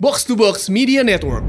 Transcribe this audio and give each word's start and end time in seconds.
Box 0.00 0.22
to 0.22 0.36
Box 0.36 0.70
Media 0.70 1.02
Network. 1.02 1.42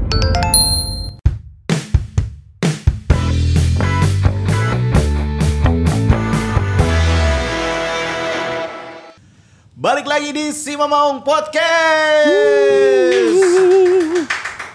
Balik 9.78 10.02
lagi 10.02 10.34
di 10.34 10.50
Si 10.50 10.74
Mamaung 10.74 11.22
Podcast. 11.22 12.26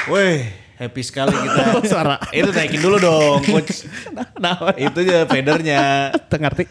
Wih, 0.07 0.47
happy 0.79 1.01
sekali 1.03 1.35
kita. 1.35 1.63
Suara. 1.91 2.15
Itu 2.31 2.55
naikin 2.55 2.79
dulu 2.79 2.95
dong, 2.95 3.43
coach. 3.51 3.91
Nah, 4.39 4.71
Itu 4.79 5.03
aja 5.03 5.27
federnya. 5.27 6.15
ngerti. 6.31 6.63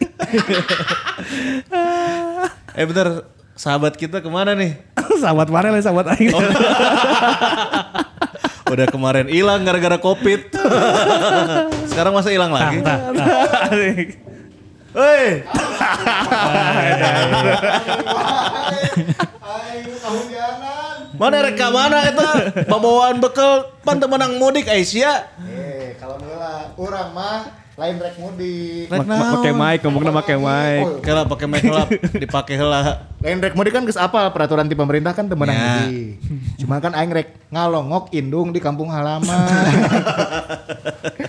Eh 2.73 2.83
bentar, 2.89 3.29
sahabat 3.55 3.95
kita 3.95 4.19
ke 4.19 4.27
mana 4.27 4.51
nih? 4.53 4.75
sahabat 5.23 5.47
mana 5.47 5.71
lah 5.71 5.81
sahabat 5.81 6.11
aing. 6.19 6.35
Udah 8.65 8.87
kemarin 8.91 9.31
hilang 9.31 9.63
gara-gara 9.63 9.95
covid. 9.95 10.51
Sekarang 11.89 12.11
masa 12.11 12.29
hilang 12.35 12.51
lagi? 12.51 12.83
Woi, 14.95 15.43
mana 21.19 21.37
reka 21.43 21.67
mana 21.67 21.99
itu? 22.07 22.29
Pembawaan 22.63 23.19
bekal 23.19 23.75
pan 23.83 23.99
menang 23.99 24.39
mudik 24.39 24.71
Aisyah. 24.71 25.35
Eh, 25.51 25.99
kalau 25.99 26.15
mula 26.23 26.71
orang 26.79 27.07
mah 27.11 27.64
lain 27.75 27.99
rek 27.99 28.15
mudik. 28.15 28.87
Rek 28.87 29.03
Pakai 29.03 29.51
mic, 29.51 29.79
ngomongnya 29.83 30.13
pakai 30.15 30.35
mic. 30.39 31.03
Kela 31.03 31.27
pakai 31.27 31.45
make 31.45 31.67
up, 31.67 31.91
dipakai 32.15 32.55
heula. 32.55 33.03
Lain 33.19 33.37
rek 33.43 33.51
mudik 33.51 33.75
kan 33.75 33.83
geus 33.83 33.99
apa 33.99 34.31
peraturan 34.31 34.63
di 34.63 34.79
pemerintah 34.79 35.11
kan 35.11 35.27
temenang 35.27 35.55
Ya. 35.55 35.83
mudik. 35.83 36.15
Cuma 36.63 36.79
kan 36.79 36.95
aing 36.95 37.11
rek 37.11 37.35
ngalongok 37.51 38.15
indung 38.15 38.55
di 38.55 38.63
kampung 38.63 38.87
halaman. 38.87 39.27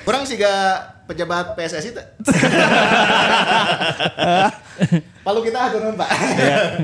orang 0.06 0.22
sih 0.22 0.38
gak 0.38 1.02
pejabat 1.10 1.58
PSSI 1.58 1.90
teh. 1.92 2.06
Palu 5.26 5.42
kita 5.42 5.58
adunan 5.66 5.98
Pak. 5.98 6.08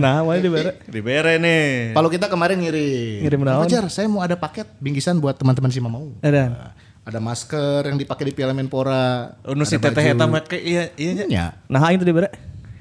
Nah, 0.02 0.26
mana 0.26 0.42
di 0.42 0.50
bare? 0.50 0.74
Dibere 0.90 1.38
nih. 1.38 1.94
Palu 1.94 2.10
kita 2.10 2.26
kemarin 2.26 2.58
ngirim. 2.58 3.22
Ngirim 3.22 3.40
naon? 3.46 3.62
Fajar, 3.62 3.86
saya 3.86 4.10
mau 4.10 4.18
ada 4.18 4.34
paket 4.34 4.66
bingkisan 4.82 5.22
buat 5.22 5.38
teman-teman 5.38 5.70
si 5.70 5.78
Mamau. 5.78 6.18
Ada. 6.18 6.74
Ada 7.02 7.18
masker 7.18 7.90
yang 7.90 7.98
dipakai 7.98 8.30
di 8.30 8.34
Piala 8.34 8.54
Menpora. 8.54 9.34
Unu 9.42 9.66
si 9.66 9.74
ada 9.74 9.90
teteh 9.90 10.14
eta 10.14 10.26
make 10.30 10.54
iya 10.54 10.94
iya 10.94 11.26
nya. 11.26 11.28
Ya. 11.28 11.46
Nah, 11.66 11.82
aing 11.82 11.98
tuh 11.98 12.06
di 12.06 12.14
bare. 12.14 12.30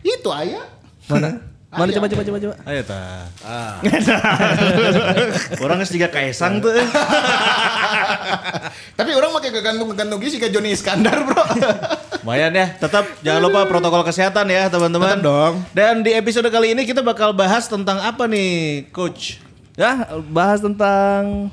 Itu 0.06 0.30
ayah. 0.30 0.62
Mana? 1.10 1.42
Mana 1.72 1.88
Aya. 1.88 1.98
coba 1.98 2.08
coba 2.12 2.24
coba 2.28 2.38
coba. 2.44 2.56
Ayo 2.68 2.82
ta. 2.84 3.32
Orang 5.64 5.80
geus 5.80 5.96
juga 5.96 6.12
kaisang 6.12 6.60
tuh. 6.60 6.70
Tapi 9.00 9.12
orang 9.16 9.32
pakai 9.40 9.56
kegantung-kegantung 9.56 10.20
sih 10.28 10.36
kayak 10.36 10.52
Joni 10.52 10.76
Iskandar, 10.76 11.24
Bro. 11.24 11.40
Lumayan 12.28 12.52
ya. 12.52 12.76
Tetap 12.76 13.08
jangan 13.24 13.48
lupa 13.48 13.64
protokol 13.72 14.04
kesehatan 14.04 14.52
ya 14.52 14.68
teman-teman. 14.68 15.16
Tetap 15.16 15.24
dong. 15.24 15.64
Dan 15.72 16.04
di 16.04 16.12
episode 16.12 16.52
kali 16.52 16.76
ini 16.76 16.84
kita 16.84 17.00
bakal 17.00 17.32
bahas 17.32 17.72
tentang 17.72 18.04
apa 18.04 18.28
nih, 18.28 18.92
coach? 18.92 19.40
Ya, 19.80 20.12
bahas 20.28 20.60
tentang 20.60 21.48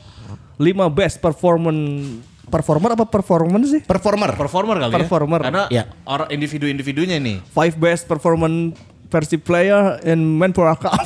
5 0.58 0.66
best 0.90 1.22
performance 1.22 2.26
performer 2.48 2.90
apa 2.92 3.04
performance 3.04 3.68
sih? 3.70 3.80
Performer. 3.80 4.34
Performer 4.34 4.76
kali 4.78 4.92
Performer. 4.96 5.40
ya. 5.40 5.46
Karena 5.46 5.64
Ya. 5.68 5.84
orang 6.04 6.28
individu-individunya 6.28 7.16
nih. 7.16 7.44
Five 7.48 7.76
best 7.76 8.04
performance 8.04 8.74
Persib 9.08 9.40
player 9.40 9.96
in 10.04 10.20
Menpora 10.36 10.76
Cup. 10.82 10.92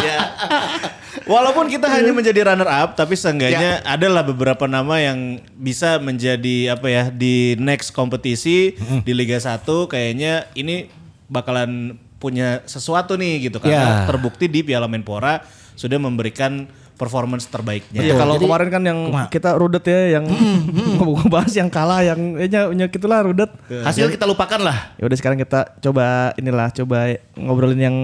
ya. 0.00 0.18
Walaupun 1.22 1.68
kita 1.68 1.86
hanya 1.86 2.10
menjadi 2.10 2.40
runner 2.42 2.66
up, 2.66 2.96
tapi 2.96 3.14
seenggaknya 3.14 3.84
adalah 3.84 4.24
beberapa 4.24 4.64
nama 4.64 4.96
yang 4.96 5.38
bisa 5.54 6.00
menjadi 6.00 6.72
apa 6.72 6.88
ya 6.88 7.04
di 7.08 7.54
next 7.56 7.92
kompetisi 7.92 8.74
di 9.04 9.12
Liga 9.12 9.36
1 9.36 9.60
kayaknya 9.86 10.48
ini 10.52 10.88
bakalan 11.28 11.94
punya 12.16 12.64
sesuatu 12.64 13.14
nih 13.14 13.50
gitu 13.50 13.58
karena 13.58 14.02
Ya. 14.02 14.08
terbukti 14.08 14.46
di 14.46 14.62
Piala 14.62 14.86
Menpora 14.86 15.44
sudah 15.74 15.98
memberikan 15.98 16.64
performance 17.02 17.50
terbaiknya. 17.50 17.98
Iya, 17.98 18.14
kalau 18.14 18.38
Jadi- 18.38 18.46
kemarin 18.46 18.68
kan 18.70 18.82
yang 18.86 18.98
Kuma. 19.10 19.26
kita 19.26 19.50
rudet 19.58 19.82
ya 19.82 20.22
yang 20.22 20.24
bahas 21.34 21.50
yang 21.50 21.66
kalah 21.66 22.06
yang 22.06 22.38
nya, 22.46 22.70
nya 22.70 22.86
gitulah 22.86 23.26
rudet. 23.26 23.50
Hasil 23.66 24.06
kita 24.06 24.22
lupakan 24.22 24.62
lah. 24.62 24.94
Ya 25.02 25.10
udah 25.10 25.18
sekarang 25.18 25.42
kita 25.42 25.74
coba 25.82 26.30
inilah 26.38 26.70
coba 26.70 27.18
ngobrolin 27.34 27.82
yang 27.82 27.96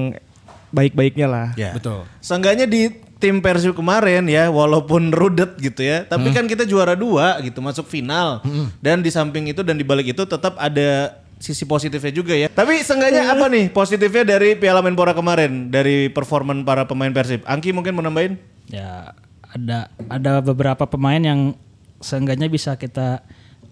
baik-baiknya 0.74 1.26
lah. 1.30 1.48
Ya. 1.54 1.72
Betul. 1.78 2.02
Seenggaknya 2.18 2.66
di 2.66 2.90
tim 3.18 3.42
Persib 3.42 3.74
kemarin 3.74 4.26
ya, 4.30 4.46
walaupun 4.50 5.10
rudet 5.10 5.58
gitu 5.58 5.82
ya, 5.82 6.06
tapi 6.06 6.30
kan 6.30 6.46
kita 6.46 6.62
juara 6.62 6.94
dua 6.94 7.38
gitu, 7.42 7.58
masuk 7.58 7.86
final. 7.90 8.42
Dan 8.78 9.02
di 9.02 9.10
samping 9.10 9.50
itu 9.50 9.62
dan 9.66 9.74
di 9.74 9.82
balik 9.82 10.14
itu 10.14 10.22
tetap 10.22 10.54
ada 10.58 11.18
sisi 11.38 11.66
positifnya 11.66 12.12
juga 12.14 12.34
ya. 12.34 12.46
Tapi 12.50 12.82
seenggaknya 12.82 13.30
apa 13.30 13.46
nih 13.46 13.70
positifnya 13.70 14.26
dari 14.26 14.54
Piala 14.58 14.82
Menpora 14.82 15.14
kemarin 15.14 15.70
dari 15.70 16.10
performan 16.10 16.62
para 16.62 16.86
pemain 16.86 17.10
Persib? 17.10 17.42
Angki 17.46 17.70
mungkin 17.74 17.94
mau 17.94 18.02
nambahin? 18.02 18.38
Ya 18.68 19.12
ada 19.46 19.78
ada 20.06 20.32
beberapa 20.40 20.84
pemain 20.84 21.18
yang 21.18 21.56
seenggaknya 21.98 22.46
bisa 22.46 22.74
kita 22.74 23.24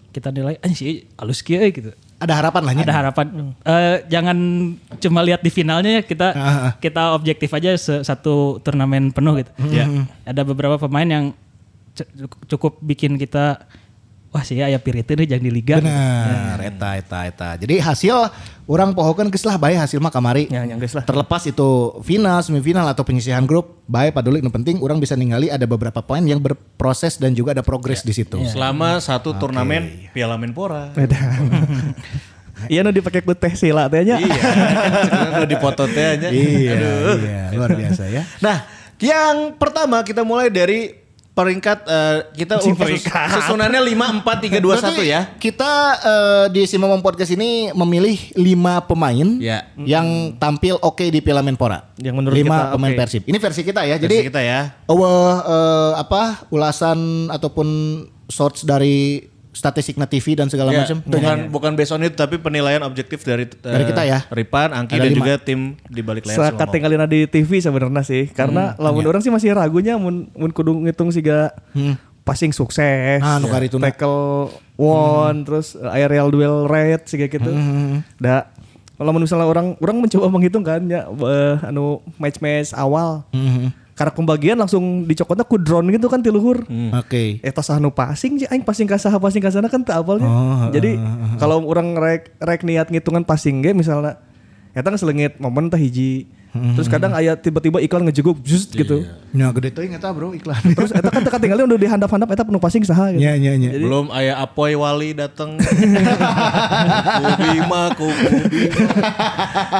kita 0.09 0.29
nilai 0.29 0.57
ah 0.57 0.71
sih 0.71 1.05
halus 1.15 1.39
kia 1.39 1.61
eh," 1.61 1.71
gitu 1.71 1.91
Ada 2.17 2.33
harapan 2.35 2.61
lah 2.63 2.73
ya. 2.73 2.81
ada 2.81 2.95
harapan 2.95 3.25
Eh, 3.61 3.97
jangan 4.07 4.37
cuma 4.97 5.21
lihat 5.21 5.39
di 5.39 5.49
finalnya 5.49 5.91
ya 5.91 6.03
kita 6.03 6.27
Ah, 6.31 6.71
kita 6.75 7.13
objektif 7.13 7.49
aja 7.51 7.77
satu 7.77 8.57
turnamen 8.59 9.09
penuh 9.11 9.37
gitu 9.37 9.51
Ya. 9.69 9.85
ada 10.23 10.41
beberapa 10.41 10.75
pemain 10.77 11.05
yang 11.05 11.25
cu- 11.93 12.09
cukup 12.47 12.81
bikin 12.81 13.15
kita 13.15 13.61
wah 14.37 14.45
sih 14.45 14.61
ya 14.61 14.77
pirit 14.77 15.09
nih 15.09 15.25
jangan 15.25 15.43
di 15.49 15.49
liga 15.49 15.81
Benar, 15.81 16.61
eta 16.61 16.89
eta 17.01 17.19
eta. 17.25 17.49
Jadi 17.57 17.81
hasil 17.81 18.29
orang 18.69 18.93
pohokeun 18.93 19.33
geus 19.33 19.41
lah 19.41 19.57
bae 19.57 19.73
hasil 19.73 19.97
mah 19.97 20.13
kamari. 20.13 20.45
Ya, 20.45 20.61
yang 20.61 20.77
lah. 20.77 21.01
Terlepas 21.01 21.49
itu 21.49 21.97
final, 22.05 22.37
semifinal 22.45 22.85
atau 22.85 23.01
penyisihan 23.01 23.41
grup, 23.49 23.81
bae 23.89 24.13
paduli 24.13 24.45
nu 24.45 24.53
penting 24.53 24.77
orang 24.85 25.01
bisa 25.01 25.17
ningali 25.17 25.49
ada 25.49 25.65
beberapa 25.65 26.05
poin 26.05 26.21
yang 26.21 26.37
berproses 26.37 27.17
dan 27.17 27.33
juga 27.33 27.57
ada 27.57 27.65
progres 27.65 28.05
di 28.05 28.13
situ. 28.13 28.37
Selama 28.45 29.01
satu 29.01 29.33
turnamen 29.33 30.13
Piala 30.13 30.37
Menpora. 30.37 30.93
Beda. 30.93 31.17
Iya 32.65 32.81
nu 32.81 32.89
dipakai 32.89 33.21
ku 33.21 33.37
teh 33.37 33.53
sila 33.53 33.85
tehnya. 33.85 34.17
iya, 34.17 34.41
udah 35.29 35.45
dipoto 35.45 35.85
teh 35.85 36.17
aja. 36.17 36.33
Iya, 36.33 36.73
iya, 36.73 37.41
luar 37.53 37.77
biasa 37.77 38.09
ya. 38.09 38.25
Nah, 38.41 38.65
yang 38.97 39.53
pertama 39.61 40.01
kita 40.01 40.25
mulai 40.25 40.49
dari 40.49 40.89
peringkat 41.37 41.85
eh, 41.85 42.17
kita 42.33 42.57
sus- 42.57 42.73
peringkat. 42.73 43.29
susunannya 43.37 43.77
5 43.77 44.25
4 44.25 44.49
3 44.49 44.57
2 44.57 44.73
1 44.73 44.81
Berarti 44.81 45.05
ya. 45.05 45.21
Kita 45.37 45.71
eh, 45.95 46.45
di 46.49 46.65
Simamon 46.65 46.99
Podcast 46.99 47.29
ini 47.29 47.69
memilih 47.71 48.17
lima 48.33 48.81
pemain 48.81 49.37
Ya. 49.37 49.69
yang 49.77 50.33
tampil 50.35 50.81
oke 50.81 51.05
di 51.05 51.21
Piala 51.21 51.39
Menpora. 51.39 51.93
Yang 51.95 52.15
menurut 52.17 52.33
lima 52.33 52.57
kita 52.59 52.73
pemain 52.73 52.91
oke. 52.91 52.99
Persib. 52.99 53.21
Ini 53.23 53.37
versi 53.37 53.61
kita 53.61 53.81
ya. 53.83 53.95
Jadi 53.95 54.17
Jadi 54.17 54.27
kita 54.27 54.41
ya. 54.41 54.73
Eueuh, 54.83 55.05
eh, 55.37 55.91
apa 55.95 56.21
ulasan 56.49 57.29
ataupun 57.29 57.67
source 58.27 58.65
dari 58.65 59.21
statistiknya 59.57 60.05
TV 60.05 60.37
dan 60.37 60.47
segala 60.47 60.69
Ya, 60.69 60.85
macam. 60.85 61.01
bukan 61.01 61.37
bukan 61.49 61.71
based 61.73 61.89
on 61.89 62.05
itu 62.05 62.13
tapi 62.13 62.37
penilaian 62.37 62.85
objektif 62.85 63.25
dari 63.25 63.49
eh, 63.49 63.57
Dari 63.57 63.83
kita 63.89 64.05
ya. 64.05 64.21
Ripan, 64.29 64.69
Angki 64.71 64.93
Ada 64.93 65.01
dan 65.01 65.09
lima. 65.09 65.17
juga 65.17 65.33
tim 65.41 65.59
di 65.83 66.01
balik 66.05 66.23
layar. 66.23 66.37
Sekat 66.37 66.53
Selama. 66.61 66.71
tinggalin 66.71 67.01
di 67.09 67.25
TV 67.25 67.57
sebenarnya 67.57 68.03
sih 68.05 68.29
karena 68.29 68.77
lamun 68.77 69.01
orang 69.03 69.19
sih 69.19 69.33
masih 69.33 69.57
ragunya 69.57 69.97
mun 69.97 70.29
mun 70.31 70.53
kudu 70.53 70.77
ngitung 70.85 71.09
siga 71.09 71.49
passing 72.21 72.51
sukses, 72.51 73.23
Ah, 73.23 73.39
nu 73.39 73.47
tackle 73.79 74.51
won, 74.75 75.47
terus 75.47 75.73
uh, 75.73 75.95
aerial 75.95 76.27
duel 76.27 76.67
rate 76.67 77.07
siga 77.07 77.25
gitu. 77.25 77.47
Da 78.19 78.51
kalau 78.99 79.15
misalnya 79.15 79.47
orang 79.47 79.79
orang 79.79 80.03
mencoba 80.03 80.27
menghitung 80.27 80.61
kan 80.61 80.83
ya 80.85 81.07
eh, 81.07 81.55
anu 81.63 82.03
match-match 82.19 82.75
awal. 82.75 83.23
Karena 83.97 84.13
pembagian 84.13 84.61
langsung 84.61 85.09
dicokotnya 85.09 85.41
ku 85.41 85.57
drone 85.57 85.89
gitu 85.89 86.05
kan 86.05 86.21
ti 86.21 86.29
luhur. 86.29 86.61
Oke. 86.93 87.41
Eta 87.41 87.65
sahanu 87.65 87.89
passing 87.89 88.37
sih 88.37 88.45
aing 88.45 88.61
passing 88.61 88.85
ka 88.85 89.01
saha 89.01 89.17
passing 89.17 89.41
ka 89.41 89.49
sana 89.49 89.73
kan 89.73 89.81
teu 89.81 89.97
apalnya. 89.97 90.29
Oh, 90.29 90.69
Jadi 90.69 91.01
kalau 91.41 91.65
orang 91.65 91.97
rek 91.97 92.37
rek 92.37 92.61
niat 92.61 92.93
ngitungan 92.93 93.25
passing 93.25 93.65
ge 93.65 93.73
misalnya 93.73 94.21
eta 94.77 94.93
geus 94.93 95.01
leungit 95.01 95.41
momen 95.41 95.73
teh 95.73 95.81
hiji. 95.81 96.29
Terus 96.57 96.89
kadang 96.89 97.13
aya 97.13 97.37
tiba-tiba 97.37 97.77
iklan 97.81 98.05
ngejeguk 98.09 98.41
just 98.41 98.73
gitu. 98.73 99.05
Nya 99.29 99.53
gede 99.53 99.69
teuing 99.77 99.93
eta 99.93 100.09
bro 100.09 100.33
iklan. 100.33 100.57
Terus 100.73 100.89
eta 100.89 101.09
kan 101.09 101.21
teka 101.21 101.37
tinggalnya 101.37 101.65
udah 101.69 101.77
dihandap-handap 101.77 102.29
eta 102.33 102.43
penuh 102.45 102.61
passing 102.61 102.81
saha 102.81 103.13
gitu. 103.13 103.21
Nya 103.21 103.37
nya 103.37 103.53
nya. 103.57 103.77
Belum 103.77 104.09
ayah 104.13 104.41
Apoy 104.41 104.73
Wali 104.73 105.13
datang. 105.13 105.57
kuku 107.17 107.33
Bima, 107.41 107.93
kuku 107.93 108.37
Bima. 108.49 108.89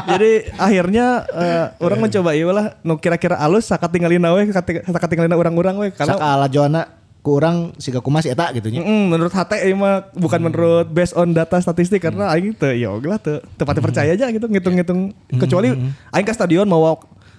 Jadi 0.06 0.32
akhirnya 0.58 1.06
eh, 1.34 1.66
orang 1.82 2.00
mencoba 2.02 2.30
ieu 2.38 2.50
lah 2.54 2.78
nu 2.86 2.98
kira-kira 3.02 3.42
alus 3.42 3.70
sakat 3.70 3.90
tinggalin 3.90 4.22
we 4.22 4.54
sakat 4.54 5.08
tinggalin 5.10 5.34
orang-orang 5.34 5.76
we 5.82 5.88
karena 5.90 6.18
Sakala 6.18 6.46
Joana 6.50 6.97
ku 7.28 7.36
urang 7.36 7.76
siga 7.76 8.00
kumas 8.00 8.24
eta 8.24 8.56
gitu 8.56 8.72
nya. 8.72 8.80
Mm, 8.80 9.12
menurut 9.12 9.36
HT 9.36 9.68
ieu 9.68 9.76
mah 9.76 10.08
bukan 10.16 10.48
menurut 10.48 10.88
based 10.88 11.12
on 11.20 11.36
data 11.36 11.60
statistik 11.60 12.00
karena 12.00 12.32
aing 12.32 12.56
teu 12.56 12.72
ya 12.72 12.96
oge 12.96 13.12
lah 13.12 13.20
teu. 13.20 13.44
Teu 13.60 13.68
pati 13.68 13.84
percaya 13.84 14.16
aja 14.16 14.32
gitu 14.32 14.48
ngitung-ngitung. 14.48 15.12
Kecuali 15.36 15.76
aing 16.16 16.24
ke 16.24 16.32
stadion 16.32 16.64
mau 16.72 16.96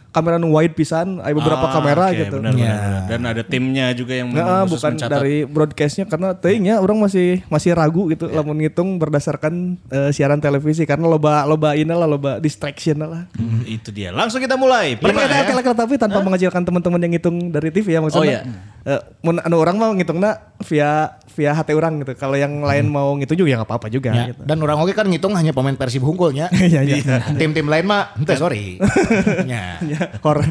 kamera 0.08 0.36
nu 0.36 0.50
wide 0.50 0.72
pisan, 0.72 1.20
ada 1.20 1.30
beberapa 1.30 1.62
Ah, 1.62 1.72
kamera 1.74 2.04
oke, 2.08 2.16
gitu. 2.18 2.36
benar, 2.38 2.52
Ya. 2.52 2.64
benar. 2.64 3.00
Dan 3.06 3.20
ada 3.22 3.42
timnya 3.42 3.86
juga 3.92 4.14
yang 4.14 4.28
Nah, 4.30 4.64
khusus 4.64 4.72
bukan 4.74 4.92
mencatat. 4.96 5.14
dari 5.14 5.36
broadcastnya 5.42 6.04
karena 6.04 6.28
teuingnya 6.32 6.74
orang 6.78 6.98
masih 6.98 7.44
masih 7.46 7.70
ragu 7.72 8.08
gitu 8.08 8.24
lamun 8.26 8.56
ngitung 8.56 8.96
berdasarkan 8.96 9.76
eh, 9.86 10.10
siaran 10.10 10.38
televisi 10.38 10.82
karena 10.82 11.04
loba 11.04 11.44
loba 11.44 11.72
ini 11.72 11.88
lah 11.88 12.04
loba 12.04 12.38
distraction 12.38 12.98
lah. 12.98 13.28
Hmm, 13.32 13.62
itu 13.64 13.88
dia. 13.90 14.08
Langsung 14.08 14.40
kita 14.40 14.54
mulai. 14.54 14.96
Ya. 14.96 15.44
oke 15.44 15.74
tapi 15.76 15.94
tanpa 15.94 16.18
mengecilkan 16.18 16.62
teman-teman 16.62 16.98
yang 16.98 17.12
ngitung 17.12 17.36
dari 17.48 17.68
TV 17.68 17.92
ya 17.92 18.00
maksudnya. 18.00 18.42
Oh, 18.42 18.48
iya. 18.48 18.66
Eh, 18.88 19.00
mun 19.20 19.36
anu 19.38 19.60
orang 19.60 19.76
mau 19.76 19.92
ngitungnya 19.92 20.56
via 20.64 21.12
via 21.30 21.52
HT 21.52 21.70
orang 21.70 22.00
gitu. 22.00 22.16
Kalau 22.16 22.34
yang 22.34 22.64
lain 22.64 22.88
mau 22.88 23.14
ngitung 23.14 23.36
juga 23.36 23.50
ya 23.50 23.56
nggak 23.60 23.68
apa-apa 23.68 23.86
juga 23.88 24.10
Ya, 24.10 24.24
gitu. 24.32 24.42
Dan 24.42 24.58
orang 24.58 24.80
oke 24.80 24.90
kan 24.90 25.06
ngitung 25.06 25.36
hanya 25.36 25.52
pemain 25.52 25.76
Persib 25.76 26.00
hunggulnya. 26.00 26.48
Iya, 26.58 26.80
iya. 26.82 26.96
Tim-tim 27.32 27.64
lain 27.64 27.84
mah, 27.84 28.12
ente 28.14 28.34
sorry. 28.34 28.80
ya. 29.46 29.78
Kor. 30.24 30.38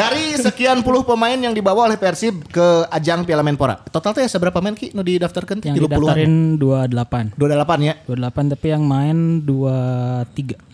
Dari 0.00 0.36
sekian 0.38 0.82
puluh 0.84 1.02
pemain 1.04 1.36
yang 1.36 1.54
dibawa 1.56 1.86
oleh 1.90 1.98
Persib 1.98 2.48
ke 2.48 2.86
ajang 2.90 3.24
Piala 3.24 3.42
Menpora. 3.44 3.76
Total 3.88 4.14
teh 4.16 4.28
seberapa 4.28 4.60
pemain 4.60 4.76
Ki 4.76 4.90
nu 4.92 5.02
didaftarkan? 5.04 5.60
Yang 5.64 5.86
didaftarin 5.86 6.58
28. 6.60 7.38
28 7.38 7.88
ya. 7.88 7.94
28 8.06 8.52
tapi 8.56 8.66
yang 8.68 8.82
main 8.84 9.40
23. 9.44 10.70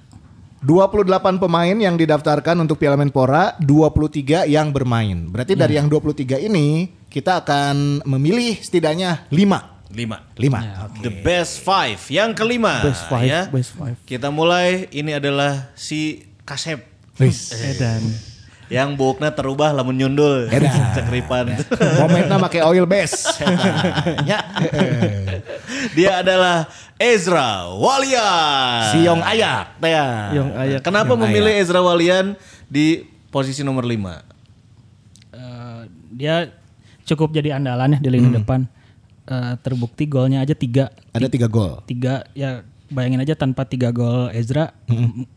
28 0.67 1.39
pemain 1.39 1.77
yang 1.79 1.95
didaftarkan 1.95 2.59
untuk 2.59 2.83
Piala 2.83 2.99
Menpora, 2.99 3.55
23 3.63 4.51
yang 4.51 4.75
bermain. 4.75 5.31
Berarti 5.31 5.55
dari 5.55 5.79
yang 5.79 5.87
23 5.87 6.43
ini 6.43 6.91
kita 7.07 7.47
akan 7.47 8.03
memilih 8.03 8.59
setidaknya 8.59 9.31
5. 9.31 9.76
Lima. 9.93 10.19
5. 10.35 11.03
The 11.05 11.13
best 11.23 11.63
five. 11.63 11.99
Yang 12.11 12.31
kelima. 12.35 12.83
Best 12.83 13.07
five, 13.07 13.27
ya. 13.29 13.43
best 13.47 13.73
five. 13.77 13.95
Kita 14.03 14.35
mulai. 14.35 14.91
Ini 14.91 15.23
adalah 15.23 15.71
si 15.79 16.27
Kasep. 16.43 16.83
Edan. 17.17 18.03
Yang 18.67 18.99
bukna 18.99 19.31
terubah 19.31 19.71
lamun 19.71 19.95
nyundul. 19.95 20.51
Edan. 20.51 20.75
Cekripan. 20.99 21.55
Momennya 22.03 22.37
pakai 22.43 22.67
oil 22.67 22.83
base. 22.83 23.31
ya. 24.27 24.43
Dia 25.97 26.27
adalah 26.27 26.67
Ezra 26.99 27.71
Walian. 27.71 28.91
Siong 28.91 29.23
ayak 29.23 29.79
teh. 29.79 29.95
ya. 29.95 30.07
Yang 30.35 30.49
ayak. 30.67 30.81
Kenapa 30.83 31.15
memilih 31.15 31.55
Ezra 31.63 31.79
Walian 31.79 32.35
di 32.67 33.07
posisi 33.31 33.63
nomor 33.63 33.87
5? 33.87 33.95
Eh, 35.37 35.81
dia 36.17 36.51
cukup 37.07 37.31
jadi 37.31 37.55
andalan 37.55 37.97
ya 37.97 37.99
di 38.03 38.11
lini 38.11 38.35
depan. 38.35 38.67
Eh, 39.27 39.55
terbukti 39.59 40.07
golnya 40.07 40.39
aja 40.39 40.55
tiga. 40.55 40.95
Ada 41.11 41.27
3 41.27 41.51
gol. 41.51 41.83
Tiga 41.83 42.23
ya 42.31 42.63
bayangin 42.87 43.19
aja 43.19 43.35
tanpa 43.35 43.67
tiga 43.67 43.91
gol 43.91 44.31
Ezra 44.31 44.71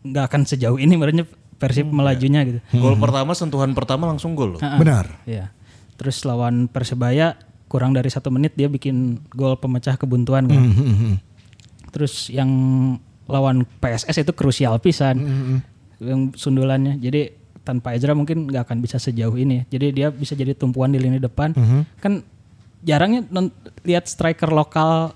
nggak 0.06 0.24
akan 0.30 0.46
sejauh 0.46 0.78
ini 0.78 0.94
merenya 0.94 1.26
Persib 1.58 1.90
melajunya 1.90 2.46
gitu. 2.46 2.62
Gol 2.78 2.94
pertama, 2.96 3.34
sentuhan 3.34 3.74
pertama 3.74 4.06
langsung 4.06 4.38
gol 4.38 4.54
loh. 4.54 4.62
Benar. 4.62 5.26
Iya. 5.26 5.50
Terus 5.98 6.22
lawan 6.22 6.70
Persebaya 6.70 7.34
kurang 7.66 7.90
dari 7.90 8.06
satu 8.14 8.30
menit 8.30 8.54
dia 8.54 8.70
bikin 8.70 9.26
gol 9.34 9.58
pemecah 9.58 9.98
kebuntuan 9.98 10.46
kan. 10.46 10.62
Terus 11.90 12.30
yang 12.30 12.48
lawan 13.26 13.66
PSS 13.82 14.22
itu 14.22 14.32
krusial 14.38 14.78
pisan. 14.78 15.20
Yang 15.98 16.38
sundulannya. 16.38 16.94
Jadi 17.02 17.34
tanpa 17.66 17.98
Ezra 17.98 18.14
mungkin 18.14 18.46
nggak 18.46 18.70
akan 18.70 18.78
bisa 18.78 19.02
sejauh 19.02 19.34
ini. 19.34 19.66
Jadi 19.66 19.86
dia 19.90 20.14
bisa 20.14 20.38
jadi 20.38 20.54
tumpuan 20.54 20.94
di 20.94 21.02
lini 21.02 21.18
depan. 21.18 21.52
Kan 21.98 22.22
jarangnya 22.84 23.24
non- 23.28 23.54
lihat 23.84 24.08
striker 24.08 24.48
lokal 24.50 25.12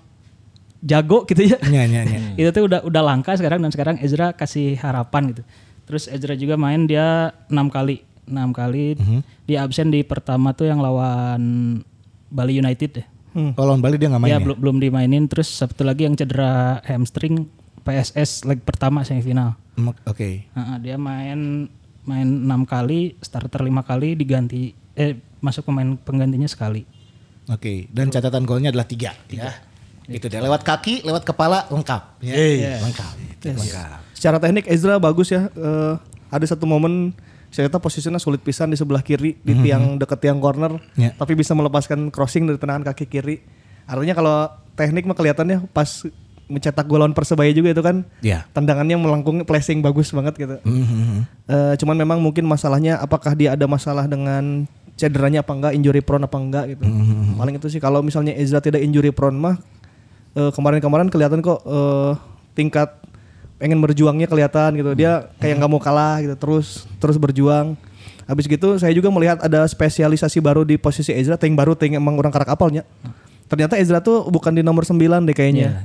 jago 0.84 1.25
gitu 1.25 1.56
ya. 1.56 1.58
Nya 1.64 1.88
nya 1.88 2.05
nya. 2.05 2.19
itu 2.40 2.50
tuh 2.52 2.69
udah 2.69 2.81
udah 2.84 3.02
langka 3.02 3.32
sekarang 3.34 3.64
dan 3.64 3.72
sekarang 3.72 3.96
Ezra 4.05 4.37
kasih 4.37 4.76
harapan 4.76 5.32
gitu. 5.32 5.43
Terus 5.88 6.08
Ezra 6.08 6.37
juga 6.37 6.56
main 6.61 6.84
dia 6.84 7.32
enam 7.49 7.69
kali, 7.69 8.05
enam 8.28 8.52
kali 8.52 8.96
dia 9.44 9.64
absen 9.64 9.93
di 9.93 10.00
pertama 10.05 10.52
tuh 10.56 10.69
yang 10.69 10.81
lawan 10.81 11.43
Bali 12.28 12.61
United 12.61 12.90
deh. 13.00 13.06
Oh, 13.34 13.66
lawan 13.66 13.82
Bali 13.82 13.99
dia 13.99 14.08
nggak 14.08 14.22
main 14.22 14.31
ya, 14.31 14.38
ya? 14.38 14.44
belum 14.44 14.56
belum 14.61 14.76
dimainin. 14.81 15.25
Terus 15.28 15.49
satu 15.50 15.82
lagi 15.82 16.06
yang 16.06 16.14
cedera 16.14 16.81
hamstring 16.87 17.49
PSS 17.84 18.49
leg 18.49 18.64
pertama 18.64 19.05
semifinal. 19.05 19.58
Mm, 19.76 19.93
Oke. 20.08 20.49
Heeh, 20.49 20.76
dia 20.81 20.96
main 20.96 21.69
main 22.05 22.28
enam 22.28 22.64
kali, 22.64 23.16
starter 23.20 23.64
lima 23.64 23.84
kali 23.84 24.16
diganti 24.16 24.72
eh 24.94 25.16
masuk 25.43 25.69
pemain 25.69 25.99
penggantinya 26.00 26.49
sekali. 26.49 26.87
Oke, 27.44 27.93
dan 27.93 28.08
catatan 28.08 28.49
golnya 28.49 28.73
adalah 28.73 28.88
tiga, 28.88 29.12
ya. 29.29 29.52
Itu 30.05 30.29
dia 30.29 30.41
lewat 30.41 30.64
kaki, 30.64 31.05
lewat 31.05 31.25
kepala 31.25 31.64
lengkap. 31.69 32.02
Ya. 32.20 32.81
Lengkap. 32.81 33.12
Lengkap. 33.44 33.99
Secara 34.12 34.37
teknik 34.41 34.69
Ezra 34.69 34.96
bagus 34.96 35.32
ya. 35.32 35.49
Eh, 35.52 35.94
ada 36.29 36.44
satu 36.44 36.64
momen 36.64 37.12
saya 37.49 37.70
kata 37.70 37.79
posisinya 37.79 38.19
sulit 38.19 38.43
pisan 38.43 38.73
di 38.73 38.76
sebelah 38.76 38.99
kiri 38.99 39.38
di 39.38 39.55
tiang 39.62 39.94
deket 39.94 40.19
tiang 40.26 40.43
corner, 40.43 40.75
Ya. 40.99 41.14
tapi 41.14 41.38
bisa 41.38 41.55
melepaskan 41.55 42.11
crossing 42.11 42.50
dari 42.50 42.58
tendangan 42.58 42.91
kaki 42.91 43.06
kiri. 43.06 43.47
Artinya 43.87 44.14
kalau 44.17 44.37
teknik 44.75 45.06
mah 45.06 45.14
kelihatannya 45.14 45.70
pas 45.70 46.02
mencetak 46.44 46.85
gol 46.85 47.00
lawan 47.00 47.14
Persebaya 47.14 47.49
juga 47.55 47.73
itu 47.73 47.81
kan 47.81 48.02
Ya. 48.20 48.44
tendangannya 48.52 48.99
melengkung 48.99 49.40
placing 49.47 49.81
bagus 49.81 50.11
banget 50.11 50.35
gitu. 50.37 50.56
Mhm. 50.67 51.47
Eh, 51.47 51.75
cuman 51.79 51.97
memang 51.97 52.19
mungkin 52.19 52.43
masalahnya 52.44 52.99
apakah 52.99 53.32
dia 53.38 53.55
ada 53.55 53.64
masalah 53.70 54.05
dengan 54.11 54.67
cederanya 54.94 55.43
apa 55.43 55.52
enggak, 55.55 55.73
injury 55.75 56.00
prone 56.00 56.25
apa 56.26 56.38
enggak 56.38 56.64
gitu. 56.76 56.85
Paling 57.38 57.55
itu 57.58 57.67
sih 57.70 57.81
kalau 57.82 58.00
misalnya 58.00 58.35
Ezra 58.38 58.62
tidak 58.62 58.81
injury 58.82 59.11
prone 59.11 59.35
mah 59.35 59.56
eh, 60.38 60.50
kemarin-kemarin 60.55 61.11
kelihatan 61.11 61.43
kok 61.43 61.61
eh, 61.67 62.12
tingkat 62.55 63.02
pengen 63.58 63.79
berjuangnya 63.82 64.31
kelihatan 64.31 64.79
gitu. 64.79 64.94
Dia 64.94 65.31
kayak 65.43 65.58
nggak 65.62 65.70
mau 65.70 65.82
kalah 65.82 66.23
gitu, 66.23 66.35
terus 66.38 66.87
terus 67.02 67.17
berjuang. 67.19 67.75
Habis 68.25 68.49
gitu 68.49 68.81
saya 68.81 68.94
juga 68.96 69.12
melihat 69.12 69.37
ada 69.44 69.69
spesialisasi 69.69 70.41
baru 70.41 70.64
di 70.64 70.81
posisi 70.81 71.12
Ezra, 71.12 71.37
ting 71.37 71.52
baru 71.52 71.76
ting 71.76 71.99
emang 71.99 72.17
orang 72.17 72.32
karak 72.32 72.49
apalnya. 72.55 72.87
Ternyata 73.44 73.76
Ezra 73.76 74.00
tuh 74.00 74.25
bukan 74.32 74.56
di 74.56 74.64
nomor 74.64 74.88
9 74.88 74.97
deh 74.99 75.37
kayaknya. 75.37 75.85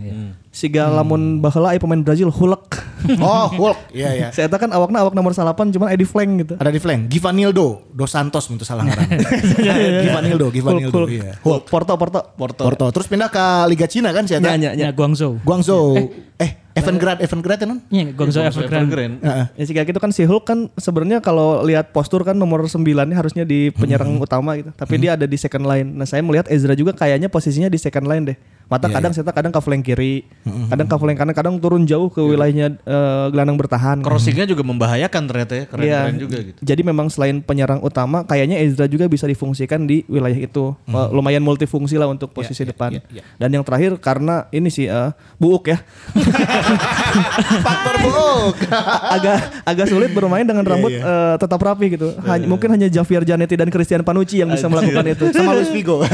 Siga 0.50 0.88
lamun 0.88 1.44
baheula 1.44 1.76
aya 1.76 1.80
pemain 1.82 2.00
Brazil 2.00 2.32
Hulk. 2.32 2.89
Oh, 3.30 3.48
Hulk. 3.50 3.94
Iya, 3.96 4.10
iya. 4.16 4.28
Saya 4.30 4.48
tahu 4.52 4.68
kan 4.68 4.72
awakna 4.72 5.04
awak 5.04 5.14
nomor 5.16 5.32
8 5.32 5.76
cuman 5.76 5.88
Eddie 5.92 6.08
Flank 6.08 6.32
gitu. 6.46 6.54
Ada 6.60 6.72
di 6.72 6.82
flank. 6.82 7.02
Givanildo 7.10 7.90
dos 7.92 8.12
Santos 8.12 8.46
untuk 8.52 8.66
salah 8.68 8.86
ngaran. 8.86 9.08
Givanildo, 10.06 10.48
Givanildo. 10.52 10.92
Hulk, 10.92 11.08
Hulk. 11.08 11.10
Iya. 11.10 11.32
Hulk. 11.42 11.64
Porto, 11.68 11.94
Porto. 11.96 12.20
Porto. 12.36 12.64
Porto. 12.64 12.86
Terus 12.92 13.08
pindah 13.08 13.30
ke 13.32 13.46
Liga 13.72 13.88
Cina 13.88 14.12
kan 14.12 14.26
sih 14.26 14.38
Ya, 14.40 14.56
ya, 14.56 14.72
ya. 14.74 14.90
Guangzhou. 14.96 15.40
Guangzhou. 15.44 15.98
Eh, 16.40 16.52
Evangrad, 16.80 17.20
Evangrad 17.20 17.60
ya 17.60 17.68
non? 17.68 17.80
Iya, 17.92 18.16
Guangzhou 18.16 18.44
Evergrande. 18.48 19.20
Heeh. 19.20 19.46
Ya 19.60 19.64
sih 19.68 19.74
kayak 19.76 19.92
gitu 19.92 20.00
kan 20.00 20.12
si 20.16 20.24
Hulk 20.24 20.44
kan 20.48 20.60
sebenarnya 20.80 21.20
kalau 21.20 21.66
lihat 21.68 21.92
postur 21.92 22.24
kan 22.24 22.40
nomor 22.40 22.64
9 22.64 22.80
nya 22.80 23.16
harusnya 23.20 23.44
di 23.44 23.74
penyerang 23.76 24.16
utama 24.16 24.56
gitu. 24.56 24.72
Tapi 24.72 24.96
dia 24.96 25.20
ada 25.20 25.28
di 25.28 25.36
second 25.36 25.68
line. 25.68 25.88
Nah, 25.92 26.08
saya 26.08 26.24
melihat 26.24 26.48
Ezra 26.48 26.74
juga 26.78 26.96
kayaknya 26.96 27.28
posisinya 27.28 27.68
di 27.68 27.76
second 27.76 28.08
line 28.08 28.24
deh. 28.34 28.38
Mata 28.70 28.86
kadang 28.86 29.10
saya 29.10 29.26
kadang 29.34 29.50
ke 29.50 29.58
flank 29.58 29.82
kiri, 29.82 30.22
kadang 30.70 30.86
ke 30.86 30.94
flank 30.94 31.18
kanan, 31.18 31.34
kadang 31.34 31.58
turun 31.58 31.84
jauh 31.84 32.06
ke 32.08 32.22
wilayahnya 32.22 32.78
eh, 32.78 33.26
gelandang 33.34 33.58
bertahan. 33.58 33.98
Crossingnya 34.00 34.46
juga 34.46 34.62
membahayakan 34.62 35.22
ternyata 35.26 35.54
ya. 35.58 35.66
Keren-keren 35.66 36.14
Iya. 36.14 36.22
juga 36.22 36.38
gitu. 36.46 36.60
Jadi 36.62 36.82
memang 36.86 37.10
selain 37.10 37.42
penyerang 37.42 37.82
utama, 37.82 38.22
kayaknya 38.24 38.62
Ezra 38.62 38.86
juga 38.86 39.10
bisa 39.10 39.26
difungsikan 39.26 39.90
di 39.90 40.06
wilayah 40.06 40.38
itu. 40.38 40.78
Eh, 40.86 41.08
lumayan 41.10 41.42
multifungsi 41.42 41.98
lah 41.98 42.06
untuk 42.06 42.30
posisi 42.30 42.62
depan. 42.62 43.02
Dan 43.42 43.50
yang 43.50 43.66
terakhir 43.66 43.98
karena 43.98 44.46
ini 44.54 44.70
sih 44.70 44.86
eh, 44.86 45.10
buuk 45.42 45.66
ya. 45.66 45.82
Faktor 47.66 47.96
buruk. 48.00 48.56
agak 49.18 49.38
agak 49.66 49.86
sulit 49.88 50.14
bermain 50.14 50.46
dengan 50.46 50.62
rambut 50.62 50.94
eh, 50.94 51.36
tetap 51.38 51.58
rapi 51.58 51.98
gitu. 51.98 52.14
Hanya, 52.22 52.46
mungkin 52.46 52.70
hanya 52.70 52.86
Javier 52.86 53.26
Zanetti 53.26 53.58
dan 53.58 53.74
Christian 53.74 54.06
Panucci 54.06 54.42
yang 54.42 54.54
bisa 54.54 54.70
melakukan 54.70 55.06
itu. 55.10 55.26
Sama 55.34 55.58
Luis 55.58 55.74
Figo. 55.74 56.06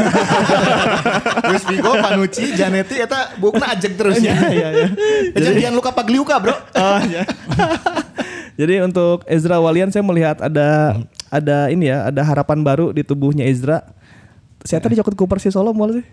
Luis 1.51 1.63
Figo, 1.63 1.91
Panucci, 1.99 2.44
Janetti 2.53 3.01
eta 3.01 3.33
bukna 3.41 3.73
ajek 3.73 3.97
terus 3.97 4.21
ya. 4.21 4.37
Iya, 4.37 4.67
iya. 4.69 4.87
Jadi 5.33 5.65
jangan 5.65 5.75
luka 5.81 5.89
Pagliuca, 5.95 6.37
Bro. 6.37 6.53
Oh, 6.53 6.99
iya. 7.09 7.25
Jadi 8.59 8.85
untuk 8.85 9.25
Ezra 9.25 9.59
Walian 9.59 9.91
saya 9.91 10.05
melihat 10.05 10.39
ada 10.39 10.99
ada 11.27 11.67
ini 11.73 11.89
ya, 11.91 12.07
ada 12.07 12.21
harapan 12.23 12.61
baru 12.61 12.95
di 12.95 13.03
tubuhnya 13.03 13.43
Ezra. 13.43 13.83
Saya 14.63 14.79
tadi 14.79 14.95
cokot 14.95 15.15
Cooper 15.17 15.39
si 15.41 15.49
Solo 15.51 15.75
mau 15.75 15.89
sih. 15.91 16.05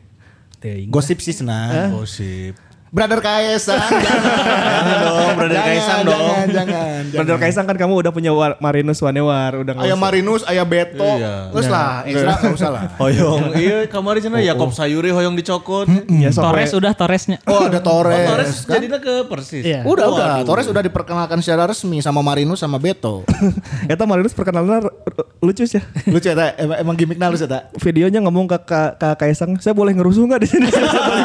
Gosip 0.91 1.19
sih 1.23 1.35
senang. 1.35 1.95
Gosip. 1.95 2.72
Brother 2.93 3.25
Kaisang. 3.25 3.81
jangan 4.05 4.97
dong, 5.01 5.33
Brother 5.41 5.61
Kaisang 5.65 6.01
dong. 6.05 6.13
Jangan, 6.13 6.47
jangan. 6.53 7.03
Brother 7.09 7.37
Kaisang 7.41 7.65
kan 7.65 7.77
kamu 7.81 8.05
udah 8.05 8.13
punya 8.13 8.37
war, 8.37 8.61
Marinus 8.61 9.01
Wanewar, 9.01 9.65
udah 9.65 9.73
nggak 9.73 9.89
Ayah 9.89 9.97
usah. 9.97 10.05
Marinus, 10.05 10.43
ayah 10.45 10.67
Beto. 10.69 11.01
Iya. 11.01 11.49
Terus 11.57 11.67
lah, 11.73 12.05
Ezra 12.05 12.37
enggak 12.37 12.53
usah 12.53 12.69
lah. 12.69 12.83
Hoyong. 13.01 13.57
iya 13.57 13.89
kemarin 13.89 14.21
cina 14.21 14.45
Yakob 14.45 14.77
Sayuri 14.77 15.09
hoyong 15.09 15.33
dicokot. 15.41 15.89
Ya, 16.13 16.29
Torres 16.37 16.77
udah 16.77 16.93
Torresnya. 16.93 17.41
Oh, 17.49 17.65
ada 17.65 17.81
Torres. 17.81 18.29
Torres 18.29 18.53
kan? 18.69 18.77
jadinya 18.77 19.01
ke 19.01 19.25
Persis. 19.25 19.65
Iya. 19.65 19.89
Udah, 19.89 20.13
udah. 20.13 20.45
Torres 20.45 20.69
udah 20.69 20.85
diperkenalkan 20.85 21.41
secara 21.41 21.65
resmi 21.65 22.05
sama 22.05 22.21
Marinus 22.21 22.61
sama 22.61 22.77
Beto. 22.77 23.25
Eta 23.93 24.05
Marinus 24.05 24.37
perkenalannya 24.37 24.85
r- 24.85 24.93
r- 24.93 25.29
lucu 25.41 25.65
sih 25.65 25.81
ya. 25.81 25.83
Lucu 26.13 26.29
ya, 26.29 26.37
emang, 26.61 26.77
emang 26.77 26.95
gimmick 27.01 27.17
halus 27.17 27.41
ya, 27.41 27.49
Ta? 27.49 27.73
Videonya 27.73 28.21
ngomong 28.21 28.45
ke, 28.53 28.59
ke, 28.69 28.81
ke 29.01 29.09
Kaisang, 29.17 29.57
saya 29.65 29.73
boleh 29.73 29.97
ngerusuh 29.97 30.29
nggak 30.29 30.41
di 30.45 30.49
sini? 30.53 30.69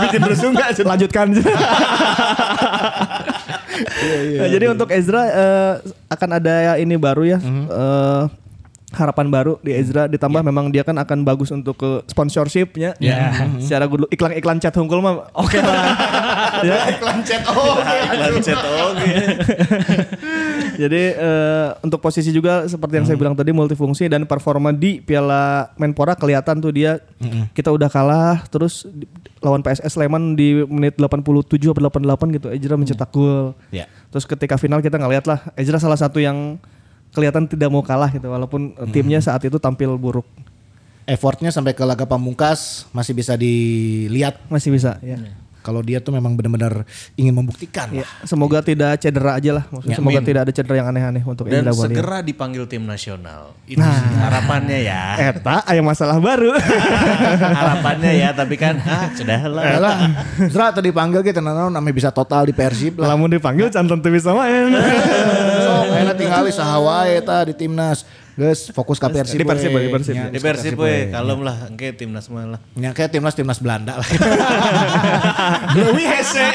Bikin 0.07 0.24
rusuh 0.24 0.55
nggak? 0.55 0.79
Lanjutkan. 0.88 1.27
Nah, 4.18 4.50
jadi 4.50 4.66
untuk 4.74 4.90
Ezra 4.90 5.22
eh, 5.30 5.74
akan 6.10 6.30
ada 6.42 6.82
ini 6.82 6.98
baru 6.98 7.38
ya. 7.38 7.40
eh, 7.42 8.24
harapan 8.96 9.28
baru 9.28 9.54
di 9.60 9.76
Ezra 9.76 10.08
ditambah 10.08 10.40
memang 10.48 10.72
dia 10.72 10.80
kan 10.82 10.96
akan 10.96 11.28
bagus 11.28 11.52
untuk 11.52 11.76
ke 11.76 11.90
sponsorshipnya. 12.08 12.96
Ya. 13.04 13.52
Secara 13.60 13.84
good 13.86 14.08
look, 14.08 14.12
iklan-iklan 14.16 14.64
chat 14.64 14.72
hunggul 14.80 15.04
mah 15.04 15.28
oke 15.36 15.60
lah. 15.60 15.94
ya. 16.68 16.96
Iklan 16.96 17.20
chat 17.28 17.44
oh. 17.52 17.78
Iklan 17.84 18.40
chat 18.40 18.58
oke. 18.64 19.12
Jadi 20.82 21.04
eh, 21.20 21.68
untuk 21.84 22.00
posisi 22.00 22.32
juga 22.32 22.64
seperti 22.66 22.94
yang 23.02 23.06
saya 23.06 23.18
bilang 23.20 23.36
tadi 23.36 23.52
multifungsi 23.52 24.08
dan 24.08 24.24
performa 24.24 24.72
di 24.72 25.04
Piala 25.04 25.74
Menpora 25.76 26.16
kelihatan 26.16 26.64
tuh 26.64 26.72
dia 26.72 27.04
kita 27.52 27.74
udah 27.74 27.92
kalah 27.92 28.46
terus 28.48 28.88
lawan 29.48 29.63
PSS 29.63 29.96
Sleman 29.96 30.36
di 30.36 30.68
menit 30.68 31.00
87 31.00 31.48
atau 31.72 31.88
88 31.88 32.36
gitu 32.36 32.48
Ezra 32.51 32.75
mencetak 32.75 33.10
gol. 33.16 33.56
Ya. 33.72 33.88
Terus 34.12 34.27
ketika 34.27 34.60
final 34.60 34.84
kita 34.84 35.00
nggak 35.00 35.12
lihat 35.16 35.25
lah 35.25 35.39
Ezra 35.56 35.80
salah 35.80 35.96
satu 35.96 36.20
yang 36.20 36.60
kelihatan 37.16 37.48
tidak 37.48 37.72
mau 37.72 37.80
kalah 37.80 38.12
gitu 38.12 38.27
walaupun 38.27 38.75
eh, 38.75 38.88
timnya 38.92 39.24
saat 39.24 39.39
itu 39.48 39.56
tampil 39.56 39.96
buruk. 39.96 40.27
Effortnya 41.08 41.56
sampai 41.56 41.72
ke 41.72 41.88
laga 41.88 42.04
pamungkas 42.04 42.84
masih 42.92 43.16
bisa 43.16 43.39
dilihat 43.39 44.44
Masih 44.51 44.75
bisa 44.75 45.00
ya. 45.00 45.16
Kalau 45.62 45.84
dia 45.84 46.00
tuh 46.00 46.16
memang 46.16 46.34
benar-benar 46.34 46.88
ingin 47.14 47.36
membuktikan. 47.36 47.92
Ya, 47.92 48.08
semoga 48.24 48.64
tidak 48.64 48.98
cedera 48.98 49.36
aja 49.36 49.52
lah. 49.58 49.64
Maksudnya 49.68 49.94
Ya, 49.94 50.00
semoga 50.00 50.20
amin. 50.20 50.28
tidak 50.28 50.42
ada 50.48 50.52
cedera 50.52 50.76
yang 50.80 50.88
aneh-aneh 50.88 51.24
untuk 51.24 51.46
Dan 51.48 51.64
Ezra 51.64 51.74
Walian. 51.76 51.90
segera 51.92 52.18
dipanggil 52.24 52.64
tim 52.68 52.84
nasional. 52.84 53.52
Itu 53.68 53.84
sih 53.84 54.08
harapannya 54.20 54.78
ya. 54.84 55.04
Eta 55.36 55.64
aya 55.68 55.82
masalah 55.84 56.18
baru. 56.18 56.56
harapannya 57.60 58.12
ya, 58.16 58.30
tapi 58.32 58.56
kan 58.56 58.80
ah 58.84 59.12
sudah 59.12 59.40
lah. 59.48 59.64
Yalah, 59.68 59.96
Zra 60.48 60.72
tadi 60.72 60.90
panggil 60.92 61.22
kita 61.22 61.44
naon 61.44 61.74
namanya 61.74 61.96
bisa 61.96 62.10
total 62.12 62.48
di 62.48 62.54
Persib 62.56 63.00
lah. 63.00 63.14
Lamun 63.14 63.32
dipanggil 63.32 63.68
canton 63.70 64.00
teu 64.00 64.12
bisa 64.12 64.32
main. 64.34 64.72
So, 65.68 65.72
akhirnya 65.84 66.16
tinggal 66.16 66.44
di 66.48 66.54
Hawaii 66.56 67.20
ta 67.20 67.44
di 67.44 67.54
timnas. 67.54 68.08
Guys, 68.38 68.70
fokus 68.70 69.01
ke 69.01 69.10
Persib. 69.10 69.41
Di 69.41 69.46
Persib, 69.50 69.74
di 69.74 69.89
Persib. 69.89 70.13
Ya, 70.13 70.29
Di 70.29 70.38
Persib 70.38 70.77
we, 70.77 71.10
kalem 71.10 71.41
lah, 71.41 71.74
engke 71.74 71.89
timnas 71.98 72.29
mah 72.29 72.46
lah. 72.53 72.60
Ya 72.77 72.94
kayak 72.94 73.10
timnas 73.10 73.34
timnas 73.34 73.58
Belanda 73.58 73.98
lah. 73.98 74.06
Dewi 75.74 76.06
Hese. 76.06 76.46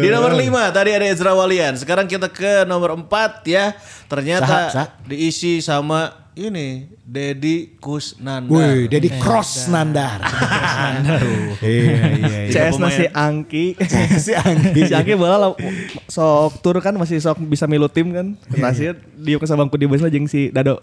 Di 0.00 0.08
nomor 0.08 0.32
5 0.32 0.72
tadi 0.72 0.90
ada 0.96 1.04
Ezra 1.04 1.36
Walian. 1.36 1.76
Sekarang 1.76 2.08
kita 2.08 2.32
ke 2.32 2.64
nomor 2.64 2.96
4 2.96 3.44
ya. 3.44 3.76
Ternyata 4.08 4.72
Saha, 4.72 4.88
saha? 4.88 5.04
diisi 5.04 5.60
sama 5.60 6.27
ini 6.38 6.86
Dedi 7.02 7.74
Kusnanda. 7.82 8.46
Wih, 8.46 8.86
Dedi 8.86 9.10
Cross 9.18 9.66
Nandar. 9.66 10.22
Iya, 11.58 12.14
iya, 12.14 12.38
iya. 12.46 12.52
CS 12.54 12.78
nasi 12.78 13.10
Angki. 13.10 13.74
Si 14.22 14.30
Anggi. 14.30 14.86
si 14.86 14.94
Angki 14.94 15.18
lah 15.18 15.52
sok 16.06 16.62
tur 16.62 16.78
kan 16.78 16.94
masih 16.94 17.18
sok 17.18 17.42
bisa 17.50 17.66
milu 17.66 17.90
tim 17.90 18.14
kan. 18.14 18.38
Nasi 18.54 18.94
dia 19.18 19.36
ke 19.36 19.46
sabangku 19.48 19.74
di 19.74 19.90
bus 19.90 19.98
jeung 20.06 20.30
si 20.30 20.54
Dado. 20.54 20.78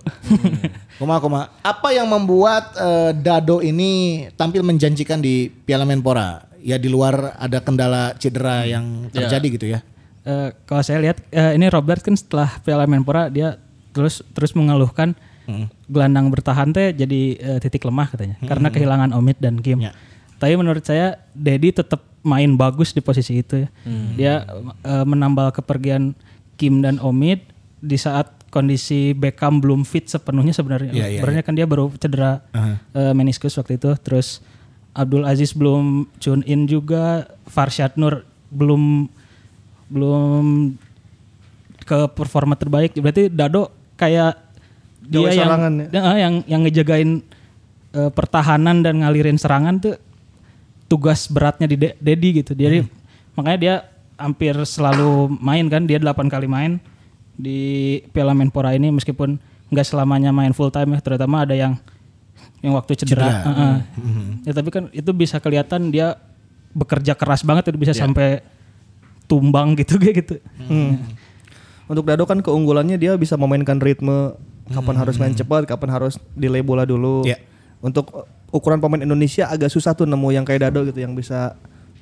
Kuma 1.00 1.24
kuma. 1.24 1.48
Apa 1.64 1.96
yang 1.96 2.12
membuat 2.12 2.76
eh, 2.76 3.12
Dado 3.16 3.64
ini 3.64 4.26
tampil 4.36 4.62
menjanjikan 4.68 5.24
di 5.24 5.48
Piala 5.64 5.88
Menpora? 5.88 6.44
Ya 6.60 6.76
di 6.76 6.92
luar 6.92 7.38
ada 7.40 7.64
kendala 7.64 8.18
cedera 8.20 8.68
yang 8.68 9.08
terjadi 9.14 9.48
gitu 9.48 9.66
ya. 9.72 9.80
Eh, 10.26 10.50
kalau 10.68 10.82
saya 10.84 11.00
lihat 11.00 11.24
eh, 11.32 11.56
ini 11.56 11.72
Robert 11.72 12.04
kan 12.04 12.18
setelah 12.18 12.60
Piala 12.66 12.84
Menpora 12.90 13.32
dia 13.32 13.62
terus 13.96 14.20
terus 14.36 14.52
mengeluhkan 14.52 15.16
gelandang 15.86 16.34
bertahan 16.34 16.74
teh 16.74 16.92
jadi 16.94 17.22
eh, 17.38 17.60
titik 17.62 17.86
lemah 17.86 18.10
katanya 18.10 18.36
karena 18.44 18.68
kehilangan 18.74 19.10
Omid 19.14 19.38
dan 19.38 19.62
Kim. 19.62 19.82
Ya. 19.82 19.94
Tapi 20.42 20.54
menurut 20.60 20.84
saya 20.84 21.22
Dedi 21.32 21.72
tetap 21.72 22.04
main 22.25 22.58
bagus 22.58 22.92
di 22.92 23.00
posisi 23.00 23.40
itu 23.40 23.66
ya. 23.66 23.70
Dia 24.18 24.34
eh, 24.82 25.06
menambal 25.06 25.54
kepergian 25.54 26.18
Kim 26.58 26.82
dan 26.82 26.98
Omid 26.98 27.46
di 27.86 27.98
saat 28.00 28.34
kondisi 28.50 29.12
Beckham 29.12 29.60
belum 29.60 29.84
fit 29.84 30.08
sepenuhnya 30.08 30.56
sebenarnya. 30.56 30.92
Iya, 30.96 31.06
iya, 31.12 31.20
sebenarnya 31.20 31.44
kan 31.44 31.54
dia 31.54 31.68
baru 31.68 31.92
cedera 32.00 32.42
eh, 32.96 33.14
meniskus 33.14 33.56
waktu 33.60 33.78
itu. 33.78 33.92
Terus 34.02 34.42
Abdul 34.96 35.28
Aziz 35.28 35.52
belum 35.52 36.08
tune 36.24 36.42
in 36.48 36.66
juga, 36.66 37.28
Farshad 37.52 38.00
Nur 38.00 38.24
belum 38.48 39.12
belum 39.92 40.46
ke 41.86 42.00
performa 42.16 42.58
terbaik. 42.58 42.98
Berarti 42.98 43.30
Dado 43.30 43.70
kayak 44.00 44.45
dia 45.06 45.18
Gawe 45.22 45.30
yang 45.32 45.48
serangan 45.48 45.72
ya? 45.78 45.88
Eh, 45.94 46.18
yang 46.20 46.34
yang 46.50 46.62
ngejagain 46.66 47.10
eh, 47.94 48.12
pertahanan 48.12 48.82
dan 48.82 49.02
ngalirin 49.06 49.38
serangan 49.38 49.78
tuh 49.80 49.96
tugas 50.86 51.30
beratnya 51.30 51.66
di 51.66 51.78
De- 51.78 51.98
Dedi 51.98 52.42
gitu. 52.44 52.54
Jadi 52.54 52.86
makanya 53.34 53.60
dia 53.60 53.76
hampir 54.16 54.56
selalu 54.64 55.28
main 55.44 55.66
kan, 55.68 55.84
dia 55.84 56.00
8 56.00 56.32
kali 56.32 56.48
main 56.48 56.80
di 57.36 58.00
Piala 58.16 58.32
Menpora 58.32 58.72
ini 58.72 58.94
meskipun 58.94 59.36
nggak 59.74 59.86
selamanya 59.86 60.32
main 60.32 60.54
full 60.56 60.72
time 60.72 60.96
ya, 60.96 61.00
terutama 61.04 61.44
ada 61.44 61.58
yang 61.58 61.76
yang 62.64 62.74
waktu 62.78 62.96
cedera. 62.96 63.28
Cedera. 63.28 63.42
Heeh. 63.50 63.76
Ya 64.46 64.52
tapi 64.56 64.70
kan 64.72 64.84
itu 64.96 65.12
bisa 65.12 65.38
kelihatan 65.42 65.90
dia 65.92 66.16
bekerja 66.76 67.16
keras 67.16 67.44
banget 67.44 67.72
tuh 67.72 67.80
bisa 67.80 67.96
sampai 67.96 68.44
tumbang 69.26 69.74
gitu 69.78 69.98
kayak 70.02 70.16
gitu. 70.26 70.36
Hmm. 70.70 71.02
Untuk 71.86 72.06
Dado 72.06 72.26
kan 72.26 72.42
keunggulannya 72.42 72.98
dia 72.98 73.14
bisa 73.18 73.38
memainkan 73.38 73.78
ritme 73.78 74.34
kapan 74.69 74.95
harus 74.98 75.15
main 75.22 75.34
cepat, 75.36 75.69
kapan 75.69 75.89
harus 75.93 76.17
delay 76.34 76.65
bola 76.65 76.88
dulu. 76.88 77.25
Ya. 77.25 77.38
Untuk 77.84 78.10
uh, 78.15 78.25
ukuran 78.50 78.81
pemain 78.81 79.03
Indonesia 79.03 79.45
agak 79.45 79.69
susah 79.69 79.93
tuh 79.93 80.10
nemu 80.10 80.29
yang 80.34 80.45
kayak 80.48 80.69
Dado 80.69 80.88
gitu 80.89 81.00
yang 81.05 81.13
bisa 81.13 81.53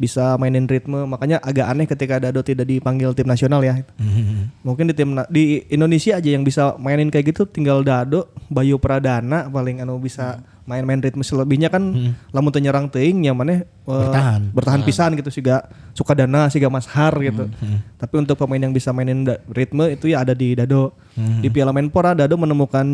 bisa 0.04 0.36
mainin 0.36 0.68
ritme. 0.68 1.08
Makanya 1.08 1.40
agak 1.40 1.66
aneh 1.66 1.88
ketika 1.88 2.20
Dado 2.20 2.44
tidak 2.44 2.68
dipanggil 2.68 3.16
tim 3.16 3.24
nasional 3.24 3.64
ya. 3.64 3.80
Mungkin 4.68 4.92
di 4.92 4.94
tim 4.94 5.16
di 5.32 5.64
Indonesia 5.72 6.20
aja 6.20 6.28
yang 6.28 6.44
bisa 6.44 6.76
mainin 6.76 7.08
kayak 7.08 7.32
gitu 7.32 7.48
tinggal 7.48 7.80
Dado, 7.82 8.28
Bayu 8.52 8.76
Pradana 8.76 9.48
paling 9.48 9.80
anu 9.80 9.96
bisa 9.98 10.44
main-main 10.64 10.96
ritme 10.96 11.20
selebihnya 11.22 11.68
kan 11.68 11.84
lamun 12.32 12.48
teu 12.48 12.64
nyerang 12.64 12.88
teuing 12.88 13.20
nya 13.20 13.36
maneh 13.36 13.68
uh, 13.84 14.08
Bertahan. 14.08 14.42
bertahan 14.56 14.82
pisan 14.82 15.12
gitu 15.20 15.28
siga 15.28 15.68
Sukadana 15.92 16.48
siga 16.48 16.72
Mas 16.72 16.88
Har 16.88 17.12
gitu. 17.20 17.52
Tapi 17.96 18.14
untuk 18.16 18.36
pemain 18.36 18.60
yang 18.60 18.72
bisa 18.72 18.92
mainin 18.92 19.24
da- 19.24 19.40
ritme 19.48 19.92
itu 19.92 20.08
ya 20.08 20.24
ada 20.24 20.32
di 20.32 20.56
Dado. 20.56 20.96
Di 21.14 21.48
Piala 21.48 21.72
Menpora 21.72 22.12
Dado 22.12 22.36
menemukan 22.36 22.86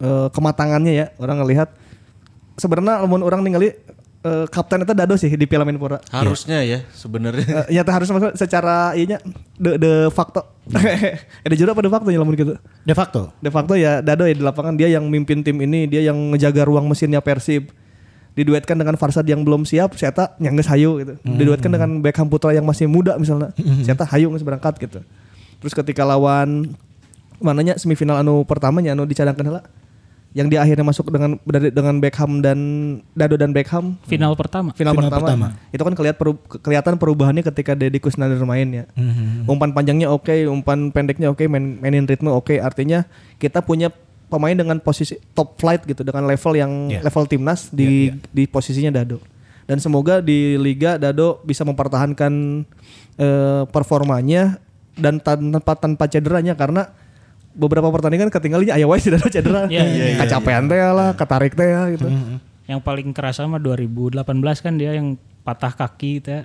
eh, 0.00 0.28
kematangannya 0.32 0.92
ya. 0.92 1.06
Orang 1.16 1.40
ngelihat 1.40 1.68
sebenarnya 2.56 3.04
lamun 3.04 3.22
orang 3.22 3.44
ningali 3.44 3.70
eh, 4.24 4.46
kapten 4.50 4.82
itu 4.82 4.92
Dado 4.94 5.14
sih 5.14 5.30
di 5.30 5.46
Piala 5.46 5.62
Menpora. 5.66 6.02
Harusnya 6.10 6.62
ya 6.66 6.82
sebenarnya. 6.94 7.66
Eh, 7.68 7.78
nyata 7.78 7.90
harus 7.94 8.08
masuk 8.10 8.32
secara 8.34 8.94
iya 8.98 9.20
de 9.58 9.70
de 9.78 9.92
facto. 10.10 10.42
Ada 11.46 11.54
juga 11.54 11.72
apa 11.74 11.82
de 11.84 11.90
facto 11.90 12.08
ya 12.10 12.18
lamun 12.18 12.34
gitu. 12.34 12.54
De 12.58 12.94
facto. 12.94 13.30
De 13.38 13.50
facto 13.50 13.74
ya 13.78 14.02
Dado 14.02 14.26
ya 14.26 14.34
di 14.34 14.42
lapangan 14.42 14.74
dia 14.74 14.88
yang 14.90 15.06
mimpin 15.06 15.42
tim 15.46 15.58
ini, 15.62 15.86
dia 15.86 16.02
yang 16.02 16.16
ngejaga 16.34 16.66
ruang 16.66 16.86
mesinnya 16.90 17.22
Persib. 17.22 17.70
Diduetkan 18.38 18.78
dengan 18.78 18.94
Farsad 18.94 19.26
yang 19.26 19.42
belum 19.42 19.66
siap, 19.66 19.98
Seta 19.98 20.38
yang 20.38 20.54
geus 20.54 20.70
hayu 20.70 21.02
gitu. 21.02 21.18
Diduetkan 21.26 21.74
dengan 21.74 21.98
Beckham 21.98 22.30
Putra 22.30 22.54
yang 22.54 22.62
masih 22.62 22.86
muda 22.86 23.18
misalnya. 23.18 23.50
Seta 23.82 24.06
hayu 24.06 24.30
geus 24.30 24.46
berangkat 24.46 24.78
gitu. 24.78 25.02
Terus 25.58 25.74
ketika 25.74 26.06
lawan 26.06 26.70
mananya 27.42 27.74
semifinal 27.78 28.22
anu 28.22 28.46
pertamanya 28.46 28.94
anu 28.94 29.06
dicadangkan 29.06 29.42
heula 29.46 29.62
yang 30.38 30.46
dia 30.46 30.62
akhirnya 30.62 30.86
masuk 30.86 31.10
dengan 31.10 31.34
dengan 31.74 31.98
Beckham 31.98 32.38
dan 32.38 32.58
Dado 33.10 33.34
dan 33.34 33.50
Beckham? 33.50 33.98
Final 34.06 34.38
pertama. 34.38 34.70
final, 34.70 34.94
Final 34.94 35.10
pertama, 35.10 35.26
pertama. 35.26 35.46
itu 35.74 35.82
kan 35.82 35.94
kelihatan 35.98 36.14
peru- 36.16 36.42
kelihatan 36.62 36.94
perubahannya 36.94 37.42
ketika 37.42 37.74
Deddy 37.74 37.98
Kusnandar 37.98 38.38
main 38.46 38.70
ya. 38.70 38.84
Umpan 39.44 39.74
panjangnya 39.74 40.06
oke 40.08 40.30
umpan 40.46 40.94
pendeknya 40.94 41.26
oke 41.28 41.42
main, 41.44 41.82
mainin 41.82 42.06
ritme 42.06 42.30
oke. 42.30 42.54
Artinya 42.54 43.02
kita 43.36 43.58
punya 43.60 43.90
pemain 44.28 44.54
dengan 44.54 44.78
posisi 44.78 45.18
top 45.32 45.58
flight 45.58 45.82
gitu 45.82 46.06
dengan 46.06 46.22
level 46.22 46.52
yang 46.54 46.72
Yeah. 46.86 47.02
level 47.02 47.26
timnas 47.26 47.68
di 47.68 48.14
di 48.30 48.46
posisinya 48.46 48.94
Dado. 48.94 49.18
Dan 49.66 49.82
semoga 49.82 50.22
di 50.22 50.54
liga 50.54 50.96
Dado 50.96 51.42
bisa 51.42 51.66
mempertahankan 51.66 52.62
eh, 53.16 53.62
performanya 53.68 54.62
dan 54.94 55.18
tanpa 55.18 55.74
tanpa 55.74 56.06
cederanya. 56.06 56.54
Karena 56.54 56.94
beberapa 57.56 57.88
pertandingan 57.88 58.28
ketinggalannya 58.28 58.74
aya 58.74 58.86
wae 58.88 59.00
si 59.00 59.08
Dado 59.12 59.28
cedera 59.28 59.68
Iya, 59.68 59.84
iya, 59.84 60.04
iya. 60.12 60.16
kacapean 60.20 60.68
teh 60.68 60.78
lah 60.78 61.12
katarik 61.16 61.52
teh 61.56 61.68
ya, 61.68 61.88
gitu 61.92 62.06
Yang 62.68 62.80
paling 62.84 63.08
kerasa 63.16 63.48
mah 63.48 63.56
2018 63.56 64.20
kan 64.60 64.76
dia 64.76 64.92
yang 64.92 65.16
patah 65.48 65.72
kaki 65.72 66.20
gitu 66.20 66.28
ya. 66.28 66.40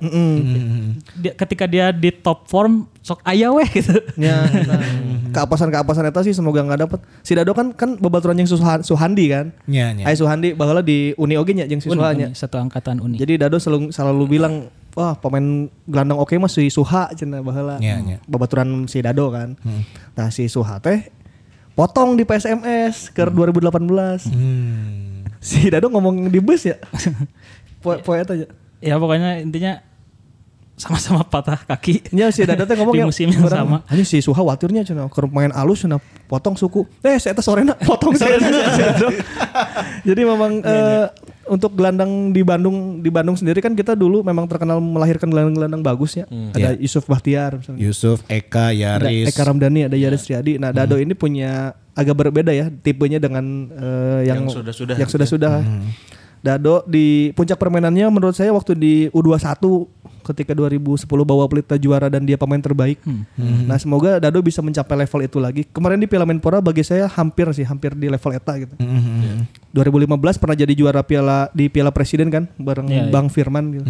Dia, 1.19 1.31
ketika 1.35 1.67
dia 1.67 1.91
di 1.91 2.07
top 2.15 2.47
form 2.47 2.87
sok 3.03 3.19
aya 3.27 3.51
weh 3.51 3.67
gitu. 3.67 3.91
Ya, 4.15 4.47
keapasan-keapasan 5.35 6.07
eta 6.07 6.23
sih 6.23 6.31
semoga 6.31 6.63
nggak 6.63 6.87
dapet. 6.87 6.99
Si 7.19 7.35
Dado 7.35 7.51
kan 7.51 7.75
kan 7.75 7.99
babaturan 7.99 8.39
yang 8.39 8.47
Suhan, 8.47 8.79
Suhandi 8.79 9.27
kan. 9.27 9.51
Nya, 9.67 9.91
nya. 9.91 10.07
Aya 10.07 10.15
Suhandi 10.15 10.55
baheula 10.55 10.79
di 10.79 11.11
Uni 11.19 11.35
oge 11.35 11.51
nya 11.51 11.67
jeung 11.67 11.83
si 11.83 11.91
Uni, 11.91 11.99
Suhanya. 11.99 12.31
Uni, 12.31 12.39
satu 12.39 12.55
angkatan 12.55 13.03
Uni. 13.03 13.19
Jadi 13.19 13.35
Dado 13.35 13.59
selalu 13.59 13.91
selalu 13.91 14.23
bilang, 14.39 14.71
wah 14.93 15.17
pemain 15.17 15.69
gelandang 15.89 16.21
oke 16.21 16.33
mah 16.37 16.49
si 16.49 16.69
Suha 16.69 17.09
cenah 17.13 17.41
baheula. 17.41 17.81
Nya, 17.81 17.99
nya. 18.01 18.17
Babaturan 18.29 18.85
si 18.85 19.01
Dado 19.01 19.29
kan. 19.33 19.57
Nah, 20.13 20.27
si 20.29 20.45
Suha 20.49 20.77
teh 20.77 21.09
potong 21.73 22.13
di 22.13 22.23
PSMS 22.23 23.09
ke 23.09 23.25
2018. 23.25 24.29
Hmm. 24.29 25.25
Si 25.41 25.67
Dado 25.67 25.89
ngomong 25.89 26.29
di 26.29 26.39
bus 26.39 26.69
ya. 26.69 26.77
Poe 27.83 27.99
poe 27.99 28.15
eta 28.15 28.31
aja. 28.31 28.47
ya 28.79 28.95
pokoknya 28.95 29.43
intinya 29.43 29.83
sama-sama 30.73 31.21
patah 31.21 31.61
kaki. 31.69 32.09
Nya 32.09 32.33
si 32.33 32.41
Dado 32.43 32.65
teh 32.65 32.73
ngomong 32.73 32.95
Di 32.97 33.01
yang 33.05 33.09
musim 33.13 33.29
yang 33.29 33.45
orang, 33.45 33.61
sama. 33.61 33.77
Hanya 33.85 34.05
si 34.09 34.17
Suha 34.25 34.41
watirnya 34.41 34.81
cenah 34.81 35.05
keur 35.07 35.29
main 35.29 35.53
alus 35.53 35.85
cenah 35.85 36.01
potong 36.25 36.57
suku. 36.57 36.89
Eh 37.05 37.21
saya 37.21 37.37
teh 37.37 37.45
sorena 37.45 37.77
potong 37.89 38.17
sorena. 38.17 38.49
Jadi 40.07 40.21
memang 40.25 40.65
eh, 40.65 41.05
untuk 41.45 41.77
gelandang 41.77 42.33
di 42.33 42.41
Bandung 42.41 43.05
di 43.05 43.09
Bandung 43.13 43.37
sendiri 43.37 43.61
kan 43.61 43.77
kita 43.77 43.93
dulu 43.93 44.25
memang 44.25 44.49
terkenal 44.49 44.81
melahirkan 44.81 45.29
gelandang-gelandang 45.29 45.85
bagus 45.85 46.17
ya. 46.17 46.25
Ada 46.29 46.73
Yusuf 46.81 47.05
Bahtiar 47.05 47.61
misalnya. 47.61 47.79
Yusuf, 47.79 48.25
Eka, 48.25 48.73
Ada 48.73 49.05
Yaris. 49.05 49.29
Eka 49.29 49.41
Ramdhani, 49.45 49.85
ada 49.85 49.95
Yaris 49.95 50.25
Triadi. 50.25 50.57
Nah, 50.57 50.73
Dado 50.73 50.97
ini 50.97 51.13
punya 51.13 51.77
agak 51.93 52.17
berbeda 52.17 52.49
ya 52.49 52.73
tipenya 52.73 53.21
dengan 53.21 53.69
eh, 53.69 54.25
yang 54.25 54.49
Yang 54.49 54.57
sudah-sudah 54.57 54.95
Yang 54.97 55.09
gitu 55.13 55.15
sudah-sudah. 55.21 55.55
Dado 56.43 56.83
di 56.83 57.31
puncak 57.31 57.55
permainannya 57.55 58.03
menurut 58.11 58.35
saya 58.35 58.51
waktu 58.51 58.75
di 58.75 58.93
U21 59.15 59.63
ketika 60.23 60.55
2010 60.55 61.03
bawa 61.03 61.43
Pelita 61.51 61.75
juara 61.75 62.07
dan 62.07 62.23
dia 62.23 62.39
pemain 62.39 62.63
terbaik. 62.63 63.03
Nah, 63.35 63.75
semoga 63.75 64.23
Dado 64.23 64.39
bisa 64.39 64.63
mencapai 64.63 65.03
level 65.03 65.27
itu 65.27 65.37
lagi. 65.43 65.67
Kemarin 65.67 65.99
di 65.99 66.07
Piala 66.07 66.23
Menpora 66.23 66.63
bagi 66.63 66.87
saya 66.87 67.11
hampir 67.11 67.51
sih, 67.51 67.67
hampir 67.67 67.91
di 67.99 68.07
level 68.07 68.31
eta 68.31 68.55
gitu. 68.55 68.79
2015 69.75 70.39
pernah 70.39 70.55
jadi 70.55 70.71
juara 70.71 71.03
Piala 71.03 71.51
di 71.51 71.67
Piala 71.67 71.91
Presiden 71.91 72.31
kan 72.31 72.47
bareng 72.55 72.93
Iya, 72.93 73.09
iya. 73.09 73.11
Bang 73.11 73.27
Firman 73.27 73.65
gitu. 73.73 73.87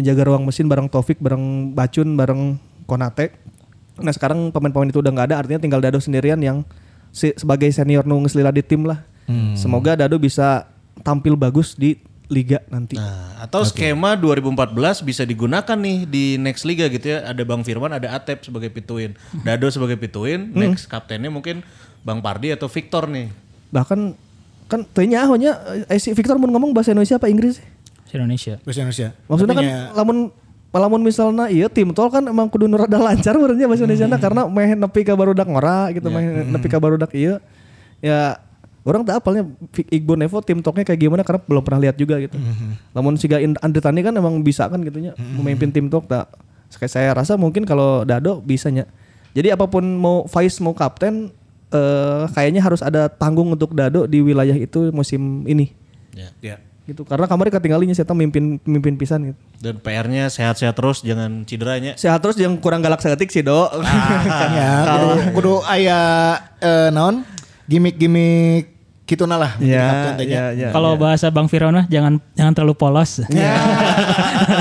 Menjaga 0.00 0.22
ruang 0.26 0.42
mesin 0.48 0.66
bareng 0.66 0.88
Taufik, 0.88 1.20
bareng 1.20 1.76
Bacun, 1.76 2.16
bareng 2.16 2.56
Konate. 2.88 3.36
Nah 4.00 4.16
sekarang 4.16 4.48
pemain-pemain 4.48 4.88
itu 4.88 5.04
udah 5.04 5.12
nggak 5.12 5.26
ada, 5.28 5.36
artinya 5.44 5.60
tinggal 5.60 5.84
Dado 5.84 6.00
sendirian 6.00 6.40
yang 6.40 6.64
sebagai 7.12 7.68
senior 7.70 8.08
nu 8.08 8.16
geus 8.24 8.32
lila 8.32 8.48
di 8.48 8.64
tim 8.64 8.88
lah. 8.88 9.04
Semoga 9.54 9.94
Dado 9.94 10.18
bisa 10.18 10.66
tampil 11.06 11.38
bagus 11.38 11.78
di 11.78 12.00
liga 12.30 12.62
nanti. 12.66 12.94
Nah, 12.94 13.42
atau 13.42 13.60
skema 13.60 14.14
2014 14.14 14.70
bisa 15.02 15.22
digunakan 15.22 15.74
nih 15.74 16.06
di 16.06 16.24
next 16.36 16.62
liga 16.62 16.86
gitu 16.86 17.10
ya. 17.10 17.26
Ada 17.26 17.42
Bang 17.42 17.60
Firman, 17.60 17.90
ada 17.90 18.14
Atep 18.14 18.40
sebagai 18.40 18.70
pituin, 18.70 19.18
Dado 19.36 19.66
sebagai 19.66 19.98
pituin, 19.98 20.48
next 20.48 20.86
kaptennya 20.86 21.28
mungkin 21.28 21.66
Bang 22.00 22.22
Pardi 22.22 22.48
atau 22.48 22.64
Victor 22.64 23.04
nih. 23.04 23.28
Bahkan 23.68 24.14
kan 24.64 24.86
tanya 24.88 25.26
ahonya 25.26 25.58
eh, 25.84 25.98
si 25.98 26.14
Victor 26.14 26.38
mau 26.38 26.46
ngomong 26.46 26.70
bahasa 26.70 26.94
Indonesia 26.94 27.18
apa 27.18 27.26
Inggris 27.26 27.58
sih? 27.58 27.66
Indonesia. 28.12 28.62
Bahasa 28.62 28.78
Indonesia. 28.80 29.08
Maksudnya 29.26 29.50
kan 29.52 29.58
Tapi 29.60 29.66
nya- 29.68 29.90
lamun 29.92 30.18
lamun 30.70 31.02
misalnya 31.02 31.50
iya 31.50 31.66
tim 31.66 31.90
tol 31.90 32.06
kan 32.06 32.22
emang 32.22 32.46
kudu 32.46 32.70
rada 32.70 32.94
lancar 32.96 33.34
berarti 33.34 33.66
bahasa 33.66 33.82
Indonesia 33.84 34.06
Hmm. 34.06 34.22
karena 34.22 34.42
meh 34.46 34.78
nepi 34.78 35.02
ka 35.02 35.18
barudak 35.18 35.42
ngora 35.44 35.90
gitu 35.90 36.06
meh 36.08 36.46
nepi 36.46 36.66
ka 36.66 36.78
barudak 36.78 37.10
iya. 37.10 37.42
Ya 37.98 38.38
orang 38.84 39.04
tak 39.04 39.20
apalnya 39.20 39.44
Iqbal 39.92 40.16
Nevo 40.16 40.40
tim 40.40 40.64
toknya 40.64 40.84
kayak 40.88 41.00
gimana 41.00 41.22
karena 41.24 41.40
belum 41.44 41.62
pernah 41.64 41.80
lihat 41.84 41.96
juga 42.00 42.16
gitu. 42.16 42.36
Hmm. 42.40 42.76
Namun 42.96 43.20
In- 43.20 43.60
Andre 43.60 43.80
Tani 43.84 44.00
kan 44.00 44.14
emang 44.16 44.40
bisa 44.40 44.64
kan 44.68 44.80
gitunya 44.80 45.12
memimpin 45.16 45.68
tim 45.68 45.86
tok 45.92 46.08
tak. 46.08 46.32
Saya 46.70 47.12
rasa 47.12 47.36
mungkin 47.36 47.66
kalau 47.68 48.06
Dado 48.08 48.40
bisanya. 48.40 48.88
Jadi 49.36 49.52
apa 49.52 49.68
pun 49.68 49.84
mau 49.84 50.24
Faiz 50.26 50.56
mau 50.58 50.72
kapten 50.72 51.30
eh 51.70 52.24
kayaknya 52.34 52.64
harus 52.64 52.82
ada 52.82 53.06
tanggung 53.06 53.52
untuk 53.54 53.76
Dado 53.76 54.08
di 54.08 54.18
wilayah 54.18 54.56
itu 54.58 54.90
musim 54.90 55.46
ini 55.46 55.70
Ya. 56.10 56.34
Ya. 56.42 56.56
gitu 56.90 57.06
karena 57.06 57.30
kemarin 57.30 57.54
ketinggalinya 57.54 57.94
saya 57.94 58.10
mimpin 58.18 58.58
mimpin 58.66 58.98
pisan 58.98 59.30
gitu. 59.30 59.38
Dan 59.62 59.78
PR-nya 59.78 60.26
sehat-sehat 60.26 60.74
terus, 60.74 61.06
jangan 61.06 61.46
cederanya. 61.46 61.94
Sehat 61.94 62.18
terus 62.18 62.34
yang 62.34 62.58
kurang 62.58 62.82
galak 62.82 62.98
seketik 62.98 63.30
sih 63.30 63.46
dok. 63.46 63.70
ya, 64.58 64.72
kudu, 64.90 65.08
kudu 65.38 65.54
aya 65.70 66.00
eh, 66.58 66.90
naon 66.90 67.22
gimmick-gimmick 67.70 68.82
gitu 69.06 69.26
lah 69.26 69.58
menjadi 69.58 70.22
Ya, 70.22 70.22
ya, 70.22 70.44
ya. 70.54 70.68
Kalau 70.70 70.94
bahasa 70.94 71.26
Bang 71.30 71.50
Firman 71.50 71.82
mah 71.82 71.86
jangan 71.90 72.22
jangan 72.34 72.54
terlalu 72.54 72.74
polos. 72.74 73.18
Ya. 73.34 73.58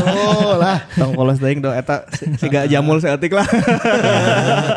Oh 0.09 0.57
lah. 0.57 0.81
Tong 0.97 1.13
polos 1.13 1.37
deing 1.37 1.61
do 1.61 1.69
eta 1.69 2.01
siga 2.37 2.65
jamul 2.65 2.97
seetik 2.97 3.29
lah. 3.29 3.45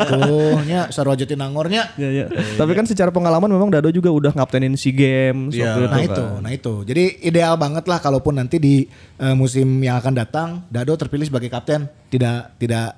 Tuh 0.09 0.61
nya 0.65 0.89
sarua 0.89 1.17
Jatinangornya. 1.17 1.89
ya, 1.95 2.09
ya. 2.09 2.25
Tapi 2.29 2.71
kan 2.73 2.85
secara 2.85 3.09
pengalaman 3.09 3.49
memang 3.49 3.73
Dado 3.73 3.89
juga 3.89 4.09
udah 4.09 4.31
ngaptenin 4.33 4.77
SEA 4.77 4.93
Games 4.93 5.53
Iya. 5.53 5.73
waktu 5.73 5.81
Nah 5.89 5.99
itu. 5.99 6.05
itu, 6.05 6.23
kan. 6.23 6.41
nah 6.41 6.51
itu. 6.53 6.73
Jadi 6.85 7.03
ideal 7.23 7.55
banget 7.57 7.85
lah 7.85 7.97
kalaupun 7.97 8.37
nanti 8.37 8.57
di 8.57 8.85
eh, 9.17 9.33
musim 9.33 9.81
yang 9.81 9.97
akan 9.97 10.13
datang 10.13 10.49
Dado 10.69 10.93
terpilih 10.93 11.25
sebagai 11.25 11.49
kapten. 11.49 11.89
Tidak 12.09 12.61
tidak 12.61 12.93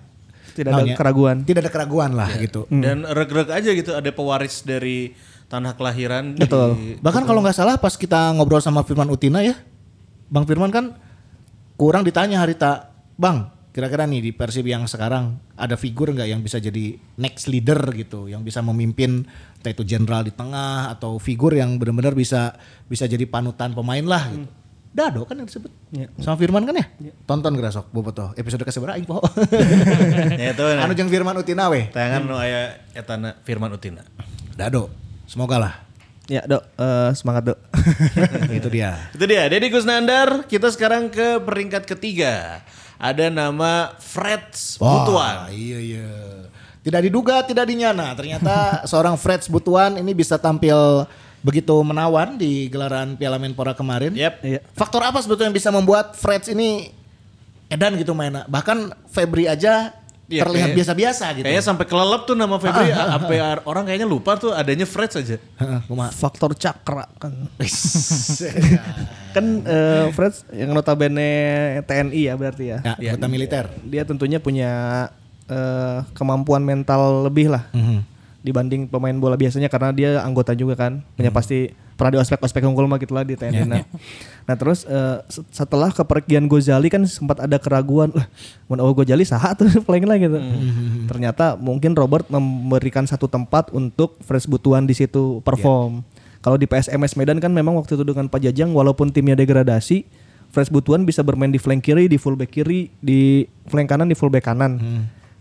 Tidak 0.56 0.72
ada 0.72 0.96
keraguan. 0.96 1.44
Tidak 1.44 1.60
ada 1.60 1.70
keraguan 1.70 2.12
lah 2.14 2.32
gitu. 2.38 2.64
Dan 2.72 3.04
reg-reg 3.04 3.52
aja 3.52 3.70
gitu 3.70 3.92
ada 3.92 4.10
pewaris 4.10 4.64
dari 4.64 5.12
tanah 5.46 5.76
kelahiran. 5.76 6.34
Betul. 6.34 6.74
di- 6.74 6.96
Bahkan 6.98 7.24
kalau 7.24 7.44
nggak 7.44 7.54
salah 7.54 7.76
pas 7.76 7.94
kita 7.94 8.32
ngobrol 8.32 8.58
sama 8.60 8.82
Firman 8.82 9.06
Utina 9.08 9.44
ya, 9.44 9.54
Bang 10.26 10.48
Firman 10.48 10.72
kan 10.72 10.96
kurang 11.76 12.02
ditanya 12.02 12.40
Harita, 12.40 12.90
Bang, 13.14 13.52
kira-kira 13.70 14.04
nih 14.04 14.22
di 14.22 14.32
Persib 14.32 14.64
yang 14.64 14.88
sekarang 14.88 15.36
ada 15.54 15.76
figur 15.76 16.10
nggak 16.10 16.26
yang 16.26 16.40
bisa 16.40 16.58
jadi 16.58 16.96
next 17.16 17.46
leader 17.46 17.78
gitu, 17.92 18.26
yang 18.26 18.42
bisa 18.42 18.60
memimpin 18.60 19.28
entah 19.60 19.70
itu 19.70 19.84
jenderal 19.84 20.24
di 20.24 20.32
tengah 20.32 20.90
atau 20.90 21.20
figur 21.20 21.52
yang 21.52 21.76
benar-benar 21.76 22.16
bisa 22.16 22.56
bisa 22.86 23.04
jadi 23.04 23.24
panutan 23.26 23.72
pemain 23.72 24.02
lah 24.02 24.24
gitu. 24.32 24.48
Dado 24.96 25.28
kan 25.28 25.36
yang 25.36 25.44
disebut 25.44 25.68
sama 26.24 26.40
Firman 26.40 26.64
kan 26.64 26.72
ya? 26.72 26.88
Tonton 27.28 27.52
gerasok 27.60 27.92
bobotoh 27.92 28.32
episode 28.40 28.64
keseberapa 28.64 28.96
aing 28.96 29.04
poho. 29.12 29.28
Ya 30.40 30.56
itu 30.56 30.64
nah. 30.64 30.88
anu 30.88 30.96
jeung 30.96 31.12
Firman 31.12 31.36
Utina 31.36 31.68
weh. 31.68 31.92
Tangan 31.92 32.24
nu 32.24 32.40
aya 32.40 32.80
etana 32.96 33.36
Firman 33.44 33.76
Utina. 33.76 34.08
Dado, 34.56 34.88
semoga 35.28 35.60
lah. 35.60 35.74
Ya 36.32 36.48
dok, 36.48 36.64
eh, 36.80 37.12
semangat 37.12 37.52
dok. 37.52 37.60
itu 38.58 38.72
dia. 38.72 39.12
Itu 39.12 39.28
dia, 39.28 39.52
Deddy 39.52 39.68
Kusnandar. 39.68 40.48
Kita 40.48 40.72
sekarang 40.72 41.12
ke 41.12 41.44
peringkat 41.44 41.84
ketiga. 41.84 42.64
Ada 42.96 43.28
nama 43.28 44.00
Freds 44.00 44.80
Butuan. 44.80 45.52
Iya 45.52 45.78
iya. 45.84 46.10
Tidak 46.82 47.02
diduga, 47.04 47.44
tidak 47.44 47.68
dinyana. 47.68 48.16
Ternyata 48.16 48.56
seorang 48.90 49.20
Freds 49.20 49.52
Butuan 49.52 50.00
ini 50.00 50.16
bisa 50.16 50.40
tampil 50.40 51.04
begitu 51.46 51.78
menawan 51.86 52.42
di 52.42 52.66
gelaran 52.74 53.14
Piala 53.14 53.38
Menpora 53.38 53.78
kemarin. 53.78 54.18
Yep. 54.18 54.34
Iya. 54.42 54.60
Faktor 54.74 55.06
apa 55.06 55.22
sebetulnya 55.22 55.54
yang 55.54 55.58
bisa 55.62 55.70
membuat 55.70 56.18
Freds 56.18 56.50
ini 56.50 56.90
edan 57.70 57.94
gitu 58.02 58.18
mainnya? 58.18 58.50
Bahkan 58.50 59.06
Febri 59.14 59.46
aja 59.46 59.94
Iya, 60.26 60.42
terlihat 60.42 60.74
biasa-biasa 60.74 61.38
gitu. 61.38 61.46
Kayaknya 61.46 61.62
sampai 61.70 61.86
kelelep 61.86 62.26
tuh 62.26 62.34
nama 62.34 62.58
Febri. 62.58 62.90
Sampai 62.90 63.38
orang 63.62 63.86
kayaknya 63.86 64.10
lupa 64.10 64.34
tuh 64.42 64.58
adanya 64.58 64.90
Freds 64.90 65.22
aja. 65.22 65.38
Heeh, 65.38 65.80
kumaha? 65.86 66.10
Faktor 66.10 66.58
cakra 66.58 67.06
kan. 67.22 67.46
kan 69.38 69.46
eh, 69.70 70.10
Fred 70.18 70.34
yang 70.50 70.74
notabene 70.74 71.30
TNI 71.86 72.22
ya 72.26 72.34
berarti 72.34 72.74
ya. 72.74 72.78
Ya, 72.98 73.14
anggota 73.14 73.30
militer. 73.30 73.70
Dia 73.86 74.02
tentunya 74.02 74.42
punya 74.42 74.72
eh, 75.46 76.02
kemampuan 76.18 76.66
mental 76.66 77.30
lebih 77.30 77.54
lah 77.54 77.70
dibanding 78.46 78.86
pemain 78.86 79.18
bola 79.18 79.34
biasanya 79.34 79.66
karena 79.74 79.90
dia 79.90 80.10
anggota 80.22 80.54
juga 80.54 80.78
kan. 80.78 81.02
Punya 81.18 81.34
pasti 81.34 81.74
pernah 81.96 82.12
di 82.14 82.20
ospek-ospek 82.22 82.62
unggul 82.68 82.86
mah 82.86 83.00
gitu 83.02 83.16
lah 83.16 83.24
di 83.24 83.34
TNI. 83.34 83.66
Nah, 83.66 83.82
nah 84.46 84.56
terus 84.60 84.84
se- 85.32 85.48
setelah 85.50 85.90
kepergian 85.90 86.46
Gozali 86.46 86.92
kan 86.92 87.02
sempat 87.08 87.40
ada 87.42 87.56
keraguan, 87.56 88.12
lah, 88.14 88.28
mun 88.68 88.84
oh 88.84 88.92
Gozali 88.94 89.26
saha 89.26 89.56
tuh 89.58 89.66
playing 89.88 90.06
lah 90.06 90.20
gitu. 90.20 90.38
Ternyata 91.10 91.58
mungkin 91.58 91.98
Robert 91.98 92.30
memberikan 92.30 93.08
satu 93.10 93.26
tempat 93.26 93.72
untuk 93.74 94.20
Fresh 94.22 94.46
Butuan 94.46 94.86
di 94.86 94.94
situ 94.94 95.42
perform. 95.42 96.06
Kalau 96.44 96.62
di 96.62 96.70
PSMS 96.70 97.18
Medan 97.18 97.42
kan 97.42 97.50
memang 97.50 97.74
waktu 97.74 97.98
itu 97.98 98.06
dengan 98.06 98.30
Pak 98.30 98.38
Jajang 98.38 98.70
walaupun 98.70 99.10
timnya 99.10 99.34
degradasi, 99.34 100.06
Fresh 100.54 100.70
Butuan 100.70 101.02
bisa 101.02 101.26
bermain 101.26 101.50
di 101.50 101.58
flank 101.58 101.82
kiri, 101.82 102.06
di 102.06 102.22
fullback 102.22 102.54
kiri, 102.54 102.94
di 103.02 103.50
flank 103.66 103.90
kanan, 103.90 104.06
di 104.06 104.14
fullback 104.14 104.46
kanan. 104.46 104.78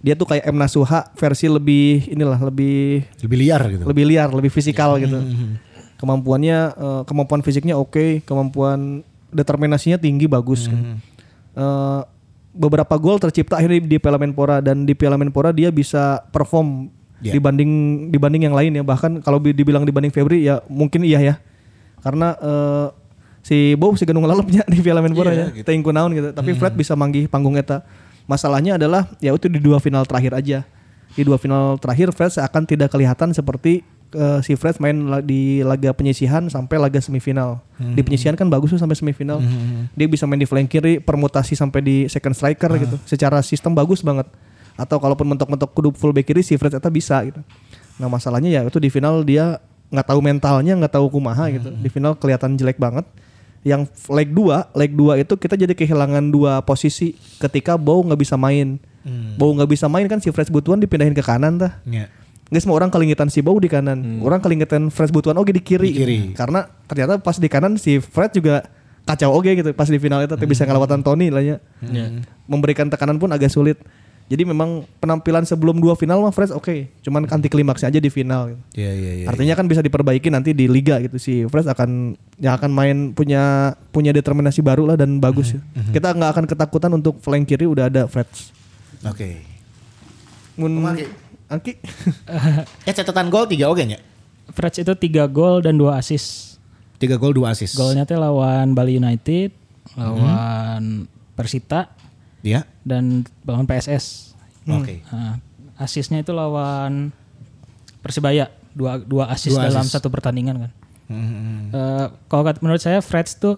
Dia 0.05 0.13
tuh 0.13 0.29
kayak 0.29 0.45
M 0.45 0.55
Nasuha 0.55 1.09
versi 1.15 1.49
lebih 1.49 2.07
inilah 2.07 2.37
lebih 2.39 3.09
Lebih 3.19 3.39
liar 3.41 3.63
gitu. 3.67 3.85
lebih 3.85 4.05
liar, 4.05 4.29
lebih 4.29 4.53
fisikal 4.53 5.01
gitu. 5.01 5.17
Kemampuannya 5.97 6.59
eh, 6.71 7.03
kemampuan 7.05 7.41
fisiknya 7.41 7.75
oke, 7.75 8.21
kemampuan 8.23 9.01
determinasinya 9.31 9.97
tinggi 9.97 10.27
bagus. 10.27 10.67
gitu. 10.67 10.77
Eh, 11.55 12.01
beberapa 12.53 12.95
gol 12.95 13.17
tercipta 13.17 13.57
akhirnya 13.57 13.81
di 13.81 13.97
Piala 13.97 14.15
Menpora 14.15 14.61
dan 14.61 14.85
di 14.85 14.93
Piala 14.93 15.17
Menpora 15.17 15.51
dia 15.51 15.71
bisa 15.71 16.21
perform 16.29 16.93
Ya. 17.19 17.33
dibanding 17.33 17.71
dibanding 18.11 18.43
yang 18.45 18.53
lain 18.53 18.69
ya. 18.71 18.85
Bahkan 18.85 19.25
kalau 19.25 19.41
bi- 19.41 19.51
dibilang 19.51 19.81
dibanding 19.83 20.13
Febri 20.13 20.45
ya 20.45 20.61
mungkin 20.69 21.01
iya 21.03 21.25
ya. 21.25 21.35
Karena 21.99 22.37
eh, 22.37 22.87
si 23.41 23.57
Bob 23.75 23.97
si 23.97 24.05
Gunung 24.05 24.29
Lalepnya 24.29 24.61
di 24.69 24.79
Piala 24.79 25.01
Menpora 25.01 25.33
ya, 25.33 25.47
teuing 25.57 25.81
kunaon 25.81 26.13
gitu. 26.13 26.29
Tapi 26.31 26.53
Fred 26.53 26.75
bisa 26.75 26.93
manggih 26.93 27.25
panggung 27.25 27.57
eta. 27.57 27.81
Masalahnya 28.25 28.81
adalah 28.81 29.13
ya 29.21 29.37
itu 29.37 29.47
di 29.53 29.61
dua 29.61 29.79
final 29.81 30.09
terakhir 30.09 30.33
aja. 30.33 30.59
Di 31.15 31.23
dua 31.23 31.39
final 31.39 31.77
terakhir 31.79 32.11
Fred 32.11 32.33
seakan 32.35 32.65
tidak 32.67 32.91
kelihatan 32.91 33.31
seperti 33.37 33.85
eh, 34.17 34.41
si 34.43 34.57
Fred 34.57 34.81
main 34.81 34.97
di 35.23 35.61
laga 35.63 35.93
penyisihan 35.93 36.49
sampai 36.49 36.81
laga 36.81 36.99
semifinal. 36.99 37.61
Di 37.95 38.01
penyisihan 38.03 38.35
kan 38.35 38.49
bagus 38.49 38.73
tuh 38.73 38.81
sampai 38.81 38.97
semifinal. 38.97 39.45
Dia 39.95 40.07
bisa 40.09 40.25
main 40.25 40.41
di 40.41 40.49
flank 40.49 40.73
kiri, 40.73 40.99
permutasi 40.99 41.55
sampai 41.55 41.81
di 41.85 41.97
second 42.09 42.35
striker 42.35 42.71
gitu. 42.81 42.97
Secara 43.05 43.45
sistem 43.45 43.77
bagus 43.77 44.01
banget. 44.01 44.27
Atau 44.75 44.99
kalaupun 44.99 45.29
mentok-mentok 45.31 45.71
kudu 45.71 45.95
full 45.95 46.11
back 46.11 46.27
kiri 46.27 46.43
si 46.43 46.59
Fred 46.59 46.75
eta 46.75 46.91
bisa 46.91 47.23
gitu. 47.23 47.39
Nah, 47.95 48.11
masalahnya 48.11 48.51
ya 48.51 48.61
itu 48.67 48.83
di 48.83 48.91
final 48.91 49.23
dia 49.23 49.63
nggak 49.95 50.07
tahu 50.11 50.19
mentalnya, 50.19 50.75
nggak 50.75 50.99
tahu 50.99 51.07
kumaha 51.15 51.47
gitu. 51.55 51.71
Di 51.71 51.87
final 51.93 52.19
kelihatan 52.19 52.59
jelek 52.59 52.81
banget. 52.81 53.07
Yang 53.65 53.89
leg 54.13 54.29
2, 54.29 54.77
leg 54.77 54.93
2 54.93 55.25
itu 55.25 55.35
kita 55.41 55.57
jadi 55.57 55.73
kehilangan 55.73 56.29
dua 56.29 56.61
posisi 56.61 57.17
ketika 57.41 57.81
Bow 57.81 58.05
nggak 58.05 58.21
bisa 58.21 58.37
main. 58.37 58.77
Bow 59.41 59.57
nggak 59.57 59.73
bisa 59.73 59.89
main 59.89 60.05
kan 60.05 60.21
si 60.21 60.29
Fresh 60.29 60.53
Butuan 60.53 60.81
dipindahin 60.81 61.17
ke 61.17 61.25
kanan 61.25 61.57
tah. 61.57 61.81
Ya. 61.89 62.13
Nggak 62.53 62.61
semua 62.61 62.77
orang 62.77 62.93
kelingitan 62.93 63.33
si 63.33 63.41
Bow 63.41 63.57
di 63.57 63.73
kanan. 63.73 64.21
Orang 64.21 64.45
kelingitan 64.45 64.93
Fresh 64.93 65.13
Butuan 65.13 65.37
oke 65.41 65.49
di 65.49 65.65
kiri. 65.65 65.93
Di 65.93 65.97
kiri. 65.97 66.19
Karena 66.37 66.69
ternyata 66.85 67.17
pas 67.17 67.41
di 67.41 67.49
kanan 67.49 67.81
si 67.81 68.01
Fred 68.05 68.37
juga 68.37 68.69
kacau 69.05 69.37
oke 69.37 69.53
gitu 69.53 69.69
pas 69.77 69.85
di 69.85 70.01
final 70.01 70.25
itu 70.25 70.33
tapi 70.33 70.49
bisa 70.49 70.65
ngelawatan 70.65 71.01
Tony 71.05 71.29
lah 71.33 71.41
ya. 71.41 71.57
Memberikan 72.45 72.93
tekanan 72.93 73.17
pun 73.17 73.33
agak 73.33 73.49
sulit. 73.49 73.81
Jadi 74.25 74.49
memang 74.49 74.89
penampilan 75.05 75.45
sebelum 75.45 75.77
dua 75.77 75.93
final 76.01 76.25
mah 76.25 76.33
Fred 76.33 76.49
oke, 76.49 76.89
cuman 77.05 77.29
anti 77.29 77.53
klimaksnya 77.53 77.93
aja 77.93 78.01
di 78.01 78.09
final. 78.09 78.57
gitu. 78.57 78.61
Iya 78.81 78.93
iya 78.97 79.13
iya. 79.21 79.27
Artinya 79.29 79.53
kan 79.53 79.69
bisa 79.69 79.85
diperbaiki 79.85 80.33
nanti 80.33 80.57
di 80.57 80.65
liga 80.65 80.97
gitu 81.05 81.21
si 81.21 81.45
Fresh 81.45 81.69
akan 81.69 82.17
yang 82.41 82.57
akan 82.57 82.71
main 82.73 82.97
punya 83.13 83.75
punya 83.93 84.17
determinasi 84.17 84.65
baru 84.65 84.89
lah 84.89 84.97
dan 84.97 85.21
bagus 85.21 85.53
ya. 85.53 85.61
Kita 85.93 86.17
nggak 86.17 86.31
akan 86.41 86.45
ketakutan 86.49 86.91
untuk 86.97 87.21
flank 87.21 87.45
kiri 87.45 87.69
udah 87.69 87.93
ada 87.93 88.09
Fred. 88.09 88.25
Oke. 89.05 89.45
Mun 90.57 90.73
Kumaki. 90.81 91.05
Angki. 91.53 91.73
Ya 92.89 92.93
catatan 92.97 93.29
gol 93.29 93.45
tiga 93.45 93.69
oke 93.69 93.85
nya. 93.85 94.01
Freds 94.45 94.77
itu 94.81 94.93
3 94.93 95.25
gol 95.33 95.65
dan 95.65 95.77
2 95.81 95.89
assist. 95.97 96.61
Tiga 97.01 97.17
gol 97.17 97.33
dua 97.33 97.53
assist. 97.53 97.77
Golnya 97.77 98.05
teh 98.05 98.17
lawan 98.17 98.73
Bali 98.73 98.97
United, 98.97 99.53
lawan 99.99 101.09
Persita 101.35 101.91
Iya. 102.45 102.69
dan 102.85 103.25
lawan 103.43 103.65
PSS. 103.65 104.37
Oke. 104.67 105.01
Nah, 105.09 105.41
asisnya 105.75 106.21
itu 106.21 106.31
lawan 106.31 107.09
Persibaya, 107.99 108.53
dua 108.71 109.01
dua 109.01 109.33
asis 109.33 109.51
Dua 109.51 109.65
dalam 109.65 109.81
assist. 109.81 109.97
satu 109.97 110.09
pertandingan 110.09 110.69
kan. 110.69 110.71
Hmm. 111.07 111.69
Eh, 111.69 112.07
kalau 112.29 112.45
menurut 112.61 112.79
saya 112.79 113.01
Freds 113.01 113.35
tuh 113.35 113.57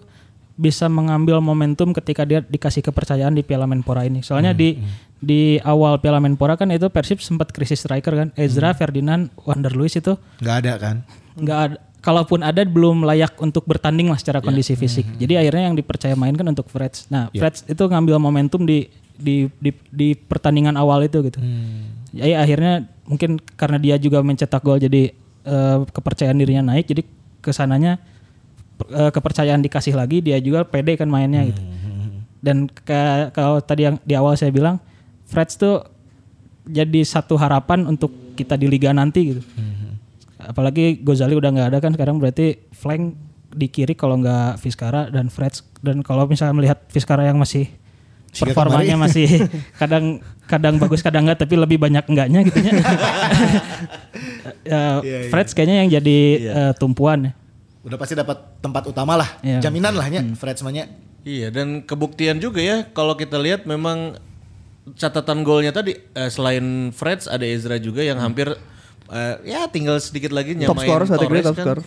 bisa 0.55 0.87
mengambil 0.87 1.37
momentum 1.37 1.91
ketika 1.91 2.23
dia 2.23 2.39
dikasih 2.39 2.81
kepercayaan 2.81 3.31
di 3.31 3.43
Piala 3.43 3.67
Menpora 3.67 4.03
ini. 4.03 4.23
Soalnya 4.23 4.51
Hmm, 4.51 4.59
di 4.59 4.69
di 5.17 5.41
awal 5.59 5.99
Piala 5.99 6.17
Menpora 6.17 6.55
kan 6.55 6.71
itu 6.71 6.87
Persib 6.87 7.19
sempat 7.19 7.51
krisis 7.51 7.77
striker 7.77 8.13
kan. 8.15 8.27
Ezra, 8.33 8.71
Hmm. 8.71 8.77
Ferdinand, 8.77 9.21
Wander 9.37 9.71
Luiz 9.71 9.93
itu 9.93 10.15
Nggak 10.39 10.55
ada 10.57 10.73
kan? 10.77 10.95
nggak 11.35 11.59
ada 11.61 11.77
kalaupun 12.07 12.39
ada 12.39 12.63
belum 12.63 13.03
layak 13.03 13.35
untuk 13.37 13.67
bertanding 13.67 14.07
lah 14.07 14.15
secara 14.15 14.39
kondisi 14.39 14.79
fisik. 14.79 15.03
Hmm, 15.05 15.19
Jadi 15.19 15.33
akhirnya 15.35 15.63
yang 15.67 15.75
dipercaya 15.75 16.15
main 16.15 16.31
kan 16.31 16.47
untuk 16.47 16.71
Freds. 16.71 17.03
Nah, 17.07 17.27
Freds 17.35 17.67
itu 17.67 17.83
ngambil 17.83 18.15
momentum 18.17 18.63
di 18.63 18.87
di 19.13 19.51
di, 19.59 19.75
di 19.91 20.15
pertandingan 20.15 20.73
awal 20.73 21.03
itu 21.03 21.19
gitu. 21.21 21.35
Hmm. 21.37 21.91
Ya 22.15 22.39
akhirnya 22.39 22.73
mungkin 23.03 23.35
karena 23.53 23.75
dia 23.75 23.95
juga 23.97 24.23
mencetak 24.23 24.63
gol 24.63 24.79
jadi 24.79 25.11
eh, 25.43 25.77
kepercayaan 25.85 26.37
dirinya 26.37 26.71
naik 26.71 26.87
jadi 26.87 27.03
ke 27.37 27.51
sananya 27.51 27.99
eh, 28.87 29.11
kepercayaan 29.11 29.59
dikasih 29.59 29.91
lagi 29.91 30.23
dia 30.23 30.39
juga 30.39 30.63
pede 30.63 30.95
kan 30.95 31.05
mainnya 31.05 31.43
gitu. 31.45 31.59
Dan 32.37 32.71
ke- 32.71 33.33
kalau 33.33 33.59
tadi 33.59 33.83
yang 33.83 33.99
di 33.99 34.15
awal 34.15 34.33
saya 34.33 34.49
bilang 34.49 34.79
Freds 35.25 35.59
tuh 35.59 35.83
jadi 36.63 37.03
satu 37.03 37.35
harapan 37.35 37.83
untuk 37.83 38.11
kita 38.33 38.55
di 38.55 38.65
liga 38.65 38.91
nanti 38.91 39.35
gitu. 39.35 39.41
Apalagi 40.47 41.03
Gozali 41.03 41.35
udah 41.35 41.51
nggak 41.51 41.67
ada 41.75 41.79
kan 41.83 41.91
sekarang 41.91 42.23
berarti 42.23 42.71
flank 42.71 43.19
di 43.51 43.67
kiri 43.67 43.95
kalau 43.95 44.19
nggak 44.19 44.59
Vizcara 44.63 45.11
dan 45.11 45.27
Freds 45.27 45.63
dan 45.83 46.03
kalau 46.03 46.27
misalnya 46.27 46.55
melihat 46.55 46.79
Vizcara 46.91 47.27
yang 47.27 47.39
masih 47.39 47.67
Siga 48.27 48.51
performanya 48.51 48.99
masih 48.99 49.47
kadang 49.81 50.19
kadang 50.45 50.75
bagus 50.77 50.99
kadang 50.99 51.25
enggak 51.25 51.47
tapi 51.47 51.55
lebih 51.55 51.79
banyak 51.79 52.03
enggaknya 52.05 52.39
gitu 52.45 52.59
ya. 52.59 52.71
Ya, 54.67 54.99
Freds 55.31 55.55
kayaknya 55.55 55.75
yang 55.83 55.89
jadi 55.99 56.19
eh, 56.43 56.73
tumpuan 56.75 57.31
ya. 57.31 57.33
Udah 57.87 57.95
pasti 57.95 58.19
dapat 58.19 58.59
tempat 58.59 58.83
utama 58.91 59.15
lah. 59.15 59.39
Iya. 59.39 59.63
Jaminan 59.63 59.95
lah 59.95 60.07
nya. 60.11 60.19
Fred 60.35 60.59
semuanya. 60.59 60.91
Iya 61.23 61.51
dan 61.51 61.87
kebuktian 61.87 62.39
juga 62.39 62.59
ya 62.59 62.87
kalau 62.91 63.15
kita 63.15 63.39
lihat 63.39 63.63
memang 63.63 64.19
catatan 64.95 65.43
golnya 65.43 65.71
tadi 65.71 65.95
eh, 65.95 66.29
selain 66.31 66.91
Freds 66.91 67.31
ada 67.31 67.43
Ezra 67.43 67.79
juga 67.79 68.03
yang 68.03 68.19
hampir 68.19 68.55
eh, 69.09 69.35
ya 69.47 69.67
tinggal 69.67 69.97
sedikit 69.97 70.31
lagi 70.31 70.53
nyamain 70.53 70.67
top 70.67 70.79
scorer 70.79 71.05
Torres 71.07 71.43
top 71.43 71.55
kan. 71.55 71.63
scorer. 71.63 71.83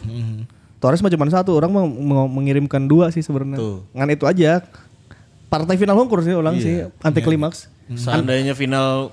Torres 0.80 1.00
mah 1.00 1.12
cuma 1.12 1.28
satu, 1.28 1.52
orang 1.52 1.68
mau, 1.68 1.84
mengirimkan 2.24 2.80
dua 2.80 3.12
sih 3.12 3.20
sebenarnya. 3.20 3.60
Ngan 3.92 4.08
itu 4.10 4.24
aja. 4.24 4.64
Partai 5.46 5.76
final 5.76 5.98
hongkur 5.98 6.22
sih 6.22 6.32
ulang 6.32 6.56
sih 6.56 6.88
anti 7.00 7.20
klimaks. 7.20 7.68
Seandainya 7.90 8.54
final 8.54 9.12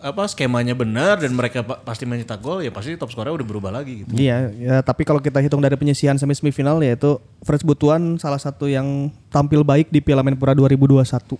apa 0.00 0.24
skemanya 0.24 0.72
benar 0.72 1.20
dan 1.20 1.36
mereka 1.36 1.60
pa- 1.60 1.76
pasti 1.76 2.08
mencetak 2.08 2.40
gol 2.40 2.64
ya 2.64 2.72
pasti 2.72 2.96
top 2.96 3.12
scorer 3.12 3.36
udah 3.36 3.44
berubah 3.44 3.68
lagi 3.68 4.00
gitu. 4.00 4.16
Iya, 4.16 4.48
ya, 4.48 4.76
tapi 4.80 5.04
kalau 5.04 5.20
kita 5.20 5.44
hitung 5.44 5.60
dari 5.60 5.76
penyisihan 5.76 6.16
sampai 6.16 6.32
semifinal 6.32 6.80
yaitu 6.80 7.20
Freds 7.44 7.60
Butuan 7.60 8.16
salah 8.16 8.40
satu 8.40 8.64
yang 8.64 9.12
tampil 9.28 9.60
baik 9.60 9.92
di 9.92 10.00
Piala 10.00 10.24
Menpora 10.24 10.56
2021. 10.56 11.36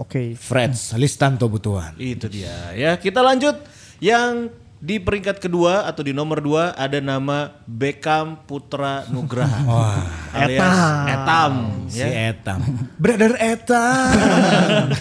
Oke. 0.00 0.32
Freds, 0.32 0.96
Listanto 0.96 1.44
Butuan. 1.44 1.92
Itu 2.00 2.24
dia. 2.24 2.72
Ya, 2.72 2.96
kita 2.96 3.20
lanjut 3.20 3.52
yang 4.00 4.48
di 4.80 4.96
peringkat 4.96 5.36
kedua 5.38 5.84
atau 5.84 6.00
di 6.00 6.10
nomor 6.10 6.40
dua 6.40 6.72
ada 6.72 6.98
nama 6.98 7.52
Beckham 7.62 8.40
Putra 8.42 9.04
Nugraha. 9.06 9.60
Wah, 9.68 10.00
alias 10.32 10.80
Etam. 11.06 11.52
Si 11.86 12.00
Ya. 12.00 12.32
Etam. 12.32 12.60
Brother 13.02 13.36
Etam. 13.38 14.88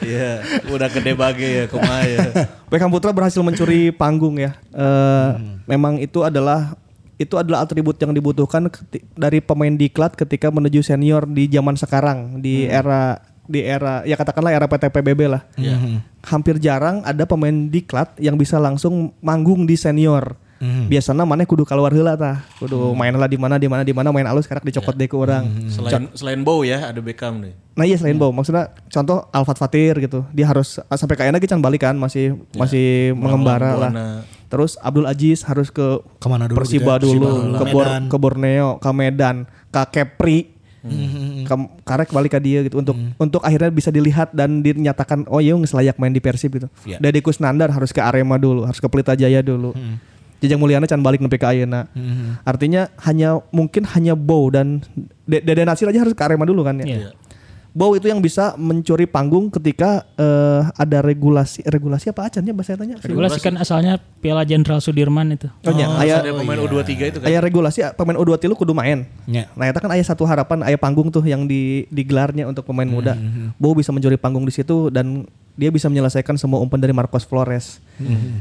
Iya, 0.00 0.42
udah 0.66 0.88
gede 0.88 1.12
bage 1.12 1.44
ya 1.44 1.64
kumaha 1.68 2.02
ya. 2.02 2.26
Beckham 2.66 2.88
Putra 2.88 3.12
berhasil 3.12 3.38
mencuri 3.38 3.92
panggung 3.92 4.34
ya. 4.34 4.56
Eh, 4.72 5.30
Memang 5.62 6.00
itu 6.00 6.24
adalah 6.24 6.74
itu 7.14 7.36
adalah 7.36 7.62
atribut 7.62 7.94
yang 7.98 8.10
dibutuhkan 8.10 8.66
keti- 8.66 9.04
dari 9.12 9.38
pemain 9.38 9.70
diklat 9.70 10.16
ketika 10.16 10.48
menuju 10.48 10.80
senior 10.80 11.28
di 11.28 11.46
zaman 11.46 11.76
sekarang 11.76 12.40
di 12.40 12.64
era 12.64 13.20
di 13.48 13.64
era 13.64 14.04
ya 14.04 14.14
katakanlah 14.14 14.52
era 14.52 14.68
PTPBB 14.68 15.20
lah. 15.26 15.42
Hampir 16.22 16.60
jarang 16.60 17.00
ada 17.02 17.24
pemain 17.24 17.66
diklat 17.66 18.12
yang 18.20 18.36
bisa 18.36 18.60
langsung 18.60 19.16
manggung 19.18 19.64
di 19.64 19.74
senior. 19.74 20.36
Biasanya 20.58 21.22
mana 21.22 21.46
kudu 21.46 21.62
keluar 21.62 21.94
heula 21.94 22.18
tah. 22.18 22.42
Kudu 22.58 22.90
main 22.92 23.14
lah 23.14 23.30
di 23.30 23.38
mana 23.38 23.56
di 23.56 23.70
mana 23.70 23.86
di 23.86 23.94
mana 23.94 24.10
main 24.10 24.26
alus 24.26 24.44
sekarang 24.44 24.66
dicopot 24.66 24.92
deh 24.92 25.06
ke 25.06 25.14
orang. 25.14 25.46
Selain 25.70 26.10
selain 26.12 26.42
Bow 26.42 26.66
ya, 26.66 26.90
ada 26.90 26.98
Beckham 26.98 27.38
nih. 27.40 27.54
Nah 27.78 27.86
iya 27.86 27.94
selain 27.94 28.18
Bow, 28.18 28.34
maksudnya 28.34 28.74
contoh 28.90 29.30
Alfat 29.30 29.54
Fatir 29.54 29.94
gitu, 30.02 30.26
dia 30.34 30.50
harus 30.50 30.82
ah, 30.82 30.98
sampai 30.98 31.14
kayaknya 31.14 31.38
can 31.46 31.62
balik 31.62 31.86
kan, 31.86 31.94
masih 31.94 32.34
masih 32.58 33.14
mengembara 33.14 33.78
lah. 33.78 33.90
Buana. 33.94 34.08
Terus 34.50 34.74
Abdul 34.82 35.06
Aziz 35.06 35.46
harus 35.46 35.70
ke 35.70 36.02
Ke 36.18 36.26
mana 36.26 36.50
dulu 36.50 36.58
Persiba 36.58 36.98
gitu 36.98 37.06
ya? 37.06 37.14
dulu, 37.14 37.22
Persiba 37.22 37.30
dulu. 37.30 37.54
ke, 37.54 37.64
Bor- 37.70 38.02
ke 38.10 38.16
Borneo, 38.18 38.68
ke 38.82 38.90
Medan, 38.90 39.36
ke 39.70 39.82
Kepri, 39.94 40.38
ke 41.42 41.54
karek 41.82 42.10
balik 42.10 42.32
ke 42.32 42.40
dia 42.40 42.62
gitu 42.62 42.78
untuk 42.78 42.94
untuk 43.18 43.42
akhirnya 43.42 43.68
bisa 43.68 43.90
dilihat 43.90 44.30
dan 44.30 44.62
dinyatakan 44.62 45.26
oh 45.26 45.42
iya 45.42 45.52
nggak 45.52 45.74
layak 45.74 45.96
main 45.98 46.14
di 46.14 46.22
Persib 46.22 46.54
gitu. 46.54 46.68
Iya. 46.86 47.02
Dari 47.02 47.18
Kusnandar 47.18 47.70
harus 47.70 47.90
ke 47.90 47.98
Arema 47.98 48.38
dulu, 48.38 48.62
harus 48.62 48.78
ke 48.78 48.86
Pelita 48.86 49.18
Jaya 49.18 49.42
dulu. 49.42 49.74
Jajang 50.38 50.62
Mulyana 50.62 50.86
can 50.86 51.02
balik 51.02 51.18
nepi 51.18 51.34
ke 51.34 51.46
Ayeuna. 51.50 51.90
Artinya 52.46 52.86
hanya 53.02 53.42
mungkin 53.50 53.82
hanya 53.90 54.14
Bow 54.14 54.54
dan 54.54 54.86
De- 55.26 55.42
Dede 55.42 55.66
Nasir 55.66 55.90
aja 55.90 55.98
harus 55.98 56.14
ke 56.14 56.22
Arema 56.22 56.46
dulu 56.46 56.62
kan 56.62 56.78
ya. 56.78 56.86
Iya. 56.86 57.10
Bow 57.78 57.94
itu 57.94 58.10
yang 58.10 58.18
bisa 58.18 58.58
mencuri 58.58 59.06
panggung 59.06 59.54
ketika 59.54 60.02
eh, 60.18 60.66
ada 60.74 60.98
regulasi 60.98 61.62
regulasi 61.62 62.10
apa 62.10 62.26
acannya 62.26 62.50
bahasa 62.50 62.74
tanya 62.74 62.98
Regulasi 62.98 63.38
kan 63.38 63.54
asalnya 63.54 64.02
Piala 64.18 64.42
Jenderal 64.42 64.82
Sudirman 64.82 65.30
itu. 65.30 65.46
Oh, 65.62 65.70
nya, 65.70 65.86
Oh, 65.86 66.02
aya 66.02 66.18
ada 66.18 66.34
pemain 66.34 66.58
U23 66.58 66.90
itu 67.14 67.18
kan. 67.22 67.26
aya 67.30 67.38
regulasi 67.38 67.86
pemain 67.94 68.18
U23 68.18 68.50
lu 68.50 68.58
kudu 68.58 68.74
main. 68.74 69.06
Nya. 69.30 69.46
Nah, 69.54 69.70
itu 69.70 69.78
kan 69.78 69.94
aya 69.94 70.02
satu 70.02 70.26
harapan, 70.26 70.66
aya 70.66 70.74
panggung 70.74 71.06
tuh 71.08 71.22
yang 71.22 71.46
di 71.46 71.86
digelarnya 71.88 72.50
untuk 72.50 72.66
pemain 72.66 72.90
muda. 72.90 73.14
Bow 73.54 73.78
bisa 73.78 73.94
mencuri 73.94 74.18
panggung 74.18 74.42
di 74.42 74.50
situ 74.50 74.90
dan 74.90 75.22
dia 75.54 75.70
bisa 75.70 75.86
menyelesaikan 75.86 76.34
semua 76.34 76.58
umpan 76.58 76.82
dari 76.82 76.90
Marcos 76.90 77.22
Flores. 77.22 77.78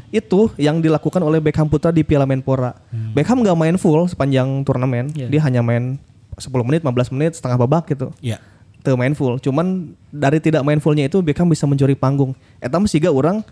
Itu 0.09 0.49
yang 0.57 0.81
dilakukan 0.81 1.21
oleh 1.21 1.37
Beckham 1.37 1.69
Putra 1.69 1.93
di 1.93 2.01
Piala 2.01 2.25
Menpora. 2.25 2.73
Beckham 3.13 3.37
nggak 3.45 3.53
main 3.53 3.77
full 3.77 4.01
sepanjang 4.09 4.65
turnamen. 4.65 5.13
Iya. 5.13 5.29
Dia 5.29 5.41
hanya 5.45 5.61
main 5.61 6.01
10 6.37 6.49
menit, 6.65 6.81
15 6.81 7.13
menit, 7.13 7.37
setengah 7.37 7.57
babak 7.57 7.85
gitu. 7.89 8.09
Iya. 8.17 8.41
Teu 8.87 8.95
main 8.95 9.11
full. 9.11 9.35
Cuman 9.43 9.91
dari 10.07 10.39
tidak 10.39 10.63
main 10.63 10.79
fullnya 10.79 11.11
itu 11.11 11.19
Beckham 11.19 11.51
bisa 11.51 11.67
mencuri 11.67 11.91
panggung. 11.91 12.31
Eta 12.63 12.79
mah 12.79 12.87
siga 12.87 13.11
orang 13.11 13.43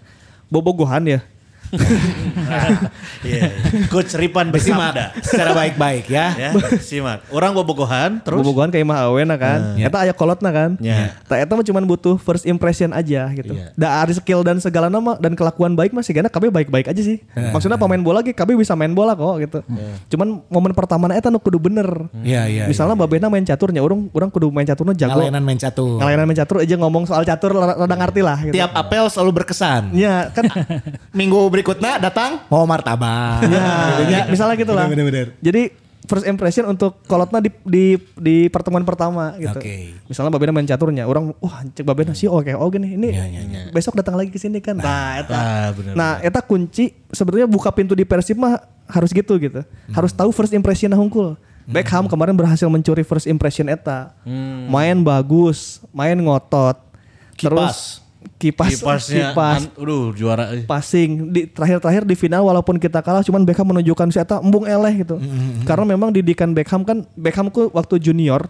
bobogohan 0.48 1.04
ya. 1.04 1.20
Iya. 3.26 3.50
Coach 3.90 4.14
Ripan 4.16 4.54
Bersimak 4.54 4.94
bersabda. 4.94 5.06
secara 5.26 5.52
baik-baik 5.58 6.06
ya. 6.08 6.28
ya, 6.38 6.50
simak. 6.78 7.26
Orang 7.34 7.58
bobogohan 7.58 8.22
terus 8.22 8.40
bobogohan 8.42 8.70
kayak 8.70 8.86
mah 8.86 9.10
awena 9.10 9.36
kan. 9.36 9.76
Eta 9.78 10.06
aya 10.06 10.14
kolotna 10.14 10.54
kan. 10.54 10.78
Ya. 10.80 11.16
Nah, 11.26 11.38
eta 11.42 11.52
mah 11.58 11.66
cuman 11.66 11.84
butuh 11.90 12.16
first 12.22 12.46
impression 12.46 12.94
aja 12.94 13.28
gitu. 13.34 13.54
Iya. 13.58 13.74
Da 13.74 14.04
ari 14.04 14.14
skill 14.14 14.46
dan 14.46 14.62
segala 14.62 14.88
nama 14.88 15.18
dan 15.18 15.34
kelakuan 15.34 15.74
baik 15.74 15.92
masih 15.92 16.14
gana 16.14 16.30
KB 16.30 16.54
baik-baik 16.54 16.92
aja 16.92 17.02
sih. 17.02 17.22
Maksudnya 17.34 17.82
pemain 17.82 18.00
bola 18.00 18.22
ge 18.22 18.32
KB 18.32 18.54
bisa 18.56 18.78
main 18.78 18.94
bola 18.94 19.18
kok 19.18 19.36
gitu. 19.42 19.60
Cuman 20.14 20.46
momen 20.48 20.72
pertama 20.78 21.10
eta 21.12 21.34
nu 21.34 21.42
kudu 21.42 21.58
bener. 21.58 22.08
Iya, 22.22 22.48
iya. 22.50 22.64
Misalnya 22.70 22.94
babena 22.98 23.28
main 23.28 23.46
caturnya, 23.46 23.82
orang 23.82 24.10
orang 24.14 24.30
kudu 24.30 24.50
main 24.54 24.68
caturnya 24.68 24.96
jago. 24.96 25.18
Ngalayanan 25.20 25.44
main 25.44 25.60
catur. 25.60 25.98
Ngalayanan 26.02 26.26
main 26.26 26.38
catur 26.38 26.58
aja 26.62 26.76
ngomong 26.78 27.04
soal 27.10 27.24
catur 27.26 27.52
rada 27.56 27.96
ngerti 27.96 28.22
lah 28.22 28.38
gitu. 28.42 28.54
Tiap 28.56 28.72
apel 28.74 29.06
selalu 29.10 29.32
berkesan. 29.42 29.92
Ya 29.96 30.30
kan 30.32 30.46
Minggu 31.20 31.48
berikutnya 31.56 31.98
datang 31.98 32.44
mau 32.52 32.68
martabak. 32.68 33.48
ya, 33.48 33.66
ya, 34.04 34.20
misalnya 34.34 34.56
gitu 34.60 34.76
lah. 34.76 34.92
Bener-bener. 34.92 35.40
Jadi 35.40 35.72
first 36.06 36.30
impression 36.30 36.70
untuk 36.70 37.02
kolotna 37.10 37.42
di 37.42 37.50
di 37.66 37.98
di 38.14 38.36
pertemuan 38.54 38.86
pertama 38.86 39.34
gitu. 39.42 39.58
Oke. 39.58 39.98
Misalnya 40.06 40.30
Babena 40.30 40.54
main 40.54 40.68
caturnya, 40.70 41.10
orang 41.10 41.34
wah 41.42 41.66
cek 41.66 41.82
Babena 41.82 42.14
sih 42.14 42.30
oke 42.30 42.54
oke 42.54 42.78
nih. 42.78 42.92
Ini 42.94 43.10
Iya, 43.10 43.26
iya, 43.26 43.42
iya. 43.42 43.62
besok 43.74 43.98
datang 43.98 44.14
lagi 44.14 44.30
ke 44.30 44.38
sini 44.38 44.62
kan. 44.62 44.78
Nah, 44.78 45.18
eta. 45.18 45.34
Ah, 45.34 45.68
bener, 45.74 45.94
nah, 45.98 46.12
eta 46.22 46.46
kunci 46.46 46.94
sebenarnya 47.10 47.50
buka 47.50 47.74
pintu 47.74 47.98
di 47.98 48.06
Persib 48.06 48.38
mah 48.38 48.62
harus 48.86 49.10
gitu 49.10 49.34
gitu. 49.42 49.66
Harus 49.92 50.14
tahu 50.14 50.30
first 50.30 50.54
impression 50.54 50.94
hungkul. 50.94 51.34
Beckham 51.66 52.06
kemarin 52.06 52.38
berhasil 52.38 52.70
mencuri 52.70 53.02
first 53.02 53.26
impression 53.26 53.66
eta. 53.66 54.14
Main 54.70 55.02
bagus, 55.02 55.82
main 55.90 56.14
ngotot. 56.14 56.78
Kipas. 57.34 58.05
Kipas 58.36 58.76
Kipasnya, 58.76 59.32
kipas 59.32 59.72
aduh 59.80 60.12
juara. 60.12 60.52
passing 60.68 61.32
di 61.32 61.48
terakhir-terakhir 61.48 62.04
di 62.04 62.16
final 62.20 62.44
walaupun 62.44 62.76
kita 62.76 63.00
kalah 63.00 63.24
cuman 63.24 63.48
Beckham 63.48 63.64
menunjukkan 63.72 64.12
si 64.12 64.20
eta 64.20 64.44
embung 64.44 64.68
eleh 64.68 65.08
gitu. 65.08 65.16
Karena 65.64 65.88
memang 65.88 66.12
didikan 66.12 66.52
Beckham 66.52 66.84
kan 66.84 67.08
Beckham 67.16 67.48
ku 67.48 67.72
waktu 67.72 67.96
junior 68.00 68.44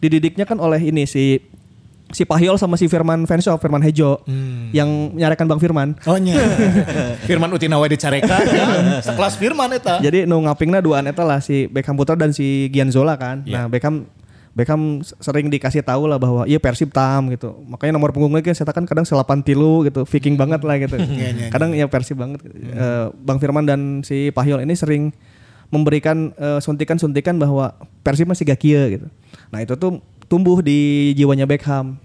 dididiknya 0.00 0.48
kan 0.48 0.56
oleh 0.56 0.80
ini 0.80 1.04
si 1.04 1.44
si 2.10 2.26
Pahyol 2.26 2.58
sama 2.58 2.74
si 2.74 2.90
Firman 2.90 3.22
Fanshaw, 3.22 3.54
Firman 3.60 3.84
Hejo 3.84 4.24
yang 4.74 5.14
menyarankan 5.14 5.46
Bang 5.46 5.60
Firman. 5.62 5.88
Oh 6.08 6.18
nya. 6.18 6.36
Firman 7.28 7.52
Utina 7.54 7.78
wae 7.78 7.92
dicareka 7.92 8.36
ya. 8.50 8.66
Sekelas 9.06 9.38
Firman 9.38 9.70
eta. 9.76 10.02
Jadi 10.02 10.26
nu 10.26 10.42
ngapingna 10.42 10.82
duaan 10.82 11.06
eta 11.06 11.22
lah 11.22 11.38
si 11.38 11.70
Beckham 11.70 11.94
Putra 11.94 12.18
dan 12.18 12.34
si 12.34 12.66
Gianzola 12.74 13.14
kan. 13.14 13.46
Nah, 13.46 13.70
Beckham 13.70 14.10
Beckham 14.50 14.98
sering 15.22 15.46
dikasih 15.46 15.86
tahu 15.86 16.10
lah 16.10 16.18
bahwa 16.18 16.42
iya 16.42 16.58
Persib 16.58 16.90
tam 16.90 17.30
gitu. 17.30 17.54
Makanya 17.70 17.94
nomor 17.94 18.10
punggungnya 18.10 18.42
kan 18.42 18.54
saya 18.54 18.74
kan 18.74 18.82
kadang 18.82 19.06
selapan 19.06 19.46
tilu 19.46 19.86
gitu, 19.86 20.02
Viking 20.02 20.34
banget 20.34 20.66
lah 20.66 20.74
gitu. 20.82 20.98
kadang 21.54 21.70
ya 21.70 21.86
Persib 21.86 22.18
banget. 22.18 22.42
Eh, 22.50 23.06
Bang 23.22 23.38
Firman 23.38 23.62
dan 23.62 24.02
si 24.02 24.34
Pahyol 24.34 24.66
ini 24.66 24.74
sering 24.74 25.14
memberikan 25.70 26.34
eh, 26.34 26.58
suntikan-suntikan 26.58 27.38
bahwa 27.38 27.78
Persib 28.02 28.26
masih 28.26 28.42
gak 28.42 28.58
kia 28.58 28.82
gitu. 28.90 29.06
Nah, 29.54 29.62
itu 29.62 29.78
tuh 29.78 30.02
tumbuh 30.26 30.58
di 30.62 31.10
jiwanya 31.14 31.46
Beckham. 31.46 31.98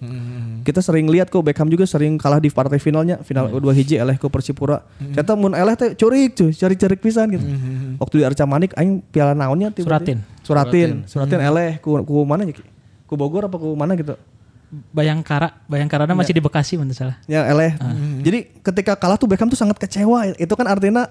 Kita 0.66 0.82
sering 0.86 1.10
lihat 1.10 1.34
kok 1.34 1.42
Beckham 1.46 1.70
juga 1.70 1.90
sering 1.90 2.18
kalah 2.18 2.38
di 2.38 2.54
partai 2.54 2.78
finalnya, 2.78 3.22
final 3.26 3.54
U2 3.54 3.74
hiji 3.74 4.02
eleh 4.02 4.18
ke 4.18 4.26
Persipura. 4.30 4.82
Ternyata 4.98 5.34
mun 5.34 5.54
eleh 5.54 5.74
teh 5.78 5.94
curik 5.94 6.34
cuy, 6.34 6.50
cari-cari 6.54 6.98
pisan 6.98 7.30
gitu. 7.34 7.46
Waktu 8.02 8.22
di 8.22 8.24
Arca 8.26 8.46
Manik 8.50 8.74
aing 8.78 9.02
piala 9.14 9.38
naonnya 9.38 9.70
tiba-tiba. 9.70 10.02
Suratin. 10.02 10.35
Suratin 10.46 11.42
eleh 11.42 11.82
ku, 11.82 11.98
ku 12.06 12.22
mana 12.22 12.46
ya? 12.46 12.54
Ki? 12.54 12.64
Ku 13.10 13.18
Bogor 13.18 13.50
apa 13.50 13.58
ku 13.58 13.74
mana 13.74 13.98
gitu. 13.98 14.14
Bayangkara, 14.92 15.62
Bayangkarana 15.70 16.14
masih 16.14 16.36
di 16.36 16.42
Bekasi 16.44 16.76
menurut 16.76 16.98
salah. 16.98 17.18
Ya 17.26 17.48
eleh. 17.50 17.74
Jadi 18.22 18.54
ketika 18.62 18.94
kalah 18.98 19.18
tuh 19.18 19.26
Beckham 19.30 19.50
tuh 19.50 19.58
sangat 19.58 19.78
kecewa. 19.82 20.36
Itu 20.38 20.54
kan 20.58 20.68
artinya 20.68 21.10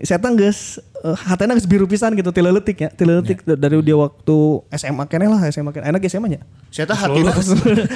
saya 0.00 0.16
geus 0.32 0.80
uh, 1.04 1.12
hatena 1.12 1.52
geus 1.52 1.68
biru 1.68 1.84
pisan 1.84 2.16
gitu 2.16 2.32
tileletik 2.32 2.76
ya. 2.76 2.88
Tileletik 2.88 3.44
dari 3.44 3.76
dia 3.84 3.96
waktu 3.98 4.36
SMA 4.72 5.04
keneh 5.10 5.28
lah 5.28 5.40
SMA 5.52 5.72
keneh. 5.76 5.92
Enak 5.92 6.00
SMA 6.08 6.28
nya. 6.38 6.40
Saya 6.72 6.88
teh 6.88 6.96
hatina 6.96 7.32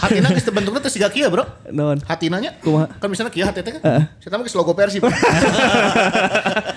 hatina 0.03 0.29
geus 0.35 0.44
terbentuknya 0.49 0.81
teh 0.85 0.92
siga 0.92 1.09
kieu, 1.09 1.33
Bro. 1.33 1.49
Naon? 1.73 2.05
Hatinanya 2.05 2.61
Kumaha? 2.61 2.92
kan 3.01 3.09
misalnya 3.09 3.33
kieu 3.33 3.47
hati 3.49 3.64
teh 3.64 3.73
kan. 3.79 3.83
Saya 4.20 4.29
teh 4.29 4.37
mah 4.37 4.44
geus 4.44 4.57
logo 4.57 4.77
Persib. 4.77 5.05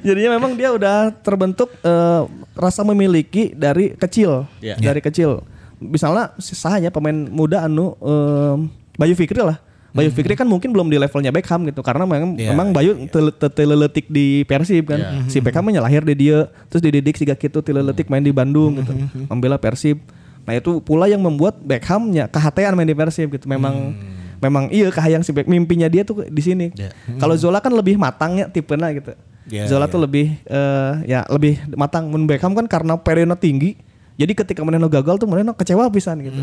Jadinya 0.00 0.30
memang 0.32 0.54
dia 0.54 0.70
udah 0.70 1.12
terbentuk 1.16 1.70
eh, 1.78 2.22
rasa 2.52 2.80
memiliki 2.82 3.52
dari 3.52 3.92
kecil, 3.92 4.48
Iya. 4.58 4.76
dari 4.76 4.98
kecil. 4.98 5.44
Misalnya 5.76 6.36
sahanya 6.36 6.88
pemain 6.88 7.14
muda 7.26 7.64
anu 7.64 7.96
em, 7.98 8.68
Bayu 8.94 9.14
Fikri 9.14 9.40
lah. 9.40 9.56
Bayu 9.90 10.06
Fikri 10.08 10.34
kan 10.34 10.46
mungkin 10.46 10.70
belum 10.70 10.86
di 10.86 10.96
levelnya 10.96 11.28
Beckham 11.30 11.66
gitu 11.66 11.82
karena 11.82 12.06
memang 12.06 12.36
Iya, 12.36 12.52
memang 12.52 12.70
Bayu 12.70 12.94
tel- 13.08 13.32
tel- 13.32 13.50
teleletik 13.50 14.06
di 14.06 14.44
Persib 14.44 14.86
kan. 14.86 15.00
Si 15.26 15.40
Beckham 15.40 15.62
mah 15.62 15.74
lahir 15.74 16.00
di 16.02 16.14
dia, 16.16 16.46
terus 16.66 16.78
dididik 16.78 17.16
siga 17.16 17.32
gitu 17.32 17.58
teleletik 17.58 18.06
main 18.06 18.20
di 18.20 18.30
Bandung 18.30 18.76
gitu, 18.76 18.92
membela 19.26 19.56
Persib. 19.56 19.98
Nah 20.40 20.54
itu 20.54 20.78
pula 20.78 21.04
yang 21.04 21.18
membuat 21.18 21.58
Beckhamnya 21.58 22.26
kehatean 22.26 22.72
main 22.72 22.86
di 22.86 22.94
Persib 22.94 23.28
gitu. 23.30 23.44
Memang 23.44 23.96
memang 24.38 24.68
iya 24.68 24.88
kahayang 24.88 25.20
si 25.20 25.32
Beck 25.32 25.44
mimpinya 25.44 25.84
dia 25.84 26.00
tuh 26.00 26.22
di 26.22 26.40
sini. 26.40 26.70
Kalau 27.16 27.34
Zola 27.34 27.58
kan 27.58 27.72
lebih 27.72 27.96
matangnya 27.96 28.46
tipenya 28.46 28.94
gitu. 28.94 29.12
Iya, 29.50 29.66
Zola 29.66 29.90
tuh 29.90 30.00
lebih 30.00 30.38
eh, 30.46 30.92
ya 31.04 31.26
lebih 31.26 31.58
matang. 31.74 32.06
Mun 32.08 32.24
Beckham 32.24 32.54
kan 32.54 32.64
karena 32.70 32.94
periode 32.96 33.34
tinggi. 33.36 33.74
Jadi 34.20 34.36
ketika 34.36 34.60
Maneno 34.60 34.84
gagal 34.84 35.16
tuh 35.16 35.24
Maneno 35.24 35.56
kecewa 35.56 35.88
pisan 35.88 36.20
gitu. 36.20 36.36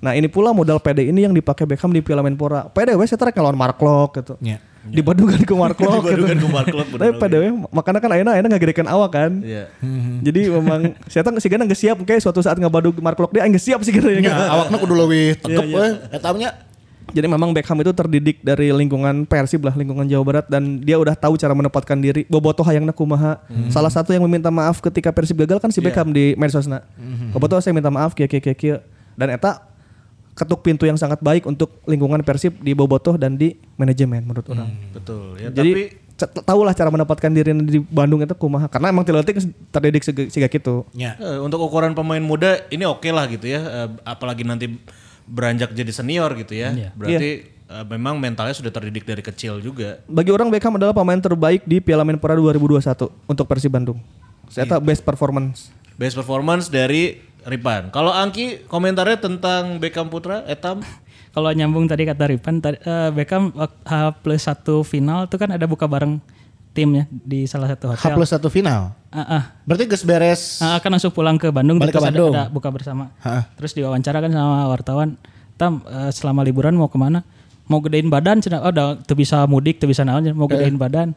nah 0.00 0.16
ini 0.16 0.24
pula 0.24 0.56
modal 0.56 0.80
PD 0.80 1.12
ini 1.12 1.28
yang 1.28 1.36
dipakai 1.36 1.68
Beckham 1.68 1.92
di 1.92 2.00
Piala 2.00 2.24
Menpora. 2.24 2.72
PD 2.72 2.96
we 2.96 3.04
saya 3.04 3.20
lawan 3.36 3.60
Mark 3.60 3.76
Lok 3.76 4.16
gitu. 4.16 4.34
Iya. 4.40 4.56
Dibadukan 4.80 5.44
ke 5.44 5.52
Mark 5.52 5.76
Lok 5.84 6.00
gitu. 6.08 6.16
Dibadukan 6.16 6.38
ke 6.40 6.48
Mark 6.48 6.72
Lok, 6.72 6.86
bener 6.96 7.00
Tapi 7.04 7.12
PD 7.20 7.34
we 7.36 7.48
makanya 7.76 8.00
kan 8.00 8.10
ayeuna 8.16 8.30
ayeuna 8.32 8.48
ngagedekeun 8.48 8.88
awak 8.88 9.10
kan. 9.12 9.30
Iya. 9.44 9.68
Jadi 10.26 10.40
memang 10.48 10.96
saya 11.12 11.20
tahu 11.20 11.36
sih 11.36 11.52
nggak 11.52 11.76
siap 11.76 12.00
kayak 12.08 12.24
suatu 12.24 12.40
saat 12.40 12.56
ngebadug 12.56 12.96
Mark 13.04 13.20
Lok 13.20 13.36
dia 13.36 13.44
nggak 13.44 13.60
siap 13.60 13.84
sih 13.84 13.92
gitu 13.92 14.08
Ya, 14.08 14.24
ya. 14.24 14.56
awakna 14.56 14.80
kudu 14.80 14.96
leuwih 14.96 15.36
tetep 15.36 15.60
Iya, 15.68 15.76
we. 15.76 15.86
Eta 16.16 16.32
nya 16.32 16.56
Jadi 17.10 17.26
memang 17.26 17.50
Beckham 17.50 17.78
itu 17.78 17.90
terdidik 17.90 18.38
dari 18.40 18.70
lingkungan 18.70 19.26
Persib 19.26 19.62
lah, 19.62 19.74
lingkungan 19.74 20.06
Jawa 20.06 20.22
Barat 20.22 20.46
dan 20.46 20.78
dia 20.78 20.94
udah 20.94 21.12
tahu 21.12 21.34
cara 21.34 21.52
menempatkan 21.52 21.98
diri. 21.98 22.22
Bobotoh 22.26 22.62
hayangna 22.62 22.90
kumaha. 22.90 23.42
Salah 23.68 23.90
satu 23.90 24.14
yang 24.14 24.22
meminta 24.24 24.48
maaf 24.48 24.78
ketika 24.78 25.10
Persib 25.10 25.42
gagal 25.42 25.58
kan 25.58 25.68
si 25.68 25.82
Beckham 25.82 26.10
di 26.10 26.34
medsosna. 26.34 26.86
Bobotoh 27.30 27.58
saya 27.58 27.74
minta 27.74 27.90
maaf 27.90 28.14
kia 28.14 28.26
kia 28.26 28.38
kia 28.38 28.54
kia. 28.54 28.76
Dan 29.14 29.30
eta 29.30 29.66
ketuk 30.32 30.64
pintu 30.64 30.88
yang 30.88 30.96
sangat 30.96 31.20
baik 31.20 31.44
untuk 31.44 31.82
lingkungan 31.84 32.22
Persib 32.22 32.56
di 32.62 32.72
Bobotoh 32.72 33.18
dan 33.18 33.36
di 33.36 33.58
manajemen 33.74 34.24
menurut 34.24 34.46
orang. 34.48 34.70
Betul. 34.94 35.36
Ya, 35.36 35.50
Jadi 35.52 35.70
tapi 35.70 35.82
c- 36.16 36.46
tahulah 36.46 36.72
cara 36.72 36.88
mendapatkan 36.88 37.28
diri 37.28 37.52
di 37.60 37.78
Bandung 37.82 38.22
itu 38.22 38.32
kumaha 38.32 38.64
karena 38.64 38.88
emang 38.88 39.04
Tiletik 39.04 39.36
terdidik 39.68 40.00
sega, 40.00 40.30
siga 40.30 40.48
gitu. 40.48 40.86
nya. 40.94 41.18
Eh, 41.20 41.36
untuk 41.42 41.60
ukuran 41.60 41.92
pemain 41.92 42.22
muda 42.22 42.56
ini 42.70 42.88
oke 42.88 43.10
lah 43.10 43.28
gitu 43.28 43.44
ya. 43.44 43.60
Eh, 43.60 43.88
apalagi 44.06 44.46
nanti 44.46 44.80
beranjak 45.30 45.70
jadi 45.70 45.92
senior 45.94 46.34
gitu 46.34 46.58
ya. 46.58 46.74
Iya. 46.74 46.90
Berarti 46.92 47.30
eh, 47.46 47.84
memang 47.86 48.18
mentalnya 48.18 48.52
sudah 48.52 48.74
terdidik 48.74 49.06
dari 49.06 49.22
kecil 49.22 49.62
juga. 49.62 50.02
Bagi 50.10 50.34
orang 50.34 50.50
Beckham 50.50 50.74
adalah 50.74 50.90
pemain 50.90 51.16
terbaik 51.16 51.62
di 51.62 51.78
Piala 51.78 52.02
Menpora 52.02 52.34
2021 52.34 52.82
untuk 53.30 53.46
Persib 53.46 53.70
Bandung. 53.70 54.02
Saya 54.50 54.66
tahu 54.66 54.82
best 54.82 55.06
performance. 55.06 55.70
Best 55.94 56.18
performance 56.18 56.66
dari 56.66 57.22
Ripan. 57.40 57.88
Kalau 57.88 58.12
Angki 58.12 58.66
komentarnya 58.68 59.16
tentang 59.16 59.80
Beckham 59.80 60.12
Putra, 60.12 60.44
Etam. 60.44 60.84
Kalau 61.30 61.48
nyambung 61.54 61.86
tadi 61.86 62.04
kata 62.04 62.26
Ripan, 62.26 62.58
tadi, 62.58 62.76
eh, 62.82 63.10
Beckham 63.14 63.54
wak- 63.54 63.80
H 63.86 63.92
plus 64.20 64.44
satu 64.44 64.82
final 64.82 65.30
tuh 65.30 65.38
kan 65.38 65.48
ada 65.48 65.64
buka 65.64 65.86
bareng 65.86 66.18
timnya 66.70 67.04
di 67.10 67.44
salah 67.44 67.66
satu 67.66 67.90
H 67.90 67.98
hotel. 67.98 68.14
plus 68.14 68.30
satu 68.30 68.46
final. 68.46 68.94
Ah, 69.08 69.20
ah. 69.20 69.42
Berarti 69.66 69.84
geus 69.86 70.02
beres. 70.02 70.58
Ah, 70.58 70.78
kan 70.78 70.88
langsung 70.88 71.10
pulang 71.10 71.34
ke 71.34 71.50
Bandung 71.50 71.76
Balik 71.76 71.90
ke 71.90 71.98
terus 71.98 72.04
ada- 72.04 72.14
Bandung. 72.14 72.32
Ada, 72.32 72.44
buka 72.46 72.68
bersama. 72.70 73.10
Ha. 73.18 73.50
Terus 73.54 73.74
diwawancara 73.74 74.18
kan 74.18 74.30
sama 74.30 74.66
wartawan, 74.66 75.18
"Tam, 75.54 75.82
eh, 75.82 76.10
selama 76.10 76.40
liburan 76.40 76.72
mau 76.72 76.86
ke 76.86 76.94
mana? 76.94 77.26
Mau 77.66 77.78
gedein 77.80 78.06
badan?" 78.06 78.38
Cenah, 78.38 78.62
"Oh, 78.62 78.70
udah 78.70 78.98
tuh 79.00 79.14
bisa 79.14 79.42
mudik, 79.44 79.76
tuh 79.76 79.86
bisa 79.86 80.06
naon, 80.06 80.22
mau 80.30 80.46
gedein 80.46 80.78
badan." 80.78 81.10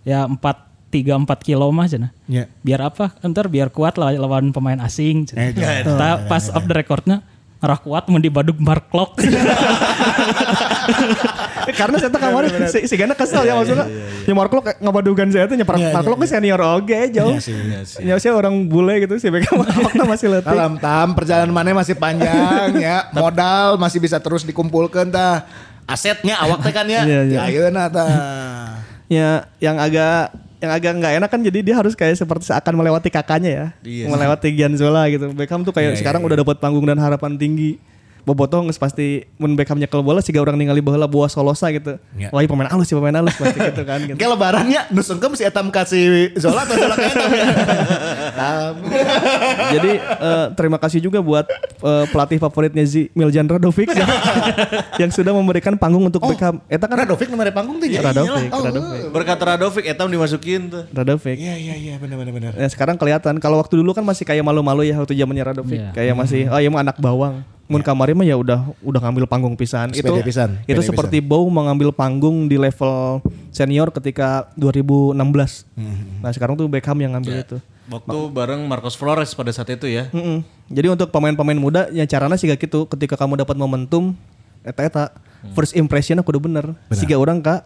Ya 0.00 0.24
4 0.24 0.64
3 0.88 1.12
4 1.14 1.44
kilo 1.44 1.68
mah 1.68 1.84
cenah. 1.84 2.08
Ya. 2.24 2.48
Biar 2.62 2.80
apa? 2.80 3.12
Ntar 3.20 3.46
biar 3.46 3.68
kuat 3.68 3.96
lah 3.96 4.10
lawan 4.12 4.48
pemain 4.48 4.80
asing. 4.80 5.28
cenah. 5.28 5.52
Eh, 5.52 5.84
Ta- 5.84 6.24
pas 6.24 6.48
off 6.48 6.64
the 6.64 6.72
recordnya 6.72 7.20
arah 7.58 7.76
kuat 7.76 8.06
mau 8.06 8.16
dibaduk 8.16 8.56
Mark 8.56 8.88
Klok. 8.88 9.16
Karena 11.76 11.96
saya 12.00 12.10
kemarin 12.10 12.50
si, 12.72 12.78
si 12.88 12.94
Gana 12.96 13.12
kesel 13.12 13.44
ya 13.44 13.54
maksudnya. 13.54 13.86
Ya 14.24 14.32
Mark 14.32 14.50
Lok 14.50 14.66
ngabadugan 14.80 15.28
saya 15.28 15.44
tuh 15.46 15.54
nyepak 15.54 15.76
Iya, 15.76 15.92
Mark 15.92 16.06
iya, 16.08 16.12
Lok 16.16 16.20
senior 16.24 16.60
oge 16.64 17.00
jauh. 17.12 17.36
Iya 17.36 17.40
sih, 17.40 17.54
iya 17.54 17.80
Ya 18.00 18.14
saya 18.16 18.32
orang 18.34 18.66
bule 18.66 19.04
gitu 19.04 19.20
si 19.20 19.28
Beckham 19.28 19.60
waktu 19.60 20.04
masih 20.08 20.26
letih. 20.32 20.50
Dalam 20.50 20.80
tam 20.80 21.12
perjalanan 21.12 21.52
mana 21.52 21.76
masih 21.76 21.94
panjang 21.94 22.72
ya. 22.88 23.12
Modal 23.12 23.76
masih 23.76 24.00
bisa 24.00 24.16
terus 24.18 24.42
dikumpulkan 24.42 25.12
tah. 25.12 25.44
Asetnya 25.86 26.40
awak 26.42 26.66
teh 26.66 26.72
kan 26.74 26.88
ya. 26.88 27.06
Iya, 27.06 27.20
iya. 27.28 27.36
Ya 27.36 27.40
ayeuna 27.46 27.86
tah. 27.92 28.08
Ya 29.06 29.46
yang 29.62 29.78
agak 29.78 30.34
yang 30.58 30.72
agak 30.74 30.92
nggak 30.98 31.12
enak 31.22 31.30
kan 31.30 31.40
jadi 31.46 31.58
dia 31.62 31.74
harus 31.78 31.94
kayak 31.94 32.18
seperti 32.18 32.50
seakan 32.50 32.74
melewati 32.74 33.06
kakaknya 33.06 33.50
ya. 33.54 33.66
Iya 33.86 34.10
melewati 34.10 34.50
Gianzola 34.50 35.06
gitu. 35.14 35.30
Beckham 35.30 35.62
tuh 35.62 35.70
kayak 35.70 35.94
Iya, 35.94 36.00
sekarang 36.02 36.26
iya, 36.26 36.28
udah 36.32 36.36
dapat 36.42 36.56
panggung 36.58 36.82
dan 36.82 36.98
harapan 36.98 37.38
tinggi. 37.38 37.78
Bobotoh 38.26 38.66
nges 38.66 38.74
pasti 38.74 39.22
mun 39.38 39.54
Beckham 39.54 39.78
nyekel 39.78 40.02
bola 40.02 40.18
siga 40.18 40.42
orang 40.42 40.58
ningali 40.58 40.82
baheula 40.82 41.06
buah 41.06 41.30
solosa 41.30 41.70
gitu. 41.70 41.94
Iya. 42.18 42.34
Wah, 42.34 42.42
pemain 42.42 42.66
alus 42.66 42.90
sih 42.90 42.98
pemain 42.98 43.14
alus 43.14 43.38
pasti 43.38 43.54
gitu 43.62 43.82
kan 43.86 44.02
gitu. 44.02 44.18
Kayak 44.18 44.30
lebarannya 44.34 44.80
nu 44.90 44.98
sungkem 44.98 45.30
si 45.32 45.46
Etam 45.46 45.70
kasih 45.70 46.34
Zola 46.34 46.66
atau 46.66 46.74
Zola 46.74 46.98
ke 46.98 47.06
Etam 47.06 47.30
ya. 47.30 47.46
Jadi 49.78 49.92
eh, 50.02 50.46
terima 50.58 50.78
kasih 50.82 50.98
juga 50.98 51.22
buat 51.22 51.46
eh, 51.80 52.04
pelatih 52.10 52.42
favoritnya 52.42 52.82
Zi 52.82 53.14
Miljan 53.14 53.46
Radovic 53.46 53.94
yang, 53.94 54.10
yang 55.06 55.10
sudah 55.14 55.30
memberikan 55.30 55.78
panggung 55.78 56.02
untuk 56.02 56.26
Beckham. 56.26 56.58
Eta 56.66 56.90
kan 56.90 57.06
Radovic 57.06 57.30
nomor 57.30 57.46
panggung 57.54 57.78
tuh 57.78 57.86
ya. 57.86 58.02
Radovic, 58.02 58.50
Oh, 58.50 58.62
Radovic, 58.62 59.00
Berkata 59.14 59.42
Radovic, 59.54 59.84
Etam 59.86 60.10
dimasukin 60.10 60.66
tuh. 60.66 60.82
Radovic. 60.90 61.38
Iya 61.38 61.54
iya 61.54 61.74
iya 61.78 61.94
benar 61.96 62.18
benar 62.18 62.32
benar. 62.34 62.52
Ya, 62.58 62.66
sekarang 62.66 62.98
kelihatan. 62.98 63.38
Kalau 63.38 63.62
waktu 63.62 63.78
dulu 63.78 63.94
kan 63.94 64.02
masih 64.02 64.26
kayak 64.26 64.42
malu-malu 64.42 64.82
ya 64.82 64.98
waktu 64.98 65.14
zamannya 65.14 65.44
Radovic. 65.46 65.78
Iya. 65.78 65.90
Kayak 65.94 66.14
masih 66.18 66.50
oh 66.50 66.58
ya 66.58 66.68
mah 66.74 66.82
anak 66.82 66.98
bawang. 66.98 67.46
Mun 67.66 67.82
kamari 67.82 68.14
mah 68.14 68.22
ya 68.22 68.38
udah 68.38 68.70
udah 68.78 69.00
ngambil 69.02 69.26
panggung 69.26 69.58
pisan. 69.58 69.90
itu 69.90 70.06
pisan, 70.22 70.58
itu 70.66 70.80
seperti 70.82 71.18
Bow 71.18 71.42
mengambil 71.50 71.90
panggung 71.90 72.46
di 72.46 72.54
level 72.54 73.18
senior 73.50 73.90
ketika 73.90 74.50
2016. 74.54 75.18
Nah, 76.22 76.30
sekarang 76.30 76.54
tuh 76.54 76.70
Beckham 76.70 76.98
yang 77.02 77.18
ngambil 77.18 77.42
itu. 77.42 77.58
Waktu 77.86 78.18
bareng 78.34 78.66
Marcos 78.66 78.98
Flores 78.98 79.30
pada 79.34 79.54
saat 79.54 79.70
itu 79.70 79.86
ya. 79.86 80.10
Mm-mm. 80.10 80.42
Jadi 80.66 80.90
untuk 80.90 81.14
pemain-pemain 81.14 81.54
muda 81.54 81.86
ya 81.94 82.02
caranya 82.06 82.34
sih 82.34 82.50
gak 82.50 82.58
gitu. 82.66 82.90
Ketika 82.90 83.14
kamu 83.14 83.46
dapat 83.46 83.54
momentum, 83.54 84.18
eta 84.66 84.82
eta 84.82 85.04
first 85.54 85.78
impression 85.78 86.18
aku 86.18 86.34
udah 86.34 86.42
bener. 86.42 86.66
Siga 86.90 87.14
orang 87.14 87.38
kak 87.38 87.62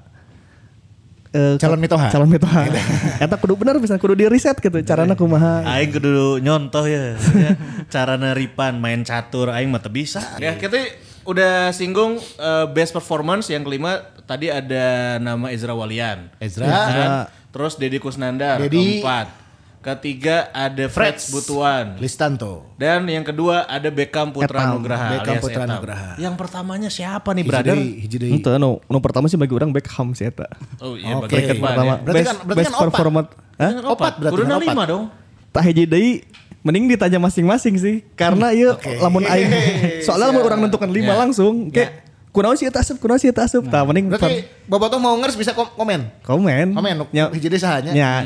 eh, 1.35 1.55
Calon 1.59 1.79
mitoha. 1.79 2.09
Calon 2.11 2.29
mitoha. 2.31 2.67
eta 3.25 3.35
kudu 3.39 3.55
bener 3.59 3.79
bisa 3.79 3.97
kudu 3.97 4.15
di 4.19 4.27
reset 4.27 4.57
gitu. 4.59 4.79
Caranya 4.83 5.15
kumaha. 5.15 5.63
Aing 5.67 5.91
kudu 5.95 6.43
nyontoh 6.43 6.85
ya. 6.87 7.17
ya. 7.17 7.53
Cara 7.89 8.19
neripan 8.19 8.79
main 8.79 9.03
catur 9.07 9.51
aing 9.51 9.71
mah 9.71 9.83
teu 9.83 9.91
bisa. 9.91 10.23
Ya, 10.43 10.55
kita 10.59 10.79
udah 11.25 11.71
singgung 11.71 12.19
eh, 12.19 12.67
best 12.75 12.91
performance 12.91 13.47
yang 13.49 13.63
kelima 13.63 14.03
tadi 14.27 14.51
ada 14.51 15.19
nama 15.19 15.51
Ezra 15.51 15.75
Walian. 15.75 16.31
Ezra. 16.39 16.67
Kan? 16.67 17.11
Terus 17.51 17.75
Deddy 17.75 17.99
Kusnandar 17.99 18.63
Deddy. 18.63 19.03
keempat. 19.03 19.40
Ketiga 19.81 20.53
ada 20.53 20.85
Freds 20.87 21.33
Butuan. 21.33 21.97
Listanto. 21.97 22.69
Dan 22.77 23.09
yang 23.09 23.25
kedua 23.25 23.65
ada 23.65 23.89
Beckham 23.89 24.29
Putra 24.29 24.61
Etam. 24.61 24.77
Nugraha. 24.77 25.09
Beckham 25.11 25.33
alias 25.33 25.41
Putra 25.41 25.63
Etam. 25.65 25.73
Nugraha. 25.75 26.11
Yang 26.15 26.35
pertamanya 26.37 26.89
siapa 26.89 27.33
nih, 27.33 27.45
brother? 27.45 27.73
Hiji 27.73 27.81
deui, 27.81 27.93
hiji 27.99 28.17
deui. 28.19 28.31
Itu 28.37 28.53
no, 28.55 28.85
no 28.85 28.99
pertama 29.01 29.25
sih 29.27 29.35
bagi 29.35 29.57
orang 29.57 29.73
Beckham 29.73 30.13
sih 30.13 30.29
eta. 30.29 30.45
Oh 30.79 30.95
iya, 30.95 31.17
Oke. 31.17 31.27
bagi 31.27 31.33
Bracket 31.33 31.57
pertama. 31.59 31.85
ya. 31.87 31.97
Berarti 31.99 32.13
best 32.15 32.29
kan- 32.29 32.41
berarti 32.43 32.59
best 32.59 32.69
kan 32.69 32.77
opat. 32.77 32.85
performance. 32.87 33.29
Hah? 33.57 33.71
Kan 33.71 33.85
Opat 33.87 34.13
berarti 34.17 34.35
Kudu 34.37 34.43
kan 34.43 34.53
opat. 34.53 34.67
lima 34.69 34.83
dong. 34.85 35.05
Tak 35.51 35.63
hiji 35.65 35.85
deui 35.85 36.11
mending 36.61 36.85
ditanya 36.87 37.17
masing-masing 37.19 37.75
sih 37.75 37.97
karena 38.13 38.53
ieu 38.53 38.71
lamun 39.01 39.25
aing 39.25 39.49
soalnya 40.05 40.29
lamun 40.29 40.45
orang 40.45 40.61
nentukan 40.61 40.93
lima 40.93 41.17
Ya. 41.17 41.19
langsung 41.19 41.73
kayak 41.73 42.10
kunaon 42.31 42.55
sih 42.55 42.65
eta 42.65 42.79
asup 42.79 42.97
kunaon 42.97 43.19
sih 43.19 43.27
eta 43.27 43.43
asup 43.43 43.67
tah 43.67 43.83
mending 43.83 44.07
Berarti 44.09 44.47
Bobotoh 44.65 44.97
mau 44.97 45.19
ngers 45.19 45.35
bisa 45.35 45.51
kom- 45.51 45.71
komen. 45.73 46.23
komen. 46.23 46.67
Komen 46.73 46.95
nya 47.11 47.27
hiji 47.29 47.47
deui 47.47 47.59
sahanya. 47.59 47.91
nya. 47.91 48.23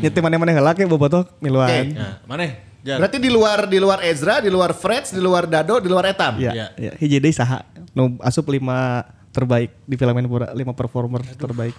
Nya 0.00 0.08
teh 0.08 0.20
mana-mana 0.20 0.50
heula 0.50 0.72
ke 0.72 0.82
bobotoh 0.82 1.28
miluan. 1.38 1.92
Nah, 1.92 2.16
mana? 2.24 2.48
Jar. 2.82 2.98
Berarti 2.98 3.16
di 3.16 3.28
luar 3.28 3.68
di 3.68 3.78
luar 3.78 4.02
Ezra, 4.02 4.40
di 4.40 4.48
luar 4.48 4.72
Freds, 4.72 5.12
di 5.12 5.20
luar 5.20 5.46
Dado, 5.46 5.78
di 5.78 5.86
luar 5.86 6.08
Etam. 6.08 6.34
ya 6.36 6.50
Ya. 6.50 6.66
ya 6.74 6.92
hiji 6.96 7.20
deui 7.20 7.30
saha. 7.30 7.62
Nu 7.92 8.16
asup 8.18 8.48
lima 8.48 9.04
terbaik 9.30 9.72
di 9.84 9.94
film 9.94 10.12
Menpora 10.12 10.50
lima 10.50 10.72
performer 10.72 11.20
terbaik. 11.30 11.76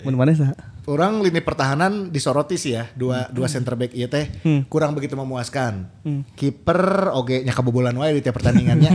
mun 0.00 0.14
mana 0.14 0.32
saha? 0.32 0.54
Orang 0.86 1.20
lini 1.20 1.38
pertahanan 1.38 2.08
disoroti 2.08 2.54
sih 2.54 2.72
ya 2.72 2.86
dua 2.94 3.28
dua 3.28 3.50
center 3.50 3.74
back 3.74 3.92
iya 3.92 4.06
teh. 4.06 4.30
Kurang 4.64 4.94
begitu 4.94 5.12
memuaskan. 5.12 5.90
Kiper 6.32 7.10
oge 7.12 7.42
nya 7.42 7.50
kabobolan 7.50 7.92
wae 7.94 8.14
di 8.14 8.22
tiap 8.22 8.38
pertandingannya. 8.38 8.94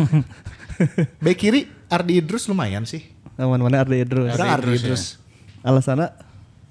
back 1.24 1.38
kiri 1.38 1.68
Ardi 1.96 2.20
Idrus 2.20 2.46
lumayan 2.52 2.84
sih. 2.84 3.08
lawan 3.36 3.60
mana 3.60 3.84
Ardi 3.84 4.04
Idrus 4.04 4.32
Orang 4.36 4.50
Ardi 4.52 4.72
Idrus. 4.80 5.20
alasanna 5.64 6.12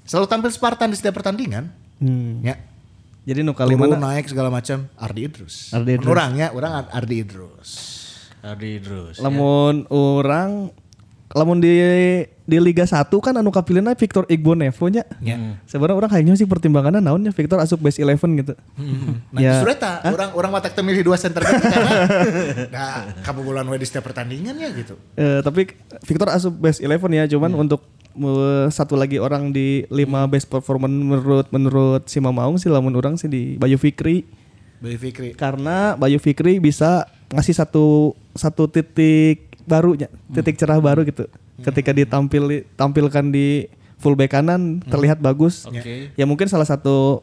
Selalu 0.04 0.26
tampil 0.28 0.50
Spartan 0.52 0.92
di 0.92 0.96
setiap 1.00 1.16
pertandingan. 1.16 1.72
hmm. 2.00 2.44
Ya. 2.44 2.60
jadi 3.24 3.40
nu 3.40 3.56
kali 3.56 3.72
mana 3.72 3.96
naik 3.96 4.28
segala 4.28 4.52
macam 4.52 4.84
Ardi 5.00 5.24
Idrus. 5.24 5.72
Ardi 5.72 5.96
Idrus. 5.96 6.12
Orangnya 6.12 6.52
orang 6.52 6.92
Ardi 6.92 7.16
Idrus. 7.24 7.70
Adi 8.44 8.76
Drus. 8.76 9.16
lamun 9.24 9.88
orang 9.88 10.68
lamun 11.32 11.64
di 11.64 11.80
di 12.44 12.60
Liga 12.60 12.84
1 12.84 13.08
kan 13.08 13.32
anu 13.32 13.48
kapilena 13.48 13.96
Victor 13.96 14.28
Igbonevo 14.28 14.92
nya. 14.92 15.08
Ya. 15.24 15.56
Sebenarnya 15.64 15.96
orang 15.96 16.10
kayaknya 16.12 16.36
sih 16.36 16.44
pertimbangannya 16.44 17.00
naonnya 17.00 17.32
Victor 17.32 17.56
asup 17.56 17.80
base 17.80 18.04
11 18.04 18.20
gitu. 18.44 18.54
Nah 19.34 19.40
Ya. 19.40 19.58
justru 19.58 19.72
eta 19.74 20.04
orang 20.04 20.30
orang 20.36 20.50
matak 20.52 20.76
teu 20.76 20.84
milih 20.84 21.02
dua 21.02 21.16
center 21.16 21.40
back 21.42 21.58
karena 21.58 21.92
nah 22.74 22.92
kabobolan 23.24 23.64
wae 23.66 23.80
di 23.80 23.88
setiap 23.88 24.04
pertandingan 24.06 24.54
ya 24.54 24.68
gitu. 24.76 24.94
Eh, 25.16 25.40
tapi 25.40 25.72
Victor 26.04 26.28
asup 26.30 26.54
base 26.54 26.84
11 26.84 27.00
ya, 27.10 27.24
cuman 27.32 27.56
untuk 27.56 27.80
eh, 28.14 28.66
satu 28.68 28.94
lagi 28.94 29.16
orang 29.16 29.50
di 29.50 29.88
5 29.88 30.28
best 30.28 30.46
performance 30.46 30.92
menurut 30.92 31.46
menurut 31.48 32.02
si 32.06 32.20
Mamaung 32.20 32.60
sih 32.60 32.68
lamun 32.68 32.92
orang 32.94 33.16
sih 33.16 33.26
di 33.26 33.56
Bayu 33.56 33.80
Fikri 33.80 34.22
Bayi 34.84 35.00
Fikri. 35.00 35.32
karena 35.32 35.96
Bayu 35.96 36.20
Fikri 36.20 36.60
bisa 36.60 37.08
ngasih 37.32 37.56
satu 37.56 38.12
satu 38.36 38.68
titik 38.68 39.48
barunya, 39.64 40.12
titik 40.30 40.60
cerah 40.60 40.76
baru 40.76 41.08
gitu. 41.08 41.24
Ketika 41.62 41.94
ditampil 41.94 42.66
tampilkan 42.74 43.30
di 43.30 43.70
fullback 44.02 44.36
kanan 44.36 44.82
terlihat 44.84 45.22
bagus. 45.22 45.64
Oke. 45.64 46.10
Ya 46.18 46.24
mungkin 46.26 46.50
salah 46.50 46.66
satu 46.66 47.22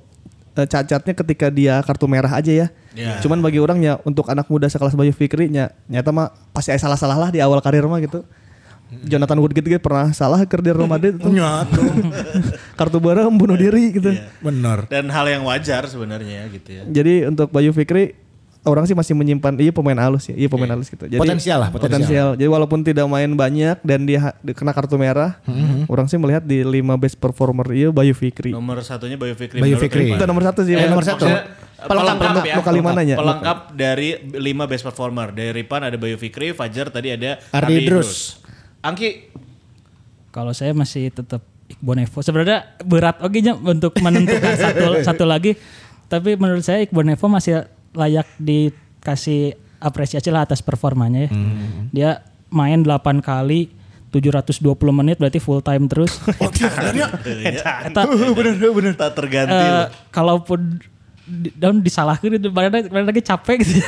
eh, 0.55 0.65
cacatnya 0.65 1.13
ketika 1.13 1.47
dia 1.51 1.77
kartu 1.83 2.07
merah 2.07 2.31
aja 2.31 2.49
ya. 2.49 2.67
Ya. 2.95 3.19
Cuman 3.19 3.43
bagi 3.43 3.59
orangnya 3.59 3.99
untuk 4.07 4.27
anak 4.31 4.47
muda 4.47 4.65
sekelas 4.71 4.95
Bayu 4.95 5.11
Fikri 5.13 5.51
nya 5.51 5.75
nyata 5.91 6.09
mah 6.09 6.31
pasti 6.55 6.73
salah-salah 6.75 7.17
lah 7.19 7.29
di 7.29 7.43
awal 7.43 7.59
karir 7.59 7.83
mah 7.85 7.99
gitu. 7.99 8.23
Jonathan 8.91 9.39
Woodgate 9.39 9.67
gitu 9.71 9.79
pernah 9.79 10.11
salah 10.11 10.43
ke 10.43 10.51
Real 10.59 10.83
Madrid 10.83 11.15
itu. 11.15 11.31
Nyatu. 11.31 11.79
kartu 12.79 12.99
merah 12.99 13.23
membunuh 13.31 13.55
diri 13.55 13.95
gitu. 13.95 14.11
Bener. 14.43 14.83
Dan 14.91 15.07
hal 15.07 15.31
yang 15.31 15.47
wajar 15.47 15.87
sebenarnya 15.87 16.51
gitu 16.51 16.69
ya. 16.75 16.83
Jadi 16.91 17.23
untuk 17.31 17.55
Bayu 17.55 17.71
Fikri 17.71 18.19
orang 18.61 18.85
sih 18.85 18.93
masih 18.93 19.17
menyimpan 19.17 19.57
iya 19.57 19.73
pemain 19.73 19.97
halus 19.97 20.29
ya, 20.29 20.35
iya 20.37 20.45
pemain 20.45 20.69
halus 20.69 20.85
gitu. 20.85 21.09
Jadi 21.09 21.17
Potensial 21.17 21.57
lah, 21.57 21.69
potensial. 21.73 22.37
Jadi 22.37 22.45
walaupun 22.45 22.85
tidak 22.85 23.09
main 23.09 23.29
banyak 23.33 23.81
dan 23.81 24.05
dia 24.05 24.37
kena 24.53 24.69
kartu 24.69 25.01
merah, 25.01 25.41
Mm-hmm. 25.41 25.89
orang 25.89 26.05
sih 26.05 26.21
melihat 26.21 26.45
di 26.45 26.61
lima 26.61 26.93
best 26.93 27.17
performer 27.17 27.65
iya 27.73 27.89
Bayu 27.89 28.13
Fikri. 28.13 28.53
Nomor 28.53 28.85
satunya 28.85 29.17
Bayu 29.17 29.33
Fikri. 29.33 29.57
Bayu 29.57 29.75
Fikri. 29.81 30.13
Itu 30.13 30.25
nomor 30.29 30.45
satu 30.45 30.61
sih. 30.61 30.77
Eh, 30.77 30.85
nomor 30.85 31.01
satu. 31.01 31.25
Pelengkap, 31.25 32.17
pelengkap 32.21 32.45
ya. 32.45 32.53
pelengkap. 32.53 32.61
Kali 32.61 32.79
mananya? 32.79 33.15
Pelengkap 33.17 33.57
dari 33.73 34.09
lima 34.37 34.69
best 34.69 34.85
performer. 34.85 35.33
Dari 35.33 35.49
Ripan 35.51 35.81
ada 35.81 35.97
Bayu 35.97 36.21
Fikri, 36.21 36.53
Fajar 36.53 36.93
tadi 36.93 37.09
ada 37.09 37.41
Ardi. 37.49 37.81
Idrus. 37.81 38.37
Angki, 38.81 39.33
Kalau 40.29 40.53
saya 40.53 40.71
masih 40.71 41.09
tetap 41.09 41.41
Iqbal 41.67 42.05
Nevo. 42.05 42.21
Sebenarnya 42.21 42.77
berat 42.83 43.17
oke 43.19 43.39
nya 43.41 43.57
untuk 43.57 43.97
menentukan 43.97 44.53
satu 44.69 45.01
satu 45.01 45.25
lagi. 45.25 45.57
Tapi 46.05 46.37
menurut 46.37 46.61
saya 46.61 46.85
Iqbal 46.85 47.03
Nevo 47.03 47.25
masih 47.25 47.65
layak 47.93 48.27
dikasih 48.37 49.55
apresiasi 49.81 50.29
lah 50.29 50.45
atas 50.45 50.61
performanya 50.61 51.27
ya. 51.27 51.29
Dia 51.91 52.11
main 52.51 52.83
8 52.83 53.23
kali 53.23 53.71
720 54.11 54.67
menit 54.91 55.15
berarti 55.17 55.39
full 55.39 55.63
time 55.63 55.87
terus. 55.87 56.19
Eta, 57.87 58.01
bener 58.37 58.53
bener 58.59 58.93
tak 58.99 59.15
terganti. 59.15 59.55
loh. 59.55 59.87
kalaupun 60.11 60.83
daun 61.55 61.79
disalahkan 61.79 62.27
itu 62.27 62.51
badan 62.51 62.91
badan 62.91 63.07
lagi 63.07 63.23
capek 63.23 63.63
gitu. 63.63 63.79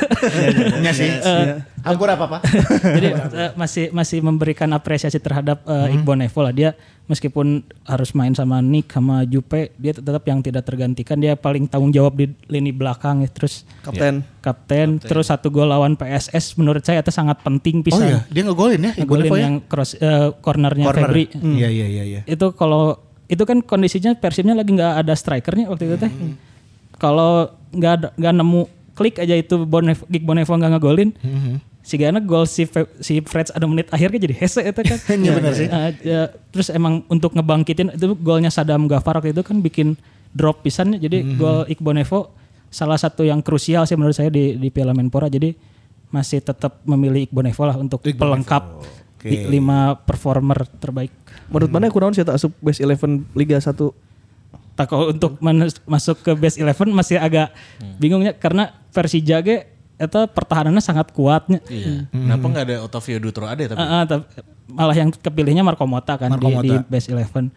Nya 0.80 0.92
sih. 0.98 1.12
Eh, 1.12 1.60
Anggur 1.84 2.08
apa 2.08 2.24
apa? 2.32 2.38
Jadi 2.80 3.08
eh, 3.12 3.50
masih 3.54 3.92
masih 3.92 4.24
memberikan 4.24 4.72
apresiasi 4.72 5.20
terhadap 5.20 5.60
uh, 5.68 5.84
Iqbal 5.86 6.16
Nevo 6.16 6.40
lah. 6.40 6.50
Dia 6.50 6.72
meskipun 7.04 7.60
harus 7.84 8.16
main 8.16 8.32
sama 8.32 8.64
Nick 8.64 8.88
sama 8.88 9.28
Jupe, 9.28 9.76
dia 9.76 9.92
tetap 9.92 10.24
yang 10.24 10.40
tidak 10.40 10.64
tergantikan. 10.64 11.20
Dia 11.20 11.36
paling 11.36 11.68
tanggung 11.68 11.92
jawab 11.92 12.16
di 12.16 12.32
lini 12.48 12.72
belakang 12.72 13.20
ya. 13.20 13.28
Terus 13.28 13.68
Kapten. 13.84 14.24
kapten, 14.40 14.96
terus 14.96 15.28
satu 15.28 15.52
gol 15.52 15.68
lawan 15.68 15.94
PSS 15.94 16.56
menurut 16.56 16.80
saya 16.80 17.04
itu 17.04 17.12
sangat 17.12 17.44
penting 17.44 17.80
Oh 17.80 17.84
pisan. 17.84 18.08
iya, 18.08 18.18
dia 18.32 18.42
ngegolin 18.42 18.80
ya. 18.80 18.92
Iqbal 18.96 19.20
Ngegolin 19.20 19.28
ya? 19.36 19.44
yang 19.44 19.56
cross 19.60 19.92
eh, 19.94 20.32
cornernya 20.40 20.88
Corner. 20.88 21.08
Febri. 21.12 21.24
Iya 21.36 21.68
iya 21.68 21.86
iya 21.86 22.04
iya. 22.08 22.20
Itu 22.24 22.56
kalau 22.56 22.96
itu 23.24 23.40
kan 23.44 23.60
kondisinya 23.60 24.12
Persibnya 24.16 24.52
lagi 24.52 24.72
nggak 24.72 25.04
ada 25.04 25.12
strikernya 25.12 25.68
waktu 25.68 25.92
itu 25.92 25.96
teh. 26.00 26.12
Kalau 27.04 27.32
nggak 27.70 28.16
nggak 28.16 28.34
nemu 28.34 28.62
klik 28.94 29.16
aja 29.18 29.34
itu 29.34 29.60
Bonevo, 29.62 30.08
Gig 30.08 30.24
Bonevo 30.24 30.48
nggak 30.50 30.72
ngegolin. 30.72 31.10
Si 31.84 32.00
Gana 32.00 32.16
gol 32.16 32.48
si 32.48 32.64
Fe- 32.64 32.88
si 32.96 33.20
Freds 33.20 33.52
ada 33.52 33.68
menit 33.68 33.92
akhirnya 33.92 34.16
jadi 34.18 34.32
hese 34.34 34.64
itu 34.64 34.80
kan. 34.80 34.96
Iya, 35.20 35.32
benar 35.36 35.52
sih. 35.52 35.68
Eh, 35.68 35.90
ya, 36.00 36.22
terus 36.48 36.72
emang 36.72 37.04
untuk 37.06 37.36
ngebangkitin 37.36 37.92
itu 37.92 38.16
golnya 38.16 38.48
Sadam 38.48 38.88
Gafar 38.88 39.20
waktu 39.20 39.36
itu 39.36 39.44
kan 39.44 39.60
bikin 39.60 40.00
drop 40.32 40.64
pisan 40.64 40.96
jadi 40.96 41.20
gol 41.36 41.68
Iqbal 41.68 41.94
Nevo 41.94 42.32
salah 42.66 42.96
satu 42.96 43.22
yang 43.22 43.38
krusial 43.38 43.84
sih 43.84 43.94
menurut 43.94 44.16
saya 44.16 44.32
di 44.32 44.56
di 44.56 44.66
Piala 44.66 44.90
Menpora 44.90 45.28
jadi 45.28 45.52
masih 46.08 46.40
tetap 46.40 46.80
memilih 46.82 47.28
Iqbal 47.28 47.44
Nevo 47.44 47.62
lah 47.62 47.76
untuk 47.76 48.00
pelengkap 48.00 48.64
di 49.20 49.36
lima 49.50 49.78
performer 49.98 50.64
terbaik. 50.74 51.12
Menurut 51.46 51.68
mana 51.70 51.86
kurang 51.88 52.12
sih 52.12 52.22
tak 52.22 52.34
asup 52.34 52.52
base 52.58 52.80
11 52.80 53.28
Liga 53.34 53.56
1 53.56 53.72
Tak 54.74 54.90
kalau 54.90 55.14
untuk 55.14 55.38
masuk 55.86 56.18
ke 56.22 56.34
best 56.34 56.58
11 56.58 56.90
masih 56.90 57.16
agak 57.22 57.54
bingungnya 57.98 58.34
karena 58.34 58.74
Persija 58.90 59.38
ge 59.42 59.70
eta 59.94 60.26
pertahanannya 60.26 60.82
sangat 60.82 61.14
kuatnya. 61.14 61.62
Iya. 61.70 62.10
Kenapa 62.10 62.44
nggak 62.50 62.64
ada 62.66 62.76
Otavio 62.82 63.18
Dutro 63.22 63.46
ada 63.46 63.62
tapi? 63.62 63.78
Ah, 63.78 64.02
ah, 64.02 64.04
tapi 64.04 64.26
malah 64.66 64.96
yang 64.98 65.14
kepilihnya 65.14 65.62
Marco 65.62 65.86
Mota 65.86 66.18
kan 66.18 66.34
Marco 66.34 66.50
di, 66.50 66.66
di 66.66 66.74
Mota. 66.74 66.90
best 66.90 67.06
11. 67.14 67.54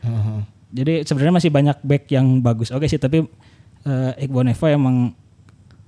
Jadi 0.77 0.93
sebenarnya 1.07 1.33
masih 1.41 1.49
banyak 1.49 1.77
back 1.81 2.03
yang 2.13 2.27
bagus. 2.45 2.69
Oke 2.69 2.85
sih 2.85 3.01
tapi 3.01 3.25
eh, 3.87 4.23
Iqbal 4.27 4.45
Nevo 4.45 4.65
emang 4.69 4.95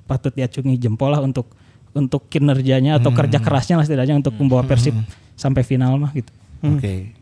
patut 0.10 0.34
diacungi 0.34 0.82
jempol 0.82 1.14
lah 1.14 1.22
untuk 1.22 1.54
untuk 1.94 2.26
kinerjanya 2.30 2.98
atau 2.98 3.14
kerja 3.14 3.38
kerasnya 3.42 3.78
lah 3.78 3.86
setidaknya 3.86 4.18
untuk 4.18 4.34
membawa 4.38 4.66
Persib 4.66 4.98
sampai 5.38 5.62
final 5.62 5.98
mah 6.02 6.12
gitu. 6.18 6.34
Oke. 6.66 7.14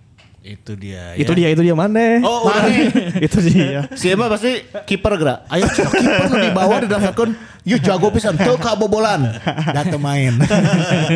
Itu 0.48 0.80
dia 0.80 1.12
Itu 1.20 1.36
ya. 1.36 1.38
dia, 1.44 1.48
itu 1.52 1.62
dia 1.68 1.76
mana? 1.76 2.24
Oh, 2.24 2.48
udah. 2.48 2.64
itu 3.28 3.38
dia. 3.44 3.84
Si 4.00 4.08
Emma 4.08 4.32
pasti 4.32 4.64
kiper 4.88 5.20
gerak. 5.20 5.44
Ayo 5.52 5.68
kiper 5.68 6.00
di 6.40 6.50
bawah 6.56 6.88
didaftarkan. 6.88 7.36
Yuk 7.68 7.84
jago 7.84 8.08
pisan 8.16 8.40
tuh 8.40 8.56
kabobolan. 8.56 9.28
Datang 9.76 10.00
main. 10.00 10.40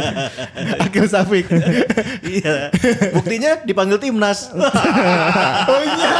Akhir 0.83 1.07
Safik. 1.07 1.47
Iya. 2.27 2.75
Buktinya 3.15 3.63
dipanggil 3.63 4.03
timnas. 4.03 4.51
Oh 5.71 5.79
iya. 5.79 6.11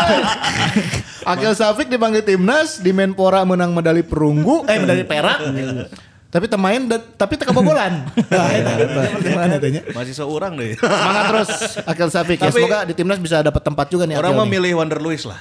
Akil 1.28 1.52
Safik 1.52 1.92
dipanggil 1.92 2.24
timnas 2.24 2.80
di 2.80 2.96
Menpora 2.96 3.44
menang 3.44 3.76
medali 3.76 4.02
perunggu, 4.02 4.64
eh 4.66 4.78
medali 4.80 5.04
perak. 5.04 5.40
Tapi 6.32 6.48
temain 6.48 6.80
tapi 7.20 7.34
teka 7.36 7.52
bobolan. 7.52 8.08
Nah, 8.32 8.48
eta 8.56 8.72
pertimbangan 9.20 9.60
tanya. 9.60 9.82
Masih 9.92 10.16
seorang 10.16 10.56
deh. 10.56 10.80
Semangat 10.80 11.24
terus 11.28 11.50
Akil 11.84 12.10
Safik 12.10 12.40
ya. 12.40 12.48
Semoga 12.48 12.88
di 12.88 12.96
timnas 12.96 13.20
bisa 13.20 13.44
dapat 13.44 13.60
tempat 13.60 13.92
juga 13.92 14.08
nih 14.08 14.16
Orang 14.16 14.40
Akil 14.40 14.40
nih. 14.40 14.48
memilih 14.48 14.72
Wonder 14.80 15.00
Luis 15.04 15.28
lah. 15.28 15.38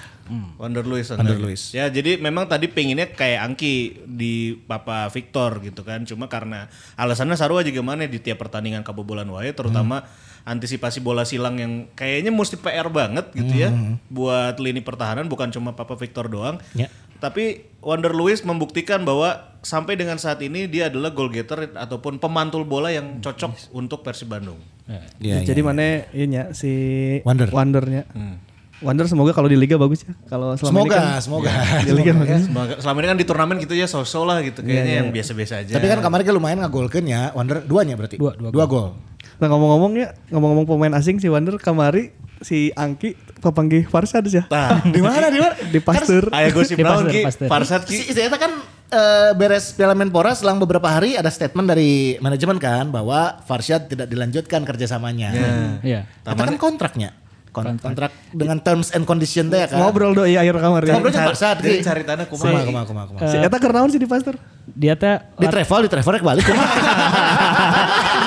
Wonder 0.58 0.82
Luis. 0.82 1.06
Wonder 1.14 1.38
seenggaknya. 1.38 1.38
Luis. 1.38 1.62
Ya 1.70 1.86
jadi 1.86 2.18
memang 2.18 2.50
tadi 2.50 2.66
pengennya 2.66 3.14
kayak 3.14 3.40
Angki 3.46 4.02
di 4.02 4.58
Papa 4.66 5.06
Victor 5.14 5.62
gitu 5.62 5.86
kan. 5.86 6.02
Cuma 6.02 6.26
karena 6.26 6.66
alasannya 6.98 7.38
Sarua 7.38 7.62
juga 7.62 7.86
mana 7.86 8.10
di 8.10 8.18
tiap 8.18 8.42
pertandingan 8.42 8.82
kabobolan 8.82 9.30
wae 9.30 9.54
terutama 9.54 10.02
antisipasi 10.42 10.98
bola 11.04 11.22
silang 11.22 11.54
yang 11.60 11.72
kayaknya 11.94 12.32
mesti 12.34 12.56
PR 12.58 12.88
banget 12.88 13.28
gitu 13.36 13.60
ya 13.60 13.70
buat 14.08 14.56
lini 14.56 14.80
pertahanan 14.80 15.28
bukan 15.28 15.54
cuma 15.54 15.78
Papa 15.78 15.94
Victor 15.94 16.26
doang. 16.26 16.58
Ya. 16.74 16.90
Tapi 17.20 17.68
Wonder 17.84 18.12
Luis 18.16 18.40
membuktikan 18.42 19.04
bahwa 19.04 19.56
sampai 19.60 19.96
dengan 19.96 20.16
saat 20.16 20.40
ini 20.40 20.64
dia 20.64 20.88
adalah 20.88 21.12
goal 21.12 21.28
getter 21.28 21.68
ataupun 21.76 22.16
pemantul 22.16 22.64
bola 22.64 22.88
yang 22.88 23.20
cocok 23.20 23.72
untuk 23.76 24.00
Persib 24.00 24.32
Bandung. 24.32 24.56
Iya, 25.20 25.44
Jadi 25.46 25.60
iya. 25.62 25.68
mana 25.68 25.84
ininya 26.10 26.42
si 26.56 26.72
Wonder. 27.22 27.48
Wondernya. 27.52 28.08
Wonder 28.80 29.04
semoga 29.04 29.36
kalau 29.36 29.44
di 29.52 29.60
liga 29.60 29.76
bagus 29.76 30.08
ya. 30.08 30.16
Kalau 30.24 30.56
selama 30.56 30.72
Semoga, 30.72 30.96
ini 30.96 31.04
kan 31.04 31.20
semoga. 31.20 31.50
di 31.84 31.92
liga 31.92 32.12
bagus. 32.16 32.42
Selama, 32.48 32.62
selama 32.80 32.96
ini 33.04 33.08
kan 33.12 33.18
di 33.20 33.26
turnamen 33.28 33.56
gitu 33.60 33.74
ya 33.76 33.84
so-so 33.84 34.24
lah 34.24 34.40
gitu 34.40 34.64
kayaknya 34.64 35.04
yang 35.04 35.08
biasa-biasa 35.12 35.54
aja. 35.60 35.72
Tapi 35.76 35.86
kan 35.86 36.00
kemarin 36.00 36.24
kan 36.24 36.34
lumayan 36.34 36.58
ngagolkeun 36.64 37.04
ya. 37.04 37.28
Wonder 37.36 37.60
duanya 37.60 38.00
berarti. 38.00 38.16
Dua, 38.16 38.32
dua 38.40 38.48
dua 38.48 38.64
gol. 38.64 38.96
Nah 39.36 39.46
ngomong-ngomong 39.52 39.92
ya, 40.00 40.16
ngomong-ngomong 40.32 40.64
pemain 40.64 40.96
asing 40.96 41.20
si 41.20 41.28
Wonder 41.28 41.60
kamari 41.60 42.16
si 42.40 42.72
Angki 42.72 43.12
papanggih 43.40 43.88
Farsad 43.88 44.24
ya. 44.26 44.44
Nah, 44.48 44.80
Di 44.94 45.00
mana 45.00 45.28
di 45.28 45.40
mana? 45.40 45.54
Di 45.56 45.80
Pasteur. 45.80 46.28
Aya 46.32 46.48
gosip 46.50 46.76
Di 46.76 46.84
naon 46.84 47.08
Ki? 47.08 47.24
Farsad 47.48 47.88
Si, 47.88 48.04
Ki. 48.04 48.12
si 48.12 48.20
Eta 48.20 48.36
kan 48.36 48.52
eh, 48.90 49.32
beres 49.32 49.72
Piala 49.72 49.96
Menpora 49.96 50.32
selang 50.32 50.60
beberapa 50.60 50.88
hari 50.88 51.16
ada 51.16 51.28
statement 51.28 51.68
dari 51.68 52.16
manajemen 52.18 52.60
kan 52.60 52.88
bahwa 52.88 53.40
Farshad 53.44 53.88
tidak 53.88 54.08
dilanjutkan 54.08 54.64
kerjasamanya. 54.64 55.28
Iya. 55.80 56.04
Itu 56.04 56.36
kan 56.36 56.56
kontraknya. 56.56 57.10
Kon- 57.50 57.82
kontrak 57.82 58.14
dengan 58.30 58.62
terms 58.62 58.94
and 58.94 59.02
condition 59.02 59.50
teh 59.50 59.58
ya 59.58 59.66
kan. 59.66 59.82
Ngobrol 59.82 60.14
doi 60.14 60.38
akhir 60.38 60.54
kamar 60.54 60.86
ya. 60.86 60.94
Ngobrol 60.94 61.10
jeung 61.10 61.26
Farshad 61.34 61.58
Jadi 61.58 61.80
Ki. 61.80 61.82
cari 61.82 62.02
tanah 62.06 62.24
kumaha. 62.30 62.46
Kumaha 62.46 62.62
kumaha 62.62 62.84
kumaha 62.86 63.06
kumaha. 63.10 63.26
Si 63.26 63.36
Eta 63.42 63.56
keur 63.58 63.72
naon 63.74 63.90
sih 63.90 63.98
di 63.98 64.06
Pasteur? 64.06 64.38
Dia 64.70 64.94
teh 64.94 65.18
Di 65.34 65.46
travel, 65.50 65.80
di 65.86 65.90
travel 65.90 66.14
balik 66.22 66.44
kumaha. 66.46 66.68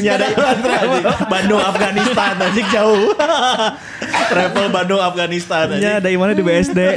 Ya 0.00 0.14
ada 0.14 0.26
Bandung 1.26 1.58
Afghanistan 1.58 2.34
anjing 2.36 2.68
jauh. 2.68 3.10
Travel 4.30 4.66
Bandung 4.68 5.00
Afghanistan 5.00 5.68
Ya 5.70 5.98
anjing. 5.98 5.98
ada 5.98 6.18
mana 6.18 6.32
di 6.32 6.42
BSD. 6.42 6.78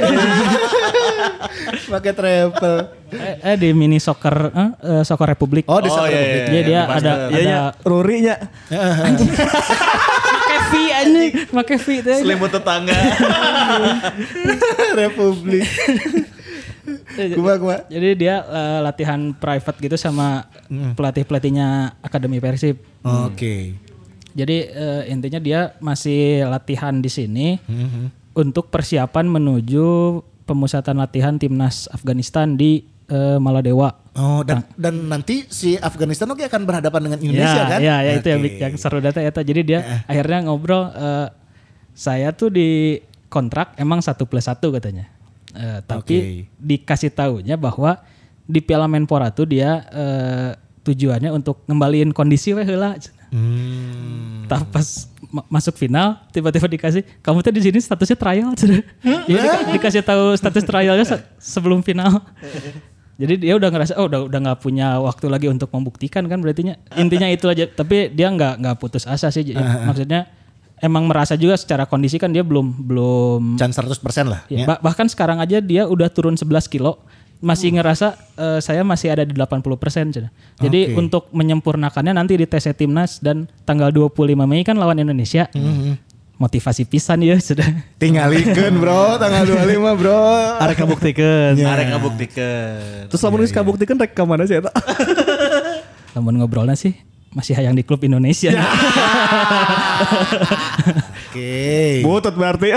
Pakai 1.88 2.12
travel. 2.12 2.76
eh, 3.12 3.36
eh, 3.44 3.56
di 3.56 3.70
mini 3.70 3.98
soccer 3.98 4.32
eh, 4.48 4.70
eh, 4.80 5.02
soccer 5.02 5.28
Republik. 5.28 5.66
Oh, 5.66 5.78
di 5.78 5.86
Oh, 5.86 5.94
Soccer 5.94 6.08
iya, 6.08 6.16
Republik. 6.16 6.40
iya. 6.40 6.48
Dia 6.48 6.62
dia 6.62 6.80
di 6.80 6.88
Pasteur. 6.88 7.12
ada 7.12 7.28
Iya 7.28 7.40
ya, 7.40 7.60
ada 7.60 7.60
Ruri 7.82 8.16
nya. 8.22 8.36
pakai 10.32 10.58
V 10.62 10.72
anjing, 10.90 11.30
pakai 11.46 11.76
V 11.76 11.86
teh. 12.00 12.18
Selimut 12.18 12.50
tetangga. 12.50 12.96
Republik. 14.96 15.68
Kumaha 17.12 17.56
kumaha. 17.60 17.80
Jadi 17.92 18.08
dia 18.16 18.44
eh, 18.46 18.80
latihan 18.80 19.20
private 19.36 19.78
gitu 19.80 19.96
sama 20.00 20.48
pelatih-pelatihnya 20.96 21.98
Akademi 22.00 22.40
Persib. 22.40 22.80
Oke. 23.04 23.76
Jadi 24.32 24.56
eh, 24.72 25.02
intinya 25.12 25.40
dia 25.40 25.76
masih 25.78 26.48
latihan 26.48 26.96
di 26.98 27.10
sini 27.12 27.60
untuk 28.32 28.72
persiapan 28.72 29.28
menuju 29.28 30.20
pemusatan 30.48 30.98
latihan 30.98 31.36
timnas 31.36 31.88
Afghanistan 31.92 32.56
di 32.56 32.84
eh, 33.08 33.38
Maladewa. 33.38 33.92
Oh 34.12 34.44
dan 34.44 34.60
dan 34.76 35.08
nanti 35.08 35.48
si 35.48 35.80
Afghanistan 35.80 36.28
oke 36.28 36.44
akan 36.44 36.68
berhadapan 36.68 37.00
dengan 37.08 37.18
Indonesia 37.24 37.62
ya, 37.64 37.70
kan? 37.72 37.80
Ya, 37.80 37.96
ya 38.04 38.12
itu 38.20 38.28
yang, 38.28 38.42
yang 38.44 38.74
seru 38.76 39.00
data 39.00 39.24
ya. 39.24 39.32
Jadi 39.32 39.60
dia 39.64 40.04
akhirnya 40.04 40.48
ngobrol 40.48 40.92
eh, 40.92 41.28
saya 41.92 42.32
tuh 42.32 42.52
di 42.52 43.00
kontrak 43.32 43.76
emang 43.80 44.04
satu 44.04 44.28
plus 44.28 44.44
satu 44.44 44.72
katanya. 44.72 45.08
Eh, 45.52 45.80
tapi 45.84 46.16
Oke. 46.16 46.30
dikasih 46.56 47.10
tahunya 47.10 47.54
bahwa 47.54 48.00
di 48.42 48.58
Piala 48.58 48.88
Menpora 48.88 49.28
tuh 49.28 49.44
dia 49.44 49.84
eh, 49.86 50.50
tujuannya 50.80 51.30
untuk 51.30 51.62
ngembaliin 51.64 52.10
kondisi 52.10 52.50
weh 52.50 52.64
heula. 52.64 52.96
Hmm. 53.32 54.44
Tah 54.44 54.60
pas 54.62 55.08
ma- 55.28 55.48
masuk 55.48 55.72
final 55.74 56.20
tiba-tiba 56.28 56.68
dikasih 56.68 57.00
kamu 57.20 57.40
tuh 57.40 57.52
di 57.52 57.62
sini 57.62 57.78
statusnya 57.78 58.16
trial. 58.16 58.50
Jadi 58.58 58.80
di- 59.28 59.40
dikasih 59.72 60.02
tahu 60.02 60.32
status 60.34 60.64
trialnya 60.64 61.04
se- 61.04 61.24
sebelum 61.36 61.80
final. 61.80 62.20
Jadi 63.20 63.38
dia 63.38 63.54
udah 63.54 63.68
ngerasa 63.68 63.92
oh 63.96 64.08
udah 64.08 64.26
udah 64.26 64.38
nggak 64.40 64.58
punya 64.58 64.98
waktu 64.98 65.28
lagi 65.28 65.46
untuk 65.46 65.68
membuktikan 65.68 66.26
kan 66.26 66.40
berartinya 66.40 66.74
intinya 66.96 67.28
itu 67.28 67.44
aja 67.46 67.68
tapi 67.68 68.08
dia 68.08 68.26
nggak 68.26 68.58
nggak 68.58 68.76
putus 68.80 69.04
asa 69.04 69.28
sih 69.28 69.46
Jadi 69.46 69.60
maksudnya 69.86 70.26
emang 70.82 71.06
merasa 71.06 71.32
juga 71.34 71.54
secara 71.54 71.86
kondisi 71.86 72.18
kan 72.18 72.28
dia 72.28 72.42
belum 72.42 72.66
belum 72.76 73.54
Can 73.54 73.70
100% 73.70 74.02
lah. 74.26 74.42
ya, 74.46 74.58
Ya. 74.58 74.66
bah- 74.66 74.82
bahkan 74.82 75.06
sekarang 75.06 75.38
aja 75.38 75.62
dia 75.62 75.86
udah 75.86 76.10
turun 76.10 76.34
11 76.34 76.66
kilo 76.66 76.98
masih 77.38 77.74
ngerasa 77.74 78.14
eh, 78.34 78.58
saya 78.58 78.82
masih 78.82 79.10
ada 79.10 79.22
di 79.22 79.32
80 79.32 79.62
persen 79.74 80.10
Jadi 80.58 80.80
Oke. 80.90 80.94
untuk 80.96 81.26
menyempurnakannya 81.30 82.12
nanti 82.12 82.34
di 82.34 82.46
tes 82.46 82.66
timnas 82.72 83.18
dan 83.18 83.46
tanggal 83.62 83.90
25 83.90 84.10
Mei 84.42 84.62
kan 84.62 84.74
lawan 84.74 84.98
Indonesia. 84.98 85.46
Motivasi 86.38 86.86
pisan 86.86 87.22
ya 87.22 87.38
sudah. 87.42 87.66
Tinggalikeun 87.98 88.74
bro, 88.76 89.14
tanggal 89.16 89.42
25 89.42 89.94
bro. 89.94 90.22
Arek 90.58 90.74
kabuktikan. 90.76 91.54
Arek 91.54 91.86
ngabuktikan. 91.90 93.06
Terus 93.06 93.22
lamun 93.22 93.38
geus 93.40 93.50
kabuktikan 93.50 93.94
rek 93.96 94.10
ka 94.10 94.22
mana 94.22 94.42
sih 94.42 94.58
eta? 94.58 94.70
Namun 96.14 96.38
ngobrolnya 96.38 96.74
sih 96.74 96.94
masih 97.30 97.54
hayang 97.54 97.72
di 97.72 97.82
klub 97.82 98.02
Indonesia. 98.02 98.54
Oke. 101.32 102.04
Butut 102.04 102.34
berarti. 102.36 102.76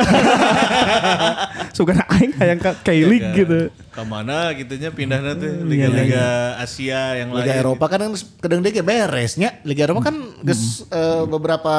Suka 1.77 1.91
aing 2.15 2.31
hayang 2.39 2.59
ka 2.63 2.71
K-League 2.79 3.31
gitu. 3.35 3.59
Ke 3.91 4.03
mana 4.07 4.55
gitunya 4.55 4.95
pindahnya 4.95 5.35
tuh 5.35 5.67
liga-liga 5.67 6.55
Asia 6.59 7.19
yang 7.19 7.35
Liga 7.35 7.51
lain. 7.51 7.61
Eropa 7.67 7.85
kan 7.91 8.11
kedeng 8.39 8.63
dege 8.63 8.79
beresnya. 8.79 9.59
Liga 9.67 9.91
Eropa 9.91 10.07
kan 10.07 10.15
geus 10.43 10.87
eh, 10.87 11.23
beberapa 11.27 11.75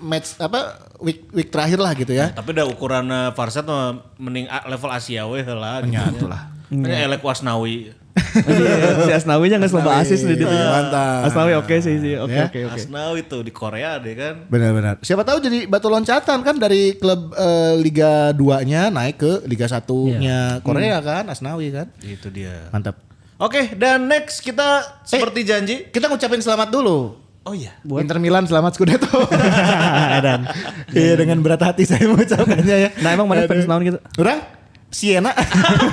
match 0.00 0.40
apa 0.40 0.80
week 1.04 1.28
week 1.36 1.52
terakhir 1.52 1.76
lah 1.76 1.92
gitu 1.92 2.16
ya. 2.16 2.32
Tapi 2.32 2.56
udah 2.56 2.66
ukuran 2.72 3.06
Farsad 3.36 3.68
mah 3.68 4.00
mending 4.16 4.48
level 4.48 4.90
Asia 4.90 5.28
we 5.28 5.44
heula 5.44 5.84
gitu. 5.84 5.92
Nyatu 5.92 6.26
lah. 6.26 6.48
Kayaknya 6.72 6.98
Elek 7.04 7.20
Wasnawi. 7.20 7.92
Iya, 8.12 8.92
si 9.08 9.12
Asnawi 9.12 9.48
nya 9.48 9.56
geus 9.56 9.72
loba 9.72 9.96
asis 9.98 10.20
di 10.20 10.36
ditu. 10.36 10.48
Mantap. 10.48 11.28
Asnawi 11.28 11.52
oke 11.56 11.74
sih 11.78 11.96
sih. 11.96 12.14
Oke 12.16 12.32
Ya. 12.32 12.44
oke 12.46 12.60
oke. 12.68 12.76
Asnawi 12.76 13.20
tuh 13.24 13.40
di 13.40 13.52
Korea 13.52 13.96
deh 13.96 14.12
kan. 14.12 14.34
Benar-benar. 14.46 15.00
Siapa 15.00 15.22
tahu 15.22 15.40
jadi 15.40 15.64
batu 15.64 15.88
loncatan 15.88 16.38
kan 16.40 16.56
dari 16.56 16.96
klub 16.96 17.32
eh, 17.32 17.74
Liga 17.76 18.32
2-nya 18.32 18.88
naik 18.88 19.16
ke 19.16 19.32
Liga 19.44 19.64
1-nya 19.64 20.60
Korea 20.60 21.00
kan, 21.00 21.24
Asnawi 21.28 21.72
kan. 21.72 21.86
Itu 22.00 22.28
dia. 22.28 22.68
Mantap. 22.68 23.00
Oke, 23.36 23.74
dan 23.74 24.06
next 24.06 24.38
kita 24.38 25.02
seperti 25.02 25.42
janji. 25.42 25.76
Kita 25.88 26.06
ngucapin 26.06 26.38
selamat 26.38 26.68
dulu. 26.68 27.18
Oh 27.42 27.50
iya. 27.50 27.74
Inter 27.82 28.22
Milan 28.22 28.46
selamat 28.46 28.78
Scudetto. 28.78 29.18
Dan 30.24 30.46
iya 30.94 31.18
dengan 31.18 31.42
berat 31.42 31.58
hati 31.58 31.82
saya 31.82 32.06
mengucapkannya 32.06 32.76
ya. 32.78 32.90
Nah 33.02 33.10
emang 33.10 33.26
mana 33.26 33.50
fans 33.50 33.66
naon 33.66 33.82
gitu? 33.82 33.98
Orang 34.14 34.38
Siena 34.92 35.32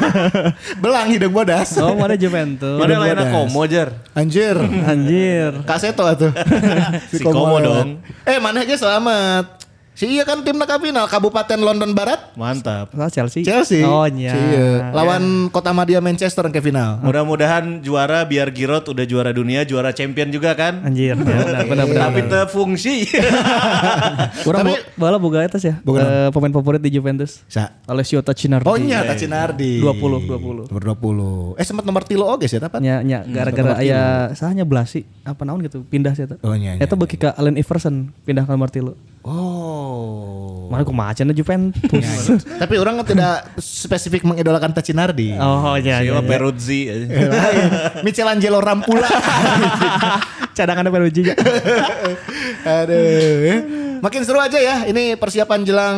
belang 0.83 1.07
hidung 1.07 1.31
bodas. 1.31 1.71
Oh 1.79 1.95
mana 1.95 2.19
Juventus. 2.19 2.75
Mana 2.75 2.99
lainnya. 2.99 3.31
Komo 3.31 3.63
jar. 3.63 3.95
Anjir. 4.11 4.59
Anjir. 4.59 5.63
Kaseto 5.63 6.03
atuh. 6.03 6.35
Si 7.09 7.23
Komo 7.23 7.63
dong. 7.63 8.03
Eh 8.27 8.43
mana 8.43 8.67
aja 8.67 8.75
selamat. 8.75 9.58
Si 9.99 10.07
iya 10.07 10.23
kan 10.23 10.39
timna 10.39 10.63
ka 10.63 10.79
final 10.79 11.11
Kabupaten 11.11 11.59
London 11.59 11.91
Barat. 11.91 12.31
Mantap. 12.33 12.87
Ah, 12.95 13.11
Chelsea. 13.11 13.43
Chelsea. 13.43 13.83
Oh 13.83 14.07
iya. 14.07 14.31
Si 14.31 14.39
iya. 14.39 14.95
Lawan 14.95 15.51
Kota 15.51 15.75
Madia 15.75 15.99
Manchester 15.99 16.47
ke 16.47 16.63
final. 16.63 17.03
Mudah-mudahan 17.03 17.83
juara 17.83 18.23
biar 18.23 18.47
Giroud 18.47 18.87
udah 18.87 19.03
juara 19.03 19.35
dunia, 19.35 19.67
juara 19.67 19.91
champion 19.91 20.31
juga 20.31 20.55
kan. 20.55 20.87
Anjir. 20.87 21.19
Ya, 21.19 21.43
benar 21.43 21.67
benar. 21.67 21.85
Tapi 21.91 22.31
teu 22.31 22.47
fungsi. 22.47 23.11
Kurang 24.47 24.71
Tapi- 24.71 24.79
bala 24.95 25.19
boga 25.19 25.43
eta 25.43 25.59
ya. 25.59 25.83
Boga 25.83 25.99
Eh, 25.99 26.29
pemain 26.31 26.55
favorit 26.55 26.79
di 26.79 26.95
Juventus. 26.95 27.43
Sa. 27.51 27.75
Alessio 27.83 28.23
Tacinardi. 28.23 28.71
Oh 28.71 28.79
iya 28.79 29.03
Tacinardi. 29.03 29.83
20 29.83 30.31
20. 30.31 30.71
Nomor 30.71 30.83
20. 30.95 31.59
Eh 31.59 31.65
sempat 31.67 31.83
nomor 31.83 32.07
tilo 32.07 32.23
oge 32.23 32.47
sih 32.47 32.55
dapat. 32.55 32.79
Nya 32.79 33.03
nya 33.03 33.27
gara-gara 33.27 33.75
aya 33.75 34.31
sahanya 34.31 34.63
Blasi 34.63 35.03
apa 35.27 35.43
naon 35.43 35.59
gitu 35.59 35.83
pindah 35.83 36.15
sih 36.15 36.23
eta. 36.23 36.39
Oh, 36.39 36.55
nya, 36.55 36.79
nya, 36.79 36.87
Eta 36.87 36.95
beuki 36.95 37.19
ka 37.19 37.35
Allen 37.35 37.59
Iverson 37.59 38.15
pindah 38.23 38.47
ke 38.47 38.51
nomor 38.55 38.71
3. 38.71 39.08
Oh. 39.19 40.71
Mana 40.71 40.87
aku 40.87 40.95
macan 40.95 41.35
Juventus. 41.35 42.31
Tapi 42.39 42.75
orang 42.79 43.03
tidak 43.03 43.51
spesifik 43.59 44.23
mengidolakan 44.23 44.71
Tacinardi. 44.71 45.35
Oh 45.35 45.75
iya 45.75 45.99
iya. 45.99 46.15
Siapa 46.15 46.23
iya. 46.23 46.29
Peruzzi 46.29 46.79
aja. 46.87 47.05
Lain. 47.27 47.69
Michelangelo 48.05 48.63
Rampula. 48.63 49.09
Cadangan 50.57 50.87
ujinya? 51.11 51.35
Aduh. 52.63 53.88
Ya. 53.99 54.03
Makin 54.07 54.21
seru 54.23 54.39
aja 54.39 54.55
ya. 54.55 54.87
Ini 54.87 55.19
persiapan 55.19 55.59
jelang 55.67 55.97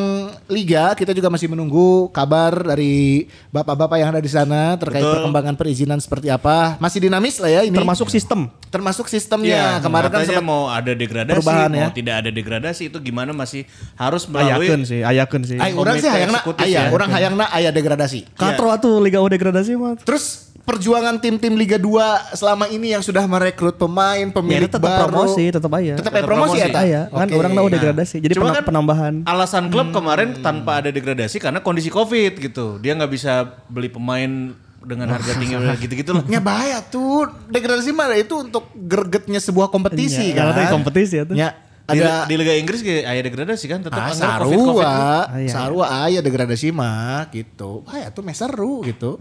liga. 0.49 0.97
Kita 0.97 1.13
juga 1.13 1.29
masih 1.29 1.47
menunggu 1.53 2.09
kabar 2.09 2.73
dari 2.73 3.29
bapak-bapak 3.53 3.97
yang 4.01 4.09
ada 4.17 4.21
di 4.21 4.31
sana 4.31 4.75
terkait 4.81 5.05
Betul. 5.05 5.21
perkembangan 5.21 5.55
perizinan 5.55 6.01
seperti 6.01 6.33
apa. 6.33 6.81
Masih 6.81 7.05
dinamis 7.05 7.37
lah 7.37 7.49
ya 7.49 7.61
ini. 7.61 7.77
Termasuk 7.77 8.09
sistem. 8.09 8.49
termasuk 8.71 9.11
sistemnya. 9.11 9.51
Iya, 9.51 9.83
Kemarin 9.83 10.07
kan 10.07 10.23
sempat 10.23 10.47
mau 10.47 10.71
ada 10.71 10.95
degradasi, 10.95 11.43
perubahan 11.43 11.69
mau 11.75 11.81
ya. 11.83 11.87
tidak 11.91 12.15
ada 12.23 12.29
degradasi 12.31 12.87
itu 12.87 12.97
gimana 13.03 13.35
masih 13.35 13.67
harus 13.99 14.23
melalui 14.31 14.71
Ayakeun 14.71 14.81
sih, 14.87 15.03
ayakeun 15.03 15.43
sih. 15.43 15.57
Ay, 15.59 15.75
orang 15.75 15.99
sih 15.99 16.07
hayangna 16.07 16.39
eksekutif 16.39 16.65
aya, 16.71 16.79
ya. 16.79 16.83
orang 16.87 17.09
hayangna 17.11 17.45
aya 17.51 17.69
degradasi. 17.75 18.31
Katro 18.31 18.71
atuh 18.71 19.03
Liga 19.03 19.19
U 19.19 19.27
degradasi 19.27 19.75
mah. 19.75 19.99
Terus 19.99 20.50
perjuangan 20.62 21.18
tim-tim 21.18 21.53
Liga 21.53 21.76
2 21.76 22.34
selama 22.34 22.66
ini 22.68 22.93
yang 22.93 23.01
sudah 23.01 23.26
merekrut 23.26 23.76
pemain, 23.76 24.22
Ya 24.22 24.30
pemilik 24.32 24.70
tetap 24.70 24.82
baru. 24.84 25.09
promosi, 25.09 25.43
tetap 25.49 25.72
aya. 25.74 25.95
Tetap 25.97 26.14
aya 26.14 26.24
promosi 26.24 26.57
ya, 26.57 26.66
promosi. 26.66 26.74
Ta? 26.74 26.82
Aya, 26.82 27.01
kan 27.07 27.28
Oke. 27.28 27.36
orang 27.36 27.51
tahu 27.51 27.68
Nah, 27.68 27.74
degradasi. 27.74 28.16
Jadi 28.20 28.34
Cuma 28.34 28.51
kan 28.51 28.64
penambahan. 28.64 29.14
Alasan 29.24 29.68
klub 29.68 29.89
kemarin 29.89 30.38
tanpa 30.39 30.80
ada 30.80 30.89
degradasi 30.89 31.38
karena 31.38 31.59
kondisi 31.59 31.88
Covid 31.88 32.38
gitu. 32.38 32.78
Dia 32.78 32.93
nggak 32.93 33.12
bisa 33.12 33.34
beli 33.68 33.89
pemain 33.89 34.53
dengan 34.82 35.07
harga 35.09 35.38
tinggi 35.38 35.55
gitu-gitu 35.86 36.12
lah. 36.12 36.24
Ya 36.26 36.41
bahaya 36.41 36.82
tuh 36.82 37.30
degradasi 37.47 37.93
mah 37.93 38.14
itu 38.14 38.34
untuk 38.41 38.70
gregetnya 38.74 39.38
sebuah 39.38 39.70
kompetisi 39.70 40.34
Iya, 40.34 40.51
kan. 40.51 40.57
kalau 40.57 40.82
kompetisi 40.82 41.14
ya 41.18 41.24
tuh. 41.24 41.36
Ya, 41.38 41.53
ada 41.91 42.13
di 42.25 42.35
Liga 42.35 42.53
Inggris 42.55 42.79
kayak 42.79 43.03
ada 43.03 43.21
degradasi 43.21 43.65
kan 43.67 43.79
tetap 43.83 43.99
ah, 43.99 44.09
anggap 44.09 44.31
Covid-Covid. 44.43 44.83
sarua, 44.83 44.93
Ah, 45.27 45.37
iya. 45.37 45.51
sarua 45.51 45.85
aya 46.05 46.19
degradasi 46.19 46.71
mah 46.71 47.27
gitu. 47.29 47.83
Bahaya 47.83 48.07
tuh 48.09 48.23
meh 48.23 48.33
seru 48.33 48.81
gitu. 48.83 49.19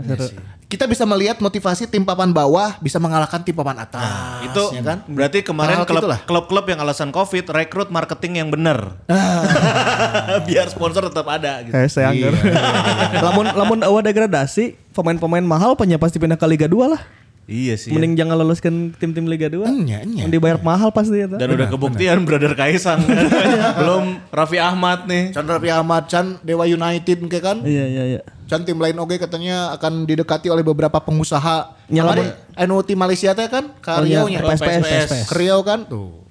Kita 0.70 0.86
bisa 0.86 1.02
melihat 1.02 1.42
motivasi 1.42 1.90
tim 1.90 2.06
papan 2.06 2.30
bawah 2.30 2.78
bisa 2.78 3.02
mengalahkan 3.02 3.42
tim 3.42 3.52
papan 3.52 3.82
atas. 3.82 4.06
Nah, 4.06 4.46
itu 4.46 4.64
ya 4.70 4.82
kan? 4.86 5.02
berarti 5.10 5.42
kemarin 5.42 5.82
Hal-hal 5.82 5.90
klub 5.90 6.06
klub-klub 6.24 6.64
yang 6.70 6.78
alasan 6.78 7.10
Covid 7.10 7.50
rekrut 7.50 7.90
marketing 7.90 8.38
yang 8.38 8.48
benar. 8.54 9.02
Biar 10.46 10.70
sponsor 10.70 11.10
tetap 11.10 11.26
ada 11.26 11.66
gitu. 11.66 11.74
Eh, 11.74 11.90
saya 11.90 12.14
anggar. 12.14 12.34
lamun 13.26 13.46
lamun 13.50 13.78
awal 13.82 14.00
degradasi, 14.00 14.78
pemain-pemain 14.94 15.42
mahal 15.42 15.74
punya 15.74 15.98
pasti 15.98 16.22
pindah 16.22 16.38
ke 16.38 16.46
Liga 16.46 16.70
2 16.70 16.86
lah. 16.86 17.02
Iya 17.50 17.74
sih. 17.74 17.90
Mending 17.90 18.14
jangan 18.14 18.38
loluskan 18.38 18.94
tim-tim 18.94 19.26
Liga 19.26 19.50
2. 19.50 19.66
Enya, 19.66 20.06
enya. 20.06 20.22
Yang 20.22 20.38
dibayar 20.38 20.62
mahal 20.62 20.94
pasti 20.94 21.18
ya. 21.18 21.26
Dan 21.26 21.50
udah 21.50 21.66
kebuktian 21.66 22.22
brother 22.22 22.54
Kaisang. 22.54 23.02
Belum 23.82 24.22
Raffi 24.30 24.62
Ahmad 24.62 25.10
nih. 25.10 25.34
Chandra 25.34 25.58
Raffi 25.58 25.74
Ahmad 25.74 26.06
Chan 26.06 26.38
Dewa 26.46 26.62
United 26.62 27.18
kayak 27.26 27.42
kan. 27.42 27.58
Iya 27.66 27.84
iya 27.90 28.02
iya. 28.06 28.20
Chan 28.46 28.62
tim 28.62 28.78
lain 28.78 28.94
oke 28.94 29.18
katanya 29.18 29.74
akan 29.74 30.06
didekati 30.06 30.46
oleh 30.46 30.62
beberapa 30.62 31.02
pengusaha. 31.02 31.74
Ya, 31.90 32.06
anu 32.54 32.86
tim 32.86 32.94
Malaysia 32.94 33.34
teh 33.34 33.50
kan 33.50 33.74
ke 33.82 33.90
Oh, 33.90 34.06
iya. 34.06 34.22
PSPS, 34.22 34.82
PSPS. 34.86 35.26
Ke 35.26 35.34
Riau 35.34 35.66
kan 35.66 35.82
tuh. 35.90 36.22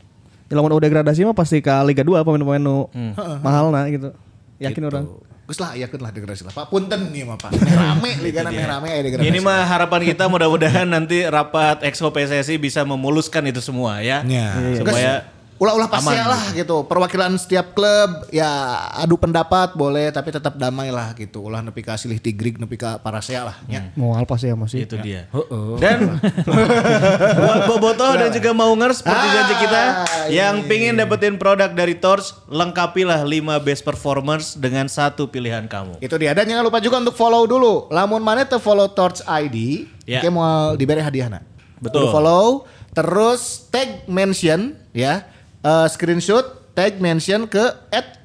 Ya, 0.47 0.55
udah 0.55 0.79
degradasi 0.81 1.27
mah 1.27 1.35
pasti 1.35 1.59
ke 1.59 1.69
Liga 1.83 2.01
2 2.01 2.23
pemain-pemain 2.23 2.63
nu 2.63 2.87
Hmm. 2.95 3.11
mahal 3.43 3.75
nah 3.75 3.83
gitu. 3.91 4.15
Yakin 4.57 4.83
orang. 4.87 5.05
Gus 5.49 5.57
lah, 5.57 5.73
yakin 5.73 5.97
lah 5.97 6.13
degradasi 6.13 6.45
lah. 6.45 6.53
Pak 6.53 6.69
Punten 6.69 7.09
nih 7.09 7.25
mah 7.25 7.33
Pak. 7.33 7.49
Rame 7.57 8.11
liga 8.29 8.45
meh 8.45 8.69
rame 8.69 8.87
aya 8.93 9.01
degradasi. 9.01 9.33
Ini 9.33 9.39
mah 9.41 9.65
harapan 9.65 10.05
kita 10.05 10.29
mudah-mudahan 10.29 10.85
nanti 10.85 11.25
rapat 11.25 11.81
Exco 11.81 12.13
PSSI 12.13 12.61
bisa 12.61 12.85
memuluskan 12.85 13.41
itu 13.49 13.57
semua 13.57 13.97
ya. 14.05 14.21
Ya. 14.29 14.53
Supaya 14.77 15.38
ulah-ulah 15.59 15.91
pasti 15.91 16.15
aman 16.15 16.31
lah 16.31 16.43
gitu. 16.55 16.87
Perwakilan 16.87 17.35
setiap 17.35 17.75
klub 17.75 18.31
ya 18.31 18.47
adu 18.95 19.19
pendapat 19.19 19.75
boleh 19.75 20.07
tapi 20.09 20.31
tetap 20.31 20.55
damai 20.55 20.87
lah 20.89 21.11
gitu. 21.13 21.45
Ulah 21.45 21.59
nepi 21.59 21.83
ka 21.83 21.93
silih 21.93 22.17
tigrig 22.17 22.55
nepi 22.55 22.79
ka 22.79 22.97
parasea 22.97 23.43
lah 23.43 23.55
ya. 23.67 23.91
Mau 23.93 24.15
pasti 24.23 24.47
ya 24.47 24.55
masih. 24.55 24.87
itu 24.87 24.95
dia. 24.99 25.27
Dan 25.77 26.15
buat 27.39 27.59
Boboto 27.67 28.07
dan 28.15 28.31
juga 28.31 28.51
Maungers 28.51 29.03
seperti 29.03 29.17
Ah, 29.19 29.33
janji 29.35 29.55
kita 29.59 29.81
iya, 30.31 30.47
yang 30.47 30.63
pingin 30.63 30.95
dapetin 30.95 31.35
produk 31.35 31.67
dari 31.69 31.93
Torch, 31.93 32.31
lengkapilah 32.47 33.21
5 33.21 33.59
best 33.59 33.83
performers 33.83 34.55
dengan 34.55 34.87
satu 34.87 35.27
pilihan 35.27 35.67
kamu. 35.67 35.99
Itu 35.99 36.15
dia. 36.15 36.31
Dan 36.31 36.47
jangan 36.47 36.63
lupa 36.63 36.79
juga 36.79 37.03
untuk 37.03 37.13
follow 37.13 37.43
dulu. 37.43 37.91
Lamun 37.91 38.23
mana 38.23 38.47
tuh 38.47 38.57
follow 38.57 38.87
Torch 38.87 39.19
ID, 39.21 39.85
Ya. 40.07 40.23
kayak 40.23 40.33
mau 40.33 40.73
diberi 40.73 41.03
hadiahna. 41.03 41.43
Betul. 41.77 42.07
Kudu 42.07 42.15
follow, 42.15 42.45
terus 42.91 43.67
tag 43.69 44.07
mention 44.07 44.73
ya, 44.89 45.27
eh, 45.63 45.87
screenshot, 45.91 46.45
tag 46.77 47.01
mention 47.01 47.43
ke 47.43 47.63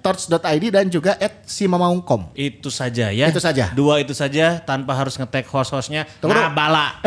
@torch.id 0.04 0.64
dan 0.70 0.86
juga 0.86 1.16
@simamaungkom. 1.48 2.36
Itu 2.36 2.68
saja 2.68 3.10
ya. 3.10 3.26
Itu 3.26 3.40
saja. 3.40 3.72
Dua 3.72 3.98
itu 3.98 4.12
saja 4.12 4.60
tanpa 4.62 4.94
harus 4.94 5.16
ngetek 5.16 5.48
host-hostnya. 5.48 6.04
Tunggu 6.20 6.36
Nah 6.36 6.52
bala. 6.52 6.86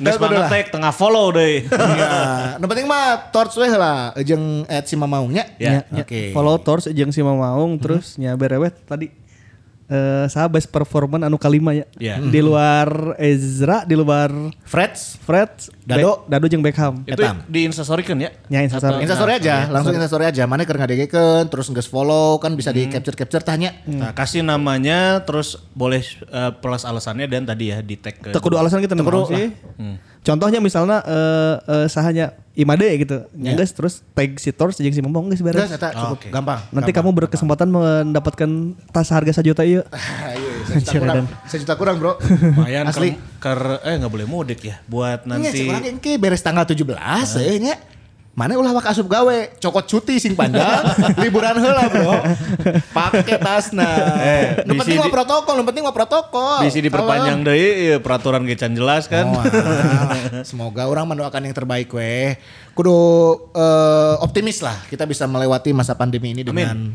Nggak 0.00 0.16
ngetek 0.16 0.66
tengah 0.72 0.94
follow 0.94 1.34
deh. 1.34 1.66
ya, 1.68 2.56
nu 2.56 2.64
penting 2.70 2.86
mah 2.86 3.28
torch 3.34 3.58
weh 3.58 3.74
lah, 3.74 4.14
jeung 4.22 4.64
@simamaungnya. 4.86 5.44
Ya. 5.60 5.84
Ya, 5.90 6.00
Oke. 6.00 6.32
Follow 6.32 6.56
Torch 6.62 6.88
jeung 6.94 7.10
si 7.10 7.20
Mamaung 7.20 7.76
terus 7.80 8.16
nya 8.20 8.36
berewet 8.38 8.76
tadi 8.86 9.10
eh 9.84 10.26
saya 10.32 10.48
best 10.48 10.72
performan 10.72 11.20
anu 11.20 11.36
kalima 11.36 11.76
ya. 11.76 11.84
Ya. 12.00 12.16
Di 12.16 12.40
luar 12.40 13.14
Ezra, 13.20 13.84
di 13.84 13.92
luar 13.92 14.32
Freds, 14.64 15.20
Fred, 15.20 15.52
Dado. 15.84 16.24
Be- 16.24 16.32
Dado 16.32 16.46
jeung 16.48 16.64
Beckham. 16.64 17.04
Itu 17.04 17.20
Etam. 17.20 17.44
di 17.44 17.68
instastory 17.68 18.00
kan 18.00 18.16
ya? 18.16 18.32
Nya 18.48 18.64
Instastory. 18.64 19.04
Instastory 19.04 19.32
aja, 19.36 19.68
langsung 19.68 19.92
Instastory 19.92 20.24
aja. 20.24 20.48
Mana 20.48 20.64
keur 20.64 20.80
ngadegekeun, 20.80 21.52
terus 21.52 21.68
nges 21.68 21.88
follow 21.88 22.40
kan 22.40 22.56
bisa 22.56 22.72
di 22.72 22.88
capture 22.88 23.16
capture 23.16 23.44
tanya. 23.44 23.76
Nah, 23.84 24.16
kasih 24.16 24.40
namanya 24.40 25.20
terus 25.28 25.60
boleh 25.76 26.00
eh, 26.32 26.52
plus 26.64 26.88
alasannya 26.88 27.28
dan 27.28 27.44
tadi 27.44 27.68
ya 27.68 27.84
di 27.84 28.00
tag 28.00 28.16
ke 28.20 28.32
kudu 28.40 28.56
alasan 28.56 28.80
kita 28.80 28.96
kudu 28.96 29.28
sih. 29.28 29.52
Contohnya 30.24 30.56
misalnya 30.58 31.04
eh 31.04 31.54
eh 31.68 31.86
sahanya 31.86 32.32
Imade 32.54 32.86
gitu. 32.96 33.28
Ya 33.36 33.52
guys 33.52 33.74
terus 33.74 34.00
tag 34.14 34.38
si 34.40 34.48
Torch 34.54 34.78
jeung 34.80 34.94
si 34.94 35.02
Mamong 35.04 35.28
geus 35.28 35.44
beres. 35.44 35.68
Eta 35.68 35.92
cukup 35.92 36.16
Oke. 36.16 36.28
gampang. 36.32 36.64
Nanti 36.72 36.90
kamu 36.90 37.10
berkesempatan 37.12 37.68
mendapatkan 37.68 38.48
tas 38.88 39.12
harga 39.12 39.36
sejuta 39.36 39.66
iya. 39.66 39.84
Ayo, 40.24 40.48
sejuta 40.80 40.96
kurang, 40.96 41.26
sejuta 41.44 41.74
kurang 41.76 41.96
bro. 42.00 42.16
Lumayan 42.24 42.88
Asli. 42.88 43.20
ker, 43.36 43.58
ker- 43.58 43.82
eh 43.84 43.94
nggak 44.00 44.08
boleh 44.08 44.26
mudik 44.26 44.64
ya 44.64 44.80
buat 44.88 45.28
Nanti. 45.28 45.68
engke 45.68 46.16
beres 46.16 46.40
tanggal 46.40 46.64
17 46.64 46.96
eh 47.42 47.58
nya. 47.60 47.76
Mana 48.34 48.58
ulah 48.58 48.74
wak 48.74 48.90
asup 48.90 49.06
gawe, 49.06 49.62
cokot 49.62 49.86
cuti 49.86 50.18
sing 50.18 50.34
panjang, 50.34 50.82
liburan 51.22 51.54
heula 51.54 51.86
bro. 51.86 52.18
Pakai 52.90 53.38
tasna. 53.38 53.86
Eh, 54.18 54.66
nu 54.66 54.74
penting 54.74 54.98
mah 54.98 55.06
di- 55.06 55.14
protokol, 55.14 55.54
nu 55.54 55.62
penting 55.62 55.86
mah 55.86 55.94
protokol. 55.94 56.66
bisa 56.66 56.82
diperpanjang 56.82 57.46
deh 57.46 57.54
iya, 57.54 57.96
peraturan 58.02 58.42
gecan 58.42 58.74
jelas 58.74 59.06
kan. 59.06 59.30
Oh. 59.30 59.38
Semoga 60.50 60.90
orang 60.90 61.14
mendoakan 61.14 61.46
yang 61.46 61.54
terbaik 61.54 61.94
weh. 61.94 62.34
Kudu 62.74 62.98
eh, 63.54 64.14
optimis 64.18 64.66
lah 64.66 64.82
kita 64.90 65.06
bisa 65.06 65.30
melewati 65.30 65.70
masa 65.70 65.94
pandemi 65.94 66.34
ini 66.34 66.42
dengan 66.42 66.90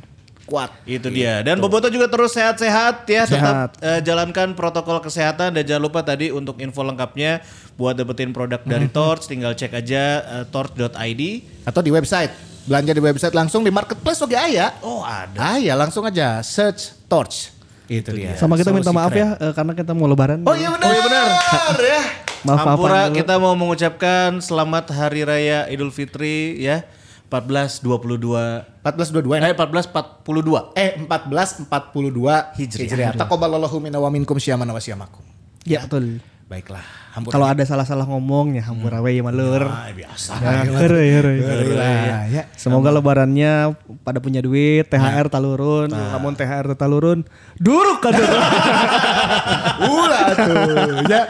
kuat. 0.50 0.74
Itu 0.84 1.14
dia. 1.14 1.45
Dan 1.45 1.62
Boboto 1.62 1.88
juga 1.88 2.10
terus 2.10 2.34
sehat-sehat 2.34 3.06
ya. 3.06 3.24
Tetap 3.30 3.38
Sehat. 3.38 3.70
eh, 3.80 4.00
jalankan 4.02 4.58
protokol 4.58 4.97
kesehatan 5.00 5.54
dan 5.54 5.62
jangan 5.62 5.84
lupa 5.86 6.02
tadi 6.02 6.34
untuk 6.34 6.58
info 6.58 6.82
lengkapnya 6.82 7.45
buat 7.78 7.93
dapetin 7.93 8.34
produk 8.34 8.60
dari 8.66 8.89
Torch 8.89 9.30
tinggal 9.30 9.54
cek 9.54 9.78
aja 9.78 10.04
eh, 10.41 10.45
torch.id. 10.50 11.22
Atau 11.64 11.86
di 11.86 11.93
website. 11.93 12.34
Belanja 12.66 12.91
di 12.91 13.02
website 13.02 13.34
langsung 13.34 13.62
di 13.62 13.72
marketplace 13.72 14.20
oke 14.20 14.36
aya. 14.36 14.74
Oh, 14.82 15.06
ada. 15.06 15.58
Aya 15.58 15.78
langsung 15.78 16.04
aja 16.04 16.41
search 16.41 16.97
torch. 17.06 17.54
Itu 17.89 18.14
dia. 18.14 18.38
Sama 18.38 18.54
kita 18.54 18.70
minta 18.70 18.93
Solusi 18.93 19.00
maaf 19.02 19.10
keren. 19.10 19.22
ya 19.22 19.28
eh, 19.41 19.54
karena 19.54 19.74
kita 19.74 19.91
mau 19.97 20.06
lebaran. 20.06 20.45
Oh 20.45 20.54
iya 20.54 20.70
benar. 20.70 20.86
Oh 20.86 20.91
iya 20.93 21.02
benar. 21.06 21.28
ya. 21.97 22.02
Maaf 22.39 22.78
dulu. 22.80 23.18
kita 23.20 23.36
mau 23.36 23.54
mengucapkan 23.58 24.39
selamat 24.39 24.93
hari 24.93 25.26
raya 25.26 25.66
Idul 25.68 25.89
Fitri 25.89 26.62
ya. 26.62 26.86
1422 27.30 28.82
1422 28.82 29.38
eh 29.38 29.54
1442. 29.54 30.74
eh 30.74 30.92
1442 31.06 32.58
Hijriah. 32.58 33.14
Taqabbalallahu 33.14 33.78
minna 33.78 34.02
wa 34.02 34.10
minkum 34.10 34.36
syamana 34.42 34.74
wa 34.74 34.82
syamakum. 34.82 35.22
Ya 35.64 35.86
betul. 35.86 36.20
Baiklah. 36.50 36.82
Kalau 37.28 37.43
ada 37.43 37.63
salah-salah 37.67 38.07
ngomong 38.07 38.55
ya 38.55 38.63
hampura 38.63 39.03
we 39.03 39.20
ya 39.20 39.24
malur. 39.24 39.67
Ah, 39.67 39.91
biasa. 39.91 40.32
Ya, 40.39 40.63
heureuy, 40.63 41.07
heureuy. 41.11 41.39
Heureuy 41.43 41.76
lah, 41.76 42.24
ya. 42.32 42.43
Semoga 42.55 42.88
lebarannya 42.89 43.76
pada 44.01 44.24
punya 44.24 44.39
duit, 44.39 44.88
THR 44.88 45.28
talurun, 45.28 45.91
namun 45.91 46.32
THR 46.34 46.72
talurun, 46.74 47.28
duruk 47.59 47.99
kan 47.99 48.15
duruk. 48.15 48.39
Ulah 49.89 50.26
Tuh, 50.36 51.03
ya. 51.07 51.22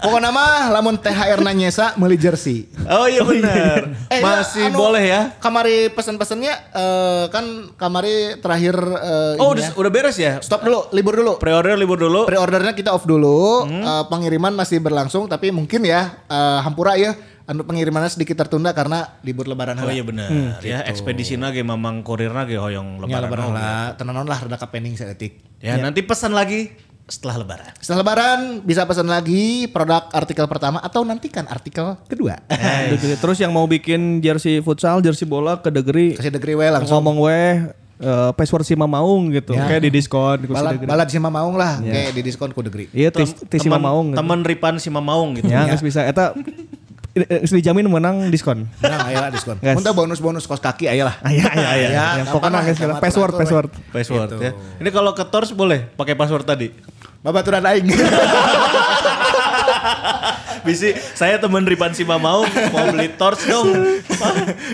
Pokoknya 0.00 0.30
mah 0.30 0.70
lamun 0.70 0.94
THR 0.96 1.42
nanyesa 1.42 1.98
meuli 1.98 2.14
jersey. 2.14 2.70
Oh 2.86 3.10
iya 3.10 3.22
benar. 3.22 3.90
Eh, 4.06 4.22
Masih 4.22 4.66
ya, 4.66 4.70
anu, 4.70 4.78
boleh 4.78 5.04
ya. 5.04 5.20
Kamari 5.42 5.90
pesan-pesannya 5.90 6.54
eh, 6.70 7.24
kan 7.28 7.44
kamari 7.74 8.38
terakhir 8.38 8.78
eh, 8.78 9.42
Oh 9.42 9.50
udah, 9.50 9.66
ya. 9.66 9.70
udah 9.74 9.90
beres 9.90 10.16
ya? 10.16 10.38
Stop 10.38 10.62
dulu, 10.62 10.86
libur 10.94 11.18
dulu. 11.18 11.32
Pre-order 11.42 11.74
libur 11.74 11.98
dulu. 11.98 12.22
Pre-ordernya 12.24 12.72
kita 12.72 12.94
off 12.94 13.02
dulu, 13.04 13.66
Hmm. 13.66 13.82
Eh, 13.82 14.04
pengiriman 14.06 14.54
masih 14.54 14.78
berlangsung 14.78 15.26
tapi 15.36 15.52
mungkin 15.52 15.84
ya 15.84 16.24
eh, 16.24 16.58
hampura 16.60 16.96
ya 16.96 17.12
anu 17.46 17.62
pengirimannya 17.62 18.10
sedikit 18.10 18.34
tertunda 18.36 18.72
karena 18.72 19.22
libur 19.22 19.46
lebaran 19.46 19.78
Oh 19.78 19.86
iya 19.86 20.02
benar. 20.02 20.58
Ya 20.60 20.82
ekspedisi 20.82 21.38
nage 21.38 21.62
mamang 21.62 22.02
kurir 22.02 22.32
nage 22.32 22.56
hoyong 22.56 22.98
Ya 23.06 23.20
lebaran. 23.20 23.22
lebaran 23.22 23.46
oge. 23.46 23.54
lah, 23.54 23.84
tenanon 23.94 24.26
lah 24.26 24.38
rada 24.40 24.58
kepening 24.58 24.98
seetik. 24.98 25.46
Ya, 25.56 25.78
nanti 25.78 26.02
pesan 26.02 26.34
lagi 26.34 26.74
setelah 27.06 27.38
lebaran. 27.38 27.70
Setelah 27.78 28.02
lebaran 28.02 28.38
bisa 28.60 28.82
pesan 28.82 29.06
lagi 29.06 29.70
produk 29.70 30.10
artikel 30.10 30.42
pertama 30.44 30.82
atau 30.82 31.06
nantikan 31.06 31.46
artikel 31.46 31.94
kedua. 32.04 32.34
Gitu. 32.90 33.14
Terus 33.14 33.38
yang 33.38 33.54
mau 33.54 33.62
bikin 33.64 34.18
jersey 34.18 34.58
futsal, 34.58 34.98
jersey 34.98 35.22
bola 35.22 35.62
ke 35.62 35.70
Degeri 35.70 36.18
Kasih 36.18 36.34
degree 36.34 36.58
we 36.58 36.66
langsung. 36.66 36.98
ngomong 36.98 37.22
weh 37.22 37.52
eh, 37.98 38.30
password 38.32 38.62
Sima 38.62 38.84
Maung 38.84 39.30
gitu. 39.30 39.52
Ya. 39.52 39.66
Kayak 39.66 39.82
di 39.82 39.90
diskon 39.90 40.38
si 40.38 40.48
Balad, 40.48 40.74
balad 40.80 41.08
si 41.08 41.18
Mamaung 41.18 41.54
lah, 41.54 41.78
kayak 41.78 42.12
di 42.12 42.22
diskon 42.22 42.50
ku 42.50 42.60
degree. 42.60 42.88
Iya, 42.90 43.08
tis, 43.10 43.32
tis 43.46 43.60
Sima 43.60 43.76
Teman- 43.76 43.86
Maung. 43.86 44.06
gitu. 44.12 44.18
Teman 44.18 44.40
Ripan 44.42 44.74
si 44.76 44.88
Mamaung 44.88 45.30
gitu. 45.34 45.48
Ya, 45.48 45.64
geus 45.66 45.80
bisa 45.80 46.04
eta 46.04 46.36
eh, 47.16 47.40
dijamin 47.42 47.88
menang 47.88 48.28
diskon. 48.28 48.68
Nah, 48.78 49.08
aya 49.08 49.24
lah 49.24 49.30
diskon. 49.32 49.56
Yes. 49.58 49.80
Muntah 49.80 49.92
bonus-bonus 49.92 50.44
kos 50.44 50.60
kaki 50.60 50.84
aya 50.86 51.08
lah. 51.08 51.16
Aya 51.24 51.48
aya 51.48 51.66
aya. 51.66 51.88
Ya, 51.88 52.06
Ya, 52.20 52.24
pokoknya 52.28 52.60
lah, 52.60 53.00
password 53.00 53.32
password. 53.34 53.68
Password 53.88 54.28
Gitu. 54.30 54.36
ya. 54.42 54.52
Ini 54.76 54.88
kalau 54.92 55.16
ke 55.16 55.24
Tors 55.24 55.48
boleh 55.52 55.88
pakai 55.96 56.12
password 56.12 56.44
tadi. 56.44 56.68
Babaturan 57.24 57.64
aing. 57.64 57.88
Bisi, 60.62 60.90
saya 61.12 61.36
teman 61.36 61.62
Ripan 61.62 61.92
si 61.92 62.02
Mamaung 62.02 62.44
mau 62.68 62.86
beli 62.90 63.08
Tors 63.10 63.38
dong. 63.42 63.70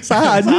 Sah 0.00 0.38
aja. 0.38 0.58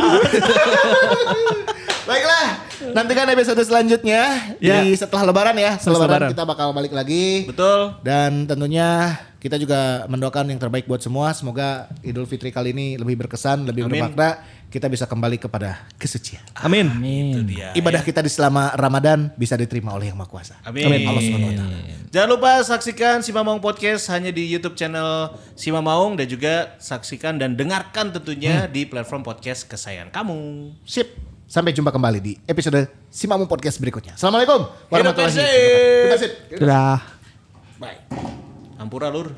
Baiklah, 2.04 2.46
nantikan 2.92 3.32
episode 3.32 3.64
selanjutnya 3.64 4.52
Ya. 4.60 4.84
di 4.84 4.92
setelah 4.94 5.24
lebaran 5.24 5.56
ya. 5.56 5.80
Setelah 5.80 6.04
lebaran 6.04 6.12
lebaran. 6.20 6.30
kita 6.36 6.44
bakal 6.44 6.68
balik 6.76 6.92
lagi. 6.92 7.48
Betul. 7.48 7.96
Dan 8.04 8.44
tentunya 8.44 9.16
kita 9.44 9.60
juga 9.60 10.08
mendoakan 10.08 10.56
yang 10.56 10.60
terbaik 10.64 10.88
buat 10.88 11.04
semua. 11.04 11.36
Semoga 11.36 11.92
Idul 12.00 12.24
Fitri 12.24 12.48
kali 12.48 12.72
ini 12.72 12.96
lebih 12.96 13.28
berkesan, 13.28 13.68
lebih 13.68 13.92
Amin. 13.92 14.00
bermakna. 14.00 14.40
Kita 14.72 14.90
bisa 14.90 15.06
kembali 15.06 15.38
kepada 15.38 15.86
kesucian. 16.00 16.42
Amin. 16.58 16.88
Amin. 16.90 17.44
Dia. 17.46 17.76
Ibadah 17.76 18.02
kita 18.02 18.24
di 18.24 18.32
selama 18.32 18.72
Ramadan 18.74 19.30
bisa 19.36 19.54
diterima 19.54 19.94
oleh 19.94 20.10
Yang 20.10 20.18
Maha 20.18 20.30
Kuasa. 20.32 20.56
Amin. 20.64 20.88
Allah 21.06 21.22
Subhanahu 21.22 21.52
wa 21.52 21.58
taala. 21.60 21.78
Jangan 22.10 22.30
lupa 22.32 22.52
saksikan 22.64 23.22
Sima 23.22 23.46
Maung 23.46 23.62
Podcast 23.62 24.10
hanya 24.10 24.32
di 24.32 24.48
YouTube 24.48 24.80
channel 24.80 25.36
Sima 25.54 25.84
Maung 25.84 26.18
dan 26.18 26.26
juga 26.26 26.74
saksikan 26.82 27.38
dan 27.38 27.54
dengarkan 27.54 28.16
tentunya 28.16 28.66
di 28.66 28.88
platform 28.88 29.28
podcast 29.28 29.68
kesayangan 29.68 30.10
kamu. 30.10 30.72
Sip. 30.88 31.34
Sampai 31.46 31.70
jumpa 31.70 31.94
kembali 31.94 32.18
di 32.18 32.34
episode 32.50 32.90
Simamu 33.14 33.46
Podcast 33.46 33.78
berikutnya. 33.78 34.18
Assalamualaikum 34.18 34.74
warahmatullahi 34.90 35.38
wabarakatuh. 35.38 36.10
bersih. 36.18 36.32
Dah. 36.58 36.98
Bye. 37.78 38.43
Ampura 38.84 39.10
lur. 39.10 39.32